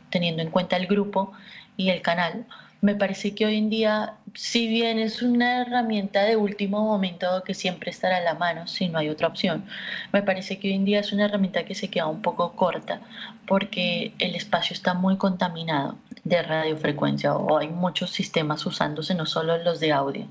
teniendo 0.10 0.42
en 0.42 0.50
cuenta 0.50 0.76
el 0.76 0.88
grupo 0.88 1.32
y 1.78 1.92
el 1.92 2.02
canal 2.02 2.46
me 2.82 2.96
parece 2.96 3.36
que 3.36 3.46
hoy 3.46 3.58
en 3.58 3.70
día, 3.70 4.14
si 4.36 4.68
bien 4.68 5.00
es 5.00 5.22
una 5.22 5.62
herramienta 5.62 6.24
de 6.24 6.38
último 6.38 6.84
momento 6.84 7.44
que 7.44 7.54
siempre 7.54 7.92
estará 7.92 8.18
a 8.18 8.22
la 8.22 8.36
mano 8.36 8.68
si 8.68 8.88
no 8.88 9.00
hay 9.00 9.10
otra 9.10 9.28
opción, 9.28 9.66
me 10.14 10.24
parece 10.24 10.60
que 10.60 10.70
hoy 10.70 10.76
en 10.76 10.86
día 10.86 11.02
es 11.02 11.12
una 11.12 11.26
herramienta 11.26 11.66
que 11.66 11.76
se 11.76 11.90
queda 11.90 12.08
un 12.08 12.22
poco 12.22 12.54
corta 12.54 13.02
porque 13.48 14.14
el 14.20 14.36
espacio 14.36 14.74
está 14.74 14.94
muy 14.94 15.18
contaminado 15.18 15.98
de 16.24 16.42
radiofrecuencia 16.42 17.36
o 17.36 17.58
hay 17.58 17.68
muchos 17.68 18.12
sistemas 18.12 18.66
usándose, 18.66 19.14
no 19.16 19.26
solo 19.26 19.58
los 19.58 19.80
de 19.80 19.92
audio. 19.92 20.28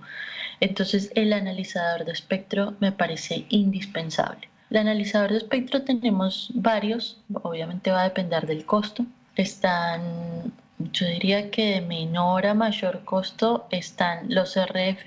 Entonces 0.61 1.11
el 1.15 1.33
analizador 1.33 2.05
de 2.05 2.13
espectro 2.13 2.75
me 2.81 2.93
parece 2.93 3.45
indispensable. 3.51 4.49
El 4.71 4.79
analizador 4.79 5.31
de 5.31 5.39
espectro 5.39 5.83
tenemos 5.83 6.51
varios, 6.55 7.19
obviamente 7.33 7.91
va 7.91 8.03
a 8.03 8.05
depender 8.05 8.47
del 8.47 8.65
costo. 8.65 9.05
Están 9.35 10.53
yo 10.79 11.07
diría 11.07 11.51
que 11.51 11.73
de 11.73 11.81
menor 11.81 12.47
a 12.47 12.55
mayor 12.55 13.05
costo 13.05 13.67
están 13.71 14.33
los 14.33 14.57
RF 14.57 15.07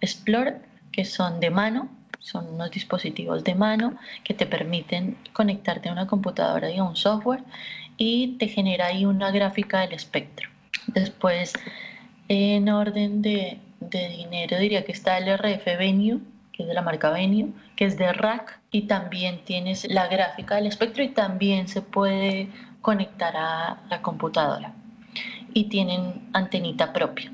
Explorer, 0.00 0.62
que 0.92 1.04
son 1.04 1.40
de 1.40 1.50
mano, 1.50 1.88
son 2.20 2.54
unos 2.54 2.70
dispositivos 2.70 3.44
de 3.44 3.54
mano 3.54 3.96
que 4.22 4.32
te 4.32 4.46
permiten 4.46 5.18
conectarte 5.34 5.90
a 5.90 5.92
una 5.92 6.06
computadora 6.06 6.70
y 6.70 6.78
a 6.78 6.84
un 6.84 6.96
software 6.96 7.42
y 7.98 8.38
te 8.38 8.48
genera 8.48 8.86
ahí 8.86 9.04
una 9.04 9.30
gráfica 9.30 9.80
del 9.80 9.92
espectro. 9.92 10.48
Después, 10.86 11.52
en 12.28 12.68
orden 12.70 13.20
de, 13.20 13.58
dinero, 13.80 14.58
diría 14.58 14.84
que 14.84 14.92
está 14.92 15.18
el 15.18 15.28
RF 15.36 15.66
Venue, 15.78 16.20
que 16.52 16.62
es 16.62 16.68
de 16.68 16.74
la 16.74 16.80
marca 16.80 17.10
Venue, 17.10 17.52
que 17.76 17.84
es 17.84 17.98
de 17.98 18.10
rack 18.10 18.58
y 18.70 18.82
también 18.82 19.44
tienes 19.44 19.86
la 19.90 20.08
gráfica 20.08 20.56
del 20.56 20.66
espectro 20.66 21.02
y 21.02 21.08
también 21.08 21.68
se 21.68 21.82
puede 21.82 22.48
conectar 22.80 23.36
a 23.36 23.82
la 23.90 24.00
computadora 24.00 24.72
y 25.54 25.64
tienen 25.64 26.28
antenita 26.34 26.92
propia. 26.92 27.32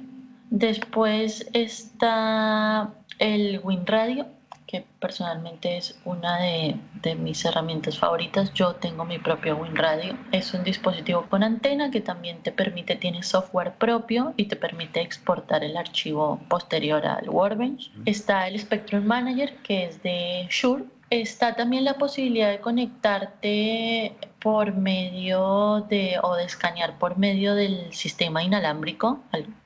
Después 0.51 1.49
está 1.53 2.91
el 3.19 3.61
WinRadio, 3.65 4.27
que 4.67 4.85
personalmente 5.01 5.77
es 5.77 5.99
una 6.05 6.39
de, 6.39 6.77
de, 7.03 7.17
mis 7.17 7.45
herramientas 7.45 7.99
favoritas. 7.99 8.53
Yo 8.55 8.75
tengo 8.77 9.05
mi 9.05 9.19
propio 9.19 9.57
WinRadio. 9.57 10.17
Es 10.31 10.55
un 10.55 10.63
dispositivo 10.63 11.27
con 11.29 11.43
antena 11.43 11.91
que 11.91 12.01
también 12.01 12.41
te 12.43 12.53
permite, 12.53 12.95
tiene 12.95 13.25
software 13.25 13.75
propio 13.75 14.33
y 14.37 14.45
te 14.45 14.55
permite 14.55 15.01
exportar 15.01 15.65
el 15.65 15.77
archivo 15.77 16.41
posterior 16.49 17.05
al 17.05 17.29
Workbench. 17.29 17.91
Está 18.05 18.47
el 18.47 18.59
Spectrum 18.61 19.05
Manager, 19.05 19.57
que 19.65 19.87
es 19.87 20.03
de 20.05 20.47
Shure. 20.51 20.85
Está 21.11 21.57
también 21.57 21.85
la 21.85 21.95
posibilidad 21.95 22.51
de 22.51 22.61
conectarte 22.61 24.15
por 24.41 24.75
medio 24.75 25.85
de 25.89 26.21
o 26.23 26.37
de 26.37 26.45
escanear 26.45 26.99
por 26.99 27.19
medio 27.19 27.57
del 27.57 27.93
sistema 27.93 28.45
inalámbrico. 28.45 29.19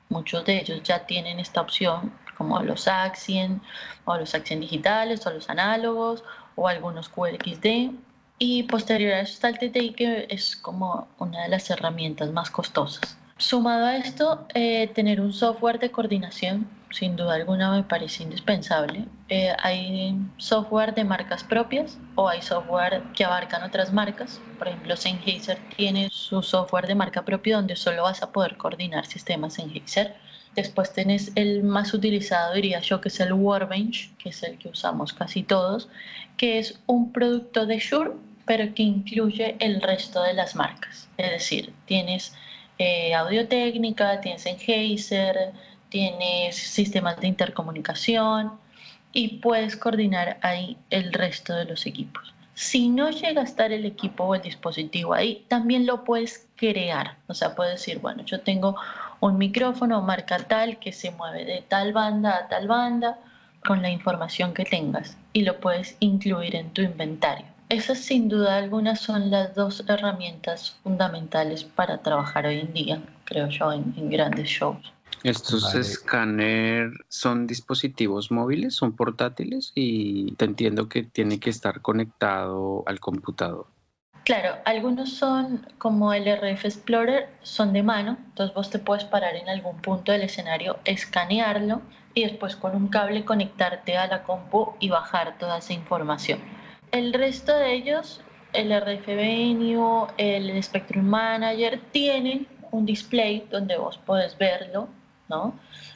Muchos 0.09 0.43
de 0.43 0.59
ellos 0.59 0.81
ya 0.81 1.05
tienen 1.05 1.39
esta 1.39 1.61
opción, 1.61 2.11
como 2.35 2.59
los 2.63 2.87
Axien 2.87 3.61
o 4.05 4.17
los 4.17 4.33
Axien 4.33 4.59
digitales 4.59 5.27
o 5.27 5.29
los 5.29 5.47
análogos 5.47 6.23
o 6.55 6.67
algunos 6.67 7.09
QRXD. 7.09 7.91
Y 8.39 8.63
posterior 8.63 9.13
a 9.13 9.21
eso 9.21 9.33
está 9.33 9.49
el 9.49 9.59
TTI, 9.59 9.93
que 9.93 10.27
es 10.29 10.55
como 10.55 11.07
una 11.19 11.43
de 11.43 11.49
las 11.49 11.69
herramientas 11.69 12.31
más 12.31 12.49
costosas. 12.49 13.17
Sumado 13.37 13.85
a 13.85 13.97
esto, 13.97 14.47
eh, 14.55 14.87
tener 14.95 15.21
un 15.21 15.31
software 15.31 15.77
de 15.77 15.91
coordinación 15.91 16.67
sin 16.95 17.15
duda 17.17 17.35
alguna 17.35 17.71
me 17.71 17.83
parece 17.83 18.23
indispensable. 18.23 19.05
Eh, 19.27 19.53
hay 19.61 20.17
software 20.37 20.93
de 20.93 21.03
marcas 21.03 21.43
propias 21.43 21.99
o 22.15 22.29
hay 22.29 22.41
software 22.41 23.03
que 23.13 23.25
abarcan 23.25 23.63
otras 23.63 23.91
marcas. 23.91 24.41
Por 24.57 24.67
ejemplo, 24.69 24.95
Sennheiser 24.95 25.59
tiene 25.75 26.09
su 26.11 26.41
software 26.41 26.87
de 26.87 26.95
marca 26.95 27.25
propia 27.25 27.57
donde 27.57 27.75
solo 27.75 28.03
vas 28.03 28.23
a 28.23 28.31
poder 28.31 28.55
coordinar 28.57 29.05
sistemas 29.05 29.55
Sennheiser. 29.55 30.15
Después 30.55 30.93
tenés 30.93 31.33
el 31.35 31.63
más 31.63 31.93
utilizado, 31.93 32.53
diría 32.53 32.79
yo, 32.79 33.01
que 33.01 33.09
es 33.09 33.19
el 33.19 33.33
Workbench, 33.33 34.15
que 34.17 34.29
es 34.29 34.41
el 34.43 34.57
que 34.57 34.69
usamos 34.69 35.11
casi 35.13 35.43
todos, 35.43 35.89
que 36.37 36.59
es 36.59 36.79
un 36.87 37.11
producto 37.11 37.65
de 37.65 37.79
Shure 37.79 38.13
pero 38.45 38.73
que 38.73 38.83
incluye 38.83 39.57
el 39.59 39.81
resto 39.81 40.21
de 40.23 40.33
las 40.33 40.55
marcas. 40.55 41.09
Es 41.17 41.31
decir, 41.31 41.73
tienes 41.85 42.35
eh, 42.77 43.13
audio 43.15 43.47
técnica, 43.47 44.21
tienes 44.21 44.43
Sennheiser, 44.43 45.53
tienes 45.89 46.55
sistemas 46.55 47.17
de 47.19 47.27
intercomunicación 47.27 48.53
y 49.11 49.39
puedes 49.39 49.75
coordinar 49.75 50.37
ahí 50.41 50.77
el 50.89 51.13
resto 51.13 51.53
de 51.53 51.65
los 51.65 51.85
equipos. 51.85 52.33
Si 52.53 52.87
no 52.87 53.09
llega 53.09 53.41
a 53.41 53.43
estar 53.43 53.71
el 53.71 53.85
equipo 53.85 54.23
o 54.23 54.35
el 54.35 54.41
dispositivo 54.41 55.13
ahí, 55.13 55.45
también 55.49 55.85
lo 55.85 56.05
puedes 56.05 56.47
crear. 56.55 57.17
O 57.27 57.33
sea, 57.33 57.53
puedes 57.53 57.79
decir, 57.79 57.99
bueno, 57.99 58.23
yo 58.23 58.39
tengo 58.39 58.77
un 59.19 59.37
micrófono 59.37 60.01
marca 60.01 60.37
tal 60.39 60.79
que 60.79 60.93
se 60.93 61.11
mueve 61.11 61.43
de 61.43 61.61
tal 61.67 61.91
banda 61.91 62.37
a 62.37 62.47
tal 62.47 62.67
banda 62.67 63.19
con 63.65 63.81
la 63.81 63.89
información 63.89 64.53
que 64.53 64.63
tengas 64.63 65.17
y 65.33 65.41
lo 65.41 65.59
puedes 65.59 65.97
incluir 65.99 66.55
en 66.55 66.69
tu 66.71 66.81
inventario. 66.81 67.45
Esas 67.67 67.97
sin 67.97 68.29
duda 68.29 68.57
algunas 68.57 68.99
son 68.99 69.31
las 69.31 69.55
dos 69.55 69.83
herramientas 69.87 70.77
fundamentales 70.83 71.63
para 71.63 71.97
trabajar 71.97 72.45
hoy 72.45 72.59
en 72.59 72.73
día, 72.73 73.01
creo 73.23 73.49
yo, 73.49 73.73
en, 73.73 74.09
grandes 74.09 74.47
shows. 74.47 74.93
Estos 75.25 75.73
escáner 75.73 76.91
son 77.09 77.47
dispositivos 77.47 78.29
móviles, 78.29 78.75
son 78.75 78.95
portátiles 78.95 79.71
y 79.73 80.35
te 80.35 80.45
entiendo 80.45 80.87
que 80.87 81.01
tiene 81.01 81.39
que 81.39 81.49
estar 81.49 81.81
conectado 81.81 82.83
al 82.85 82.99
computador. 82.99 83.65
Claro, 84.23 84.57
algunos 84.65 85.13
son 85.13 85.67
como 85.79 86.13
el 86.13 86.27
RF 86.27 86.65
Explorer, 86.65 87.27
son 87.41 87.73
de 87.73 87.81
mano, 87.81 88.19
entonces 88.23 88.53
vos 88.53 88.69
te 88.69 88.77
puedes 88.77 89.03
parar 89.05 89.35
en 89.35 89.49
algún 89.49 89.77
punto 89.77 90.11
del 90.11 90.21
escenario, 90.21 90.77
escanearlo 90.85 91.81
y 92.13 92.25
después 92.25 92.55
con 92.55 92.75
un 92.75 92.89
cable 92.89 93.25
conectarte 93.25 93.97
a 93.97 94.05
la 94.05 94.21
compu 94.21 94.75
y 94.79 94.89
bajar 94.89 95.39
toda 95.39 95.57
esa 95.57 95.73
información. 95.73 96.37
El 96.91 97.13
resto 97.13 97.51
de 97.51 97.73
ellos, 97.73 98.21
el 98.53 98.71
RF 98.71 99.07
Venue, 99.07 100.05
el 100.19 100.61
Spectrum 100.61 101.05
Manager, 101.05 101.81
tienen 101.91 102.47
un 102.69 102.85
display 102.85 103.47
donde 103.49 103.75
vos 103.75 103.97
podés 103.97 104.37
verlo 104.37 104.87
¿no? 105.29 105.53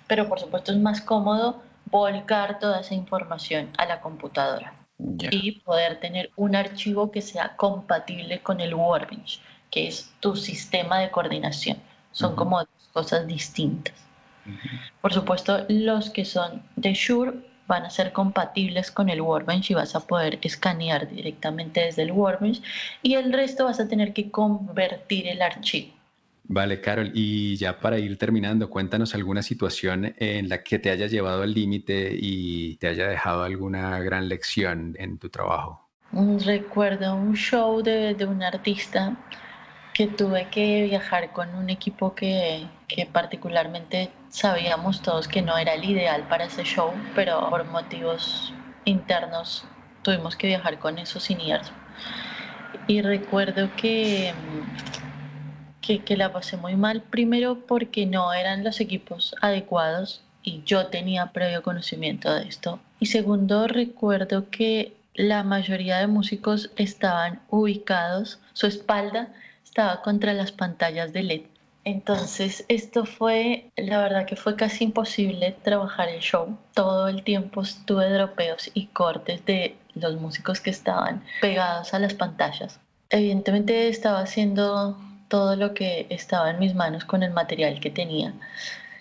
Pero 0.08 0.28
por 0.28 0.40
supuesto 0.40 0.72
es 0.72 0.78
más 0.78 1.02
cómodo 1.02 1.62
volcar 1.86 2.60
toda 2.60 2.82
esa 2.82 2.94
información 2.94 3.70
a 3.78 3.86
la 3.86 4.02
computadora 4.02 4.74
y 4.98 5.60
poder 5.62 6.00
tener 6.00 6.30
un 6.36 6.56
archivo 6.56 7.10
que 7.12 7.22
sea 7.22 7.56
compatible 7.56 8.42
con 8.42 8.60
el 8.60 8.74
Workbench, 8.74 9.40
que 9.72 9.88
es 9.88 10.14
tu 10.20 10.36
sistema 10.36 11.00
de 11.00 11.10
coordinación. 11.10 11.78
Son 12.12 12.36
como 12.36 12.60
dos 12.60 12.90
cosas 12.92 13.26
distintas. 13.28 13.96
Por 15.02 15.14
supuesto, 15.14 15.66
los 15.70 16.10
que 16.10 16.26
son 16.26 16.64
de 16.76 16.94
Shure 16.94 17.34
van 17.68 17.86
a 17.86 17.90
ser 17.92 18.12
compatibles 18.12 18.90
con 18.90 19.10
el 19.10 19.22
Workbench 19.22 19.70
y 19.70 19.76
vas 19.76 19.96
a 19.96 20.06
poder 20.08 20.40
escanear 20.42 21.08
directamente 21.08 21.82
desde 21.82 22.02
el 22.02 22.12
Workbench 22.12 22.62
y 23.04 23.14
el 23.14 23.32
resto 23.32 23.66
vas 23.66 23.80
a 23.80 23.88
tener 23.88 24.12
que 24.12 24.32
convertir 24.32 25.28
el 25.28 25.42
archivo. 25.42 25.94
Vale, 26.52 26.82
Carol, 26.82 27.12
y 27.14 27.58
ya 27.58 27.80
para 27.80 28.00
ir 28.00 28.18
terminando, 28.18 28.72
cuéntanos 28.72 29.14
alguna 29.14 29.44
situación 29.44 30.16
en 30.18 30.50
la 30.50 30.64
que 30.64 30.80
te 30.80 30.90
haya 30.90 31.06
llevado 31.06 31.44
al 31.44 31.54
límite 31.54 32.10
y 32.20 32.76
te 32.78 32.88
haya 32.88 33.08
dejado 33.08 33.44
alguna 33.44 34.00
gran 34.00 34.28
lección 34.28 34.96
en 34.98 35.20
tu 35.20 35.30
trabajo. 35.30 35.88
Recuerdo 36.44 37.14
un 37.14 37.36
show 37.36 37.84
de, 37.84 38.16
un 38.28 38.42
artista 38.42 39.16
que 39.94 40.08
tuve 40.08 40.48
que 40.50 40.86
viajar 40.86 41.32
con 41.34 41.54
un 41.54 41.70
equipo 41.70 42.16
que, 42.16 42.66
que, 42.88 43.06
particularmente 43.06 44.10
sabíamos 44.30 45.04
todos 45.04 45.28
que 45.28 45.44
no 45.44 45.56
era 45.56 45.76
el 45.76 45.84
ideal 45.86 46.24
para 46.28 46.46
ese 46.46 46.64
show, 46.64 46.92
pero 47.14 47.48
por 47.52 47.64
motivos 47.66 48.52
internos 48.86 49.66
tuvimos 50.02 50.36
que 50.36 50.48
viajar 50.48 50.80
con 50.80 50.98
eso 50.98 51.20
sin 51.20 51.42
ir. 51.42 51.60
Y 52.88 53.04
recuerdo 53.04 53.70
que 53.76 54.34
que, 55.98 56.18
la 56.18 56.32
pasé 56.32 56.58
muy 56.58 56.76
mal, 56.76 57.02
primero 57.02 57.60
porque 57.66 58.06
no 58.06 58.32
eran 58.34 58.64
los 58.64 58.80
equipos 58.80 59.36
adecuados 59.42 60.22
y 60.44 60.62
yo 60.64 60.88
tenía 60.88 61.32
previo 61.32 61.64
conocimiento 61.64 62.32
de 62.34 62.48
esto. 62.48 62.80
Y 63.00 63.08
segundo, 63.08 63.68
recuerdo 63.68 64.50
que 64.52 64.94
la 65.16 65.44
mayoría 65.44 65.98
de 65.98 66.08
músicos 66.08 66.70
estaban 66.76 67.42
ubicados, 67.50 68.40
su 68.54 68.68
espalda 68.68 69.30
estaba 69.64 70.02
contra 70.02 70.34
las 70.34 70.52
pantallas 70.52 71.12
de 71.12 71.24
LED. 71.24 71.42
Entonces 71.86 72.66
esto 72.68 73.06
fue, 73.06 73.72
la 73.76 74.00
verdad 74.00 74.26
que 74.26 74.36
fue 74.36 74.56
casi 74.56 74.84
imposible 74.84 75.56
trabajar 75.64 76.10
el 76.10 76.20
show. 76.20 76.58
Todo 76.74 77.08
el 77.08 77.24
tiempo 77.24 77.62
estuve 77.62 78.10
dropeos 78.12 78.70
y 78.74 78.88
cortes 78.88 79.44
de 79.46 79.76
los 79.96 80.20
músicos 80.22 80.62
que 80.62 80.70
estaban 80.70 81.24
pegados 81.42 81.94
a 81.94 82.00
las 82.00 82.14
pantallas. 82.14 82.80
Evidentemente 83.10 83.88
estaba 83.88 84.20
haciendo 84.20 85.00
todo 85.30 85.56
lo 85.56 85.74
que 85.74 86.08
estaba 86.10 86.50
en 86.50 86.60
mis 86.60 86.76
manos 86.76 87.06
con 87.06 87.24
el 87.24 87.32
material 87.32 87.80
que 87.80 87.90
tenía. 87.90 88.34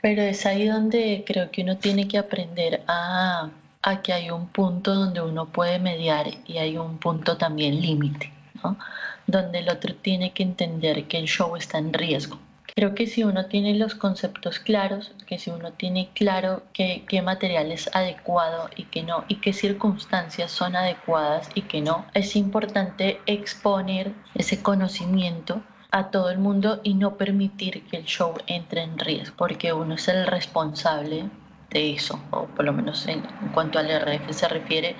Pero 0.00 0.22
es 0.22 0.46
ahí 0.46 0.66
donde 0.68 1.24
creo 1.26 1.50
que 1.50 1.62
uno 1.62 1.76
tiene 1.76 2.06
que 2.06 2.18
aprender 2.18 2.82
a, 2.86 3.50
a 3.82 4.02
que 4.02 4.12
hay 4.12 4.30
un 4.30 4.46
punto 4.48 4.94
donde 4.94 5.20
uno 5.20 5.46
puede 5.46 5.80
mediar 5.80 6.26
y 6.46 6.58
hay 6.58 6.76
un 6.76 6.98
punto 6.98 7.36
también 7.36 7.80
límite, 7.80 8.32
¿no? 8.62 8.78
donde 9.26 9.58
el 9.58 9.68
otro 9.68 9.94
tiene 9.94 10.32
que 10.32 10.42
entender 10.42 11.04
que 11.04 11.18
el 11.18 11.26
show 11.26 11.56
está 11.56 11.78
en 11.78 11.92
riesgo. 11.92 12.38
Creo 12.74 12.94
que 12.94 13.08
si 13.08 13.24
uno 13.24 13.46
tiene 13.46 13.74
los 13.74 13.96
conceptos 13.96 14.60
claros, 14.60 15.12
que 15.26 15.38
si 15.38 15.50
uno 15.50 15.72
tiene 15.72 16.10
claro 16.14 16.62
qué, 16.72 17.04
qué 17.08 17.22
material 17.22 17.72
es 17.72 17.90
adecuado 17.92 18.70
y 18.76 18.84
qué 18.84 19.02
no, 19.02 19.24
y 19.26 19.36
qué 19.36 19.52
circunstancias 19.52 20.52
son 20.52 20.76
adecuadas 20.76 21.48
y 21.54 21.62
qué 21.62 21.80
no, 21.80 22.06
es 22.14 22.36
importante 22.36 23.20
exponer 23.26 24.12
ese 24.36 24.62
conocimiento 24.62 25.60
a 25.90 26.10
todo 26.10 26.30
el 26.30 26.38
mundo 26.38 26.80
y 26.82 26.94
no 26.94 27.16
permitir 27.16 27.82
que 27.84 27.96
el 27.96 28.04
show 28.04 28.34
entre 28.46 28.82
en 28.82 28.98
riesgo, 28.98 29.36
porque 29.36 29.72
uno 29.72 29.94
es 29.94 30.08
el 30.08 30.26
responsable 30.26 31.24
de 31.70 31.92
eso, 31.92 32.20
o 32.30 32.46
por 32.46 32.64
lo 32.64 32.72
menos 32.72 33.06
en, 33.08 33.22
cuanto 33.52 33.78
al 33.78 33.90
RF 33.90 34.32
se 34.32 34.48
refiere, 34.48 34.96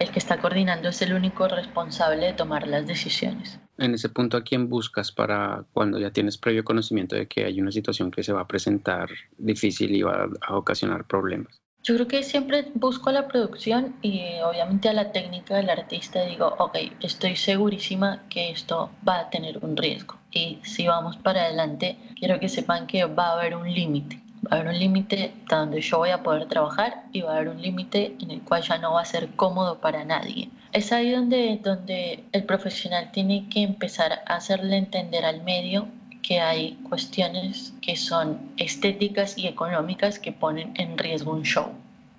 el 0.00 0.10
que 0.10 0.18
está 0.18 0.38
coordinando 0.38 0.88
es 0.88 1.02
el 1.02 1.12
único 1.12 1.46
responsable 1.48 2.26
de 2.26 2.32
tomar 2.32 2.66
las 2.66 2.86
decisiones. 2.86 3.60
En 3.78 3.94
ese 3.94 4.08
punto, 4.08 4.36
¿a 4.36 4.42
quién 4.42 4.68
buscas 4.68 5.12
para 5.12 5.64
cuando 5.72 5.98
ya 5.98 6.10
tienes 6.10 6.38
previo 6.38 6.64
conocimiento 6.64 7.16
de 7.16 7.26
que 7.26 7.44
hay 7.44 7.60
una 7.60 7.72
situación 7.72 8.10
que 8.10 8.22
se 8.22 8.32
va 8.32 8.42
a 8.42 8.46
presentar 8.46 9.08
difícil 9.38 9.94
y 9.94 10.02
va 10.02 10.28
a 10.40 10.56
ocasionar 10.56 11.04
problemas? 11.04 11.62
Yo 11.84 11.96
creo 11.96 12.06
que 12.06 12.22
siempre 12.22 12.70
busco 12.74 13.10
la 13.10 13.26
producción 13.26 13.96
y 14.02 14.22
obviamente 14.44 14.88
a 14.88 14.92
la 14.92 15.10
técnica 15.10 15.56
del 15.56 15.68
artista 15.68 16.22
digo, 16.22 16.54
ok, 16.58 16.78
estoy 17.00 17.34
segurísima 17.34 18.22
que 18.28 18.50
esto 18.50 18.90
va 19.06 19.18
a 19.18 19.30
tener 19.30 19.58
un 19.64 19.76
riesgo. 19.76 20.14
Y 20.30 20.60
si 20.62 20.86
vamos 20.86 21.16
para 21.16 21.42
adelante, 21.42 21.96
quiero 22.14 22.38
que 22.38 22.48
sepan 22.48 22.86
que 22.86 23.04
va 23.06 23.30
a 23.30 23.32
haber 23.32 23.56
un 23.56 23.72
límite. 23.74 24.20
Va 24.44 24.58
a 24.58 24.60
haber 24.60 24.68
un 24.68 24.78
límite 24.78 25.34
donde 25.48 25.80
yo 25.80 25.98
voy 25.98 26.10
a 26.10 26.22
poder 26.22 26.46
trabajar 26.46 27.02
y 27.12 27.22
va 27.22 27.32
a 27.32 27.36
haber 27.38 27.48
un 27.48 27.60
límite 27.60 28.14
en 28.20 28.30
el 28.30 28.42
cual 28.42 28.62
ya 28.62 28.78
no 28.78 28.92
va 28.92 29.00
a 29.00 29.04
ser 29.04 29.30
cómodo 29.34 29.80
para 29.80 30.04
nadie. 30.04 30.50
Es 30.72 30.92
ahí 30.92 31.10
donde, 31.10 31.58
donde 31.64 32.22
el 32.30 32.44
profesional 32.44 33.10
tiene 33.10 33.48
que 33.48 33.62
empezar 33.62 34.22
a 34.26 34.36
hacerle 34.36 34.76
entender 34.76 35.24
al 35.24 35.42
medio 35.42 35.88
que 36.22 36.40
hay 36.40 36.74
cuestiones 36.88 37.74
que 37.82 37.96
son 37.96 38.40
estéticas 38.56 39.36
y 39.36 39.46
económicas 39.48 40.18
que 40.18 40.32
ponen 40.32 40.72
en 40.76 40.96
riesgo 40.96 41.32
un 41.32 41.42
show. 41.42 41.72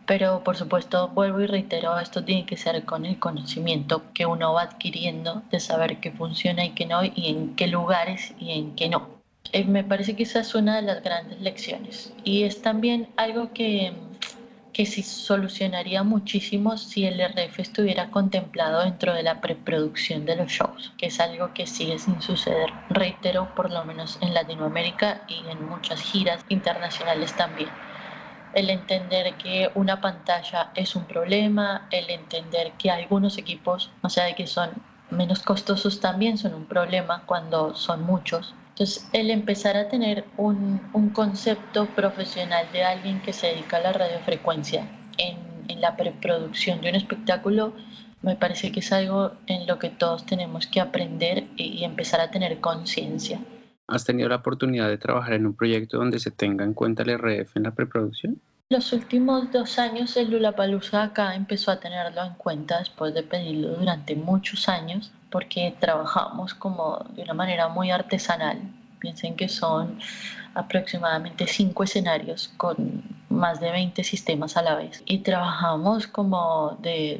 Pero 0.05 0.43
por 0.43 0.57
supuesto, 0.57 1.07
vuelvo 1.09 1.39
y 1.39 1.47
reitero, 1.47 1.97
esto 1.97 2.23
tiene 2.23 2.45
que 2.45 2.57
ser 2.57 2.83
con 2.83 3.05
el 3.05 3.19
conocimiento 3.19 4.03
que 4.13 4.25
uno 4.25 4.53
va 4.53 4.63
adquiriendo 4.63 5.43
de 5.49 5.59
saber 5.59 5.97
qué 5.97 6.11
funciona 6.11 6.65
y 6.65 6.71
qué 6.71 6.85
no, 6.85 7.03
y 7.05 7.29
en 7.29 7.55
qué 7.55 7.67
lugares 7.67 8.33
y 8.37 8.51
en 8.51 8.75
qué 8.75 8.89
no. 8.89 9.07
Eh, 9.53 9.63
me 9.65 9.83
parece 9.83 10.15
que 10.15 10.23
esa 10.23 10.39
es 10.39 10.55
una 10.55 10.75
de 10.77 10.81
las 10.81 11.03
grandes 11.03 11.39
lecciones. 11.39 12.13
Y 12.23 12.43
es 12.43 12.61
también 12.61 13.07
algo 13.17 13.53
que 13.53 13.93
que 14.73 14.87
sí 14.87 15.03
solucionaría 15.03 16.03
muchísimo 16.03 16.77
si 16.77 17.05
el 17.05 17.19
RF 17.21 17.59
estuviera 17.59 18.09
contemplado 18.09 18.83
dentro 18.83 19.13
de 19.13 19.21
la 19.23 19.39
preproducción 19.39 20.25
de 20.25 20.35
los 20.35 20.51
shows, 20.51 20.91
que 20.97 21.05
es 21.05 21.19
algo 21.19 21.53
que 21.53 21.67
sigue 21.67 21.99
sin 21.99 22.21
suceder, 22.21 22.73
reitero, 22.89 23.53
por 23.55 23.71
lo 23.71 23.85
menos 23.85 24.17
en 24.21 24.33
Latinoamérica 24.33 25.21
y 25.27 25.47
en 25.47 25.63
muchas 25.63 26.01
giras 26.01 26.43
internacionales 26.49 27.33
también. 27.35 27.69
El 28.53 28.69
entender 28.69 29.35
que 29.35 29.71
una 29.75 30.01
pantalla 30.01 30.71
es 30.75 30.95
un 30.95 31.05
problema, 31.05 31.87
el 31.91 32.09
entender 32.09 32.73
que 32.73 32.91
algunos 32.91 33.37
equipos, 33.37 33.91
o 34.01 34.09
sea, 34.09 34.33
que 34.35 34.47
son 34.47 34.71
menos 35.11 35.43
costosos 35.43 35.99
también 35.99 36.37
son 36.37 36.55
un 36.55 36.65
problema 36.65 37.23
cuando 37.25 37.75
son 37.75 38.03
muchos 38.03 38.55
entonces, 38.73 39.07
el 39.13 39.29
empezar 39.29 39.77
a 39.77 39.87
tener 39.87 40.25
un, 40.35 40.81
un, 40.93 41.09
concepto 41.11 41.85
profesional 41.95 42.65
de 42.73 42.83
alguien 42.83 43.21
que 43.21 43.31
se 43.31 43.47
dedica 43.47 43.77
a 43.77 43.81
la 43.81 43.93
radiofrecuencia 43.93 44.87
en, 45.19 45.37
en 45.67 45.79
la 45.79 45.95
preproducción 45.95 46.81
de 46.81 46.89
un 46.89 46.95
espectáculo, 46.95 47.73
me 48.23 48.35
parece 48.35 48.71
que 48.71 48.79
es 48.79 48.91
algo 48.91 49.33
en 49.45 49.67
lo 49.67 49.77
que 49.77 49.89
todos 49.89 50.25
tenemos 50.25 50.65
que 50.65 50.79
aprender 50.79 51.43
y, 51.55 51.83
empezar 51.83 52.19
a 52.19 52.31
tener 52.31 52.59
conciencia. 52.61 53.39
¿Has 53.87 54.05
tenido 54.05 54.29
la 54.29 54.37
oportunidad 54.37 54.87
de 54.87 54.97
trabajar 54.97 55.33
en 55.33 55.45
un 55.45 55.55
proyecto 55.55 55.97
donde 55.97 56.17
se 56.17 56.31
tenga 56.31 56.65
en 56.65 56.73
cuenta 56.73 57.03
el 57.03 57.17
RF 57.19 57.57
en 57.57 57.63
la 57.63 57.75
preproducción? 57.75 58.41
Los 58.69 58.91
últimos 58.91 59.51
dos 59.51 59.77
años 59.77 60.17
el 60.17 60.31
Lulapalooza 60.31 61.03
acá 61.03 61.35
empezó 61.35 61.69
a 61.69 61.79
tenerlo 61.79 62.23
en 62.23 62.33
cuenta 62.35 62.79
después 62.79 63.13
de 63.13 63.21
pedirlo 63.21 63.75
durante 63.75 64.15
muchos 64.15 64.67
años 64.67 65.11
porque 65.33 65.75
trabajamos 65.79 66.53
como 66.53 67.03
de 67.15 67.23
una 67.23 67.33
manera 67.33 67.67
muy 67.67 67.89
artesanal. 67.89 68.59
Piensen 68.99 69.35
que 69.35 69.49
son 69.49 69.97
aproximadamente 70.53 71.47
cinco 71.47 71.83
escenarios 71.83 72.53
con 72.55 73.01
más 73.29 73.59
de 73.59 73.71
20 73.71 74.03
sistemas 74.03 74.57
a 74.57 74.61
la 74.61 74.75
vez 74.75 75.01
y 75.07 75.17
trabajamos 75.17 76.05
como 76.05 76.77
de, 76.81 77.19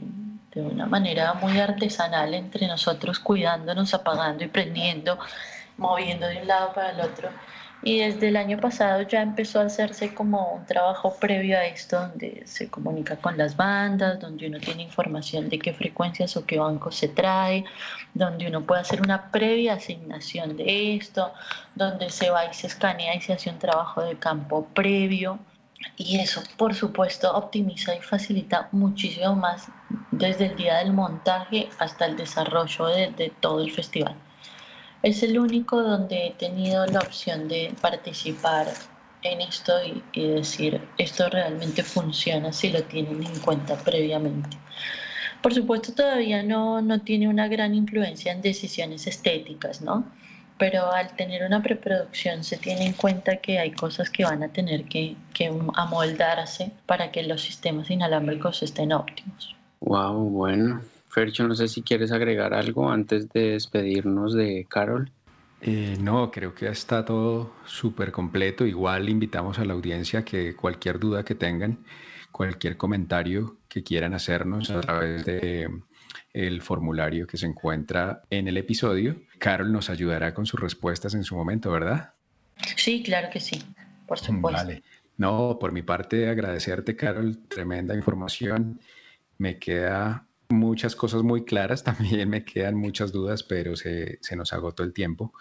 de 0.54 0.62
una 0.62 0.86
manera 0.86 1.34
muy 1.34 1.60
artesanal 1.60 2.36
entre 2.36 2.68
nosotros 2.68 3.18
cuidándonos, 3.18 3.96
apagando 3.96 4.44
y 4.44 4.48
prendiendo, 4.48 5.18
moviendo 5.78 6.28
de 6.28 6.40
un 6.40 6.48
lado 6.48 6.72
para 6.72 6.92
el 6.92 7.02
otro 7.02 7.30
y 7.84 8.00
desde 8.00 8.30
el 8.30 8.38
año 8.38 8.60
pasado 8.60 9.02
ya 9.02 9.22
empezó 9.22 9.60
a 9.60 9.66
hacerse 9.66 10.14
como 10.14 10.54
un 10.54 10.66
trabajo 10.66 11.16
previo 11.20 11.58
a 11.58 11.66
esto, 11.66 12.00
donde 12.00 12.44
se 12.46 12.70
comunica 12.70 13.18
con 13.18 13.38
las 13.38 13.58
bandas, 13.58 14.20
donde 14.20 14.48
uno 14.48 14.60
tiene 14.60 14.84
información 14.84 15.50
de 15.50 15.60
qué 15.60 15.74
frecuencias 15.74 16.38
o 16.38 16.46
qué 16.46 16.60
bancos 16.60 16.96
se 16.96 17.10
trae, 17.10 17.66
donde 18.14 18.48
uno 18.48 18.62
puede 18.62 18.82
hacer 18.82 19.02
una 19.02 19.32
previa 19.32 19.74
asignación 19.74 20.56
de 20.56 20.96
esto, 20.96 21.34
donde 21.76 22.10
se 22.10 22.30
va 22.30 22.46
y 22.46 22.54
se 22.54 22.68
escanea 22.68 23.16
y 23.16 23.22
se 23.22 23.34
hace 23.34 23.50
un 23.50 23.60
trabajo 23.60 24.02
de 24.02 24.18
campo 24.18 24.66
previo. 24.74 25.40
Y 25.98 26.20
eso, 26.20 26.42
por 26.56 26.74
supuesto, 26.76 27.36
optimiza 27.36 27.94
y 27.94 28.00
facilita 28.00 28.70
muchísimo 28.72 29.36
más 29.36 29.68
desde 30.12 30.46
el 30.46 30.56
día 30.56 30.78
del 30.78 30.94
montaje 30.94 31.68
hasta 31.80 32.06
el 32.06 32.16
desarrollo 32.16 32.86
de, 32.88 33.12
de 33.12 33.34
todo 33.42 33.62
el 33.62 33.72
festival. 33.72 34.16
Es 35.04 35.22
el 35.22 35.38
único 35.38 35.84
donde 35.84 36.28
he 36.28 36.32
tenido 36.32 36.86
la 36.86 37.00
opción 37.00 37.50
de 37.50 37.74
participar 37.82 38.68
en 39.22 39.42
esto 39.42 39.74
y, 40.14 40.28
decir, 40.30 40.82
esto 40.98 41.30
realmente 41.30 41.84
funciona 41.84 42.54
si 42.54 42.70
lo 42.70 42.84
tienen 42.84 43.22
en 43.22 43.40
cuenta 43.40 43.76
previamente. 43.76 44.58
Por 45.42 45.54
supuesto, 45.54 45.94
todavía 45.94 46.42
no, 46.42 46.82
no 46.82 47.02
tiene 47.02 47.28
una 47.28 47.50
gran 47.50 47.74
influencia 47.76 48.32
en 48.32 48.42
decisiones 48.42 49.06
estéticas, 49.06 49.82
¿no? 49.82 50.06
Pero 50.58 50.90
al 50.90 51.14
tener 51.18 51.44
una 51.44 51.62
preproducción 51.62 52.46
se 52.46 52.58
tiene 52.58 52.86
en 52.86 52.94
cuenta 52.94 53.38
que 53.38 53.60
hay 53.60 53.72
cosas 53.72 54.10
que 54.10 54.24
van 54.24 54.42
a 54.42 54.50
tener 54.50 54.86
que, 54.86 55.18
que 55.34 55.52
amoldarse 55.74 56.72
para 56.86 57.12
que 57.12 57.24
los 57.24 57.42
sistemas 57.42 57.90
inalámbricos 57.90 58.64
estén 58.64 58.94
óptimos. 58.94 59.54
Wow, 59.82 60.14
bueno, 60.30 60.82
Fercho, 61.14 61.48
no 61.48 61.54
sé 61.54 61.68
si 61.68 61.84
quieres 61.84 62.12
agregar 62.12 62.54
algo 62.54 62.90
antes 62.90 63.30
de 63.30 63.52
despedirnos 63.52 64.34
de 64.34 64.66
Carol. 64.68 65.12
Eh, 65.62 65.96
no, 66.02 66.32
creo 66.32 66.54
que 66.54 66.68
está 66.68 67.06
todo 67.06 67.54
súper 67.66 68.12
completo. 68.12 68.66
Igual 68.66 69.08
invitamos 69.08 69.60
a 69.60 69.66
la 69.66 69.74
audiencia 69.74 70.26
que 70.26 70.56
cualquier 70.56 71.00
duda 71.00 71.24
que 71.24 71.36
tengan, 71.36 71.86
cualquier 72.32 72.78
comentario 72.78 73.60
que 73.70 73.84
quieran 73.84 74.14
hacernos 74.14 74.70
a 74.72 74.82
través 74.82 75.24
de 75.24 75.70
el 76.34 76.62
formulario 76.62 77.28
que 77.28 77.38
se 77.38 77.46
encuentra 77.46 78.24
en 78.30 78.48
el 78.48 78.58
episodio. 78.58 79.22
Carol 79.38 79.72
nos 79.72 79.90
ayudará 79.90 80.34
con 80.34 80.46
sus 80.46 80.60
respuestas 80.60 81.14
en 81.14 81.24
su 81.24 81.36
momento, 81.36 81.72
¿verdad? 81.72 82.14
Sí, 82.76 83.04
claro 83.04 83.30
que 83.32 83.40
sí, 83.40 83.64
por 84.08 84.20
supuesto. 84.20 84.64
Vale. 84.64 84.84
No, 85.18 85.58
por 85.60 85.72
mi 85.72 85.84
parte, 85.84 86.28
agradecerte, 86.28 86.96
Carol, 86.96 87.38
tremenda 87.48 87.96
información. 87.96 88.82
Me 89.38 89.60
queda 89.60 90.26
muchas 90.54 90.96
cosas 90.96 91.24
muy 91.24 91.46
claras, 91.46 91.84
también 91.84 92.30
me 92.30 92.46
quedan 92.46 92.76
muchas 92.76 93.12
dudas, 93.12 93.44
pero 93.44 93.76
se, 93.76 94.20
se 94.22 94.36
nos 94.36 94.54
agotó 94.54 94.84
el 94.84 94.94
tiempo. 94.94 95.34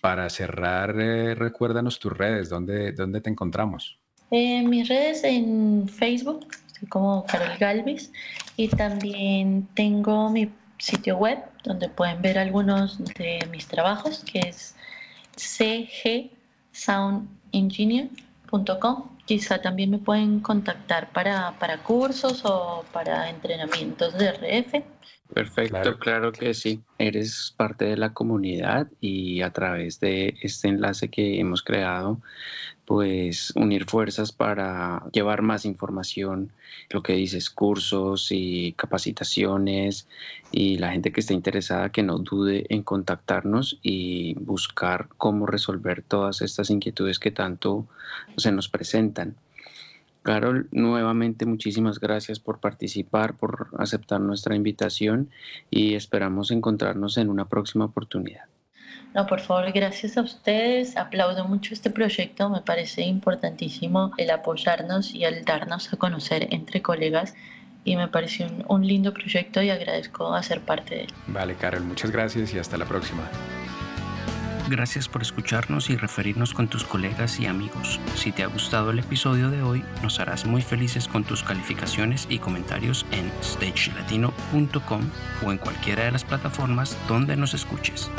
Para 0.00 0.28
cerrar, 0.28 1.00
eh, 1.00 1.34
recuérdanos 1.34 1.98
tus 1.98 2.12
redes, 2.12 2.48
¿dónde, 2.50 2.92
dónde 2.92 3.20
te 3.20 3.30
encontramos? 3.30 3.98
Eh, 4.30 4.62
mis 4.62 4.88
redes 4.88 5.24
en 5.24 5.88
Facebook, 5.88 6.46
estoy 6.66 6.88
como 6.88 7.24
Carol 7.24 7.56
Galvis, 7.58 8.12
y 8.56 8.68
también 8.68 9.68
tengo 9.74 10.28
mi 10.30 10.50
sitio 10.78 11.16
web 11.16 11.38
donde 11.62 11.88
pueden 11.88 12.20
ver 12.20 12.38
algunos 12.38 13.02
de 13.14 13.46
mis 13.50 13.66
trabajos, 13.66 14.24
que 14.24 14.40
es 14.40 14.74
cgsoundengineer.com 18.54 19.14
Quizá 19.26 19.58
también 19.62 19.90
me 19.90 19.98
pueden 19.98 20.40
contactar 20.40 21.10
para, 21.12 21.52
para 21.58 21.78
cursos 21.78 22.44
o 22.44 22.84
para 22.92 23.30
entrenamientos 23.30 24.12
de 24.18 24.32
RF. 24.32 24.84
Perfecto, 25.32 25.98
claro. 25.98 26.30
que 26.30 26.52
sí. 26.52 26.82
Eres 26.98 27.54
parte 27.56 27.86
de 27.86 27.96
la 27.96 28.12
comunidad 28.12 28.86
y 29.00 29.40
a 29.40 29.50
través 29.50 29.98
de 29.98 30.34
este 30.42 30.68
enlace 30.68 31.08
que 31.08 31.40
hemos 31.40 31.62
creado, 31.62 32.20
pues 32.84 33.52
unir 33.56 33.86
fuerzas 33.86 34.32
para 34.32 35.04
llevar 35.12 35.42
más 35.42 35.64
información, 35.64 36.52
lo 36.90 37.02
que 37.02 37.14
dices, 37.14 37.50
cursos 37.50 38.28
y 38.30 38.72
capacitaciones 38.72 40.06
y 40.52 40.78
la 40.78 40.92
gente 40.92 41.12
que 41.12 41.20
esté 41.20 41.34
interesada 41.34 41.90
que 41.90 42.02
no 42.02 42.18
dude 42.18 42.66
en 42.68 42.82
contactarnos 42.82 43.78
y 43.82 44.34
buscar 44.34 45.08
cómo 45.16 45.46
resolver 45.46 46.02
todas 46.02 46.42
estas 46.42 46.70
inquietudes 46.70 47.18
que 47.18 47.30
tanto 47.30 47.86
se 48.36 48.52
nos 48.52 48.68
presentan. 48.68 49.36
Carol, 50.22 50.68
nuevamente 50.72 51.44
muchísimas 51.44 52.00
gracias 52.00 52.40
por 52.40 52.58
participar, 52.58 53.36
por 53.36 53.68
aceptar 53.78 54.22
nuestra 54.22 54.56
invitación 54.56 55.28
y 55.70 55.94
esperamos 55.94 56.50
encontrarnos 56.50 57.18
en 57.18 57.28
una 57.28 57.46
próxima 57.46 57.84
oportunidad. 57.84 58.53
No, 59.14 59.28
por 59.28 59.40
favor, 59.40 59.70
gracias 59.70 60.16
a 60.16 60.22
ustedes. 60.22 60.96
Aplaudo 60.96 61.44
mucho 61.46 61.72
este 61.72 61.88
proyecto. 61.88 62.50
Me 62.50 62.60
parece 62.62 63.02
importantísimo 63.02 64.12
el 64.16 64.30
apoyarnos 64.30 65.14
y 65.14 65.24
el 65.24 65.44
darnos 65.44 65.92
a 65.92 65.96
conocer 65.96 66.48
entre 66.50 66.82
colegas. 66.82 67.34
Y 67.84 67.96
me 67.96 68.08
pareció 68.08 68.46
un, 68.66 68.86
lindo 68.86 69.14
proyecto 69.14 69.62
y 69.62 69.70
agradezco 69.70 70.34
a 70.34 70.42
ser 70.42 70.60
parte 70.62 70.94
de 70.96 71.00
él. 71.02 71.12
Vale, 71.28 71.54
Carol, 71.54 71.84
muchas 71.84 72.10
gracias 72.10 72.52
y 72.54 72.58
hasta 72.58 72.76
la 72.76 72.86
próxima. 72.86 73.22
Gracias 74.68 75.08
por 75.08 75.20
escucharnos 75.20 75.90
y 75.90 75.96
referirnos 75.96 76.54
con 76.54 76.68
tus 76.68 76.84
colegas 76.84 77.38
y 77.38 77.46
amigos. 77.46 78.00
Si 78.16 78.32
te 78.32 78.42
ha 78.42 78.46
gustado 78.46 78.90
el 78.90 78.98
episodio 78.98 79.50
de 79.50 79.62
hoy, 79.62 79.84
nos 80.02 80.20
harás 80.20 80.46
muy 80.46 80.62
felices 80.62 81.06
con 81.06 81.22
tus 81.22 81.42
calificaciones 81.42 82.26
y 82.30 82.38
comentarios 82.38 83.04
en 83.10 83.30
stagelatino.com 83.42 85.02
o 85.44 85.52
en 85.52 85.58
cualquiera 85.58 86.04
de 86.04 86.12
las 86.12 86.24
plataformas 86.24 86.96
donde 87.06 87.36
nos 87.36 87.52
escuches. 87.52 88.10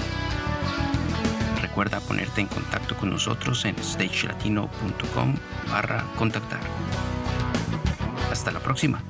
Recuerda 1.61 1.99
ponerte 1.99 2.41
en 2.41 2.47
contacto 2.47 2.95
con 2.95 3.09
nosotros 3.09 3.65
en 3.65 3.75
stagelatino.com 3.83 5.35
barra 5.71 6.05
contactar. 6.15 6.59
Hasta 8.31 8.51
la 8.51 8.59
próxima. 8.59 9.01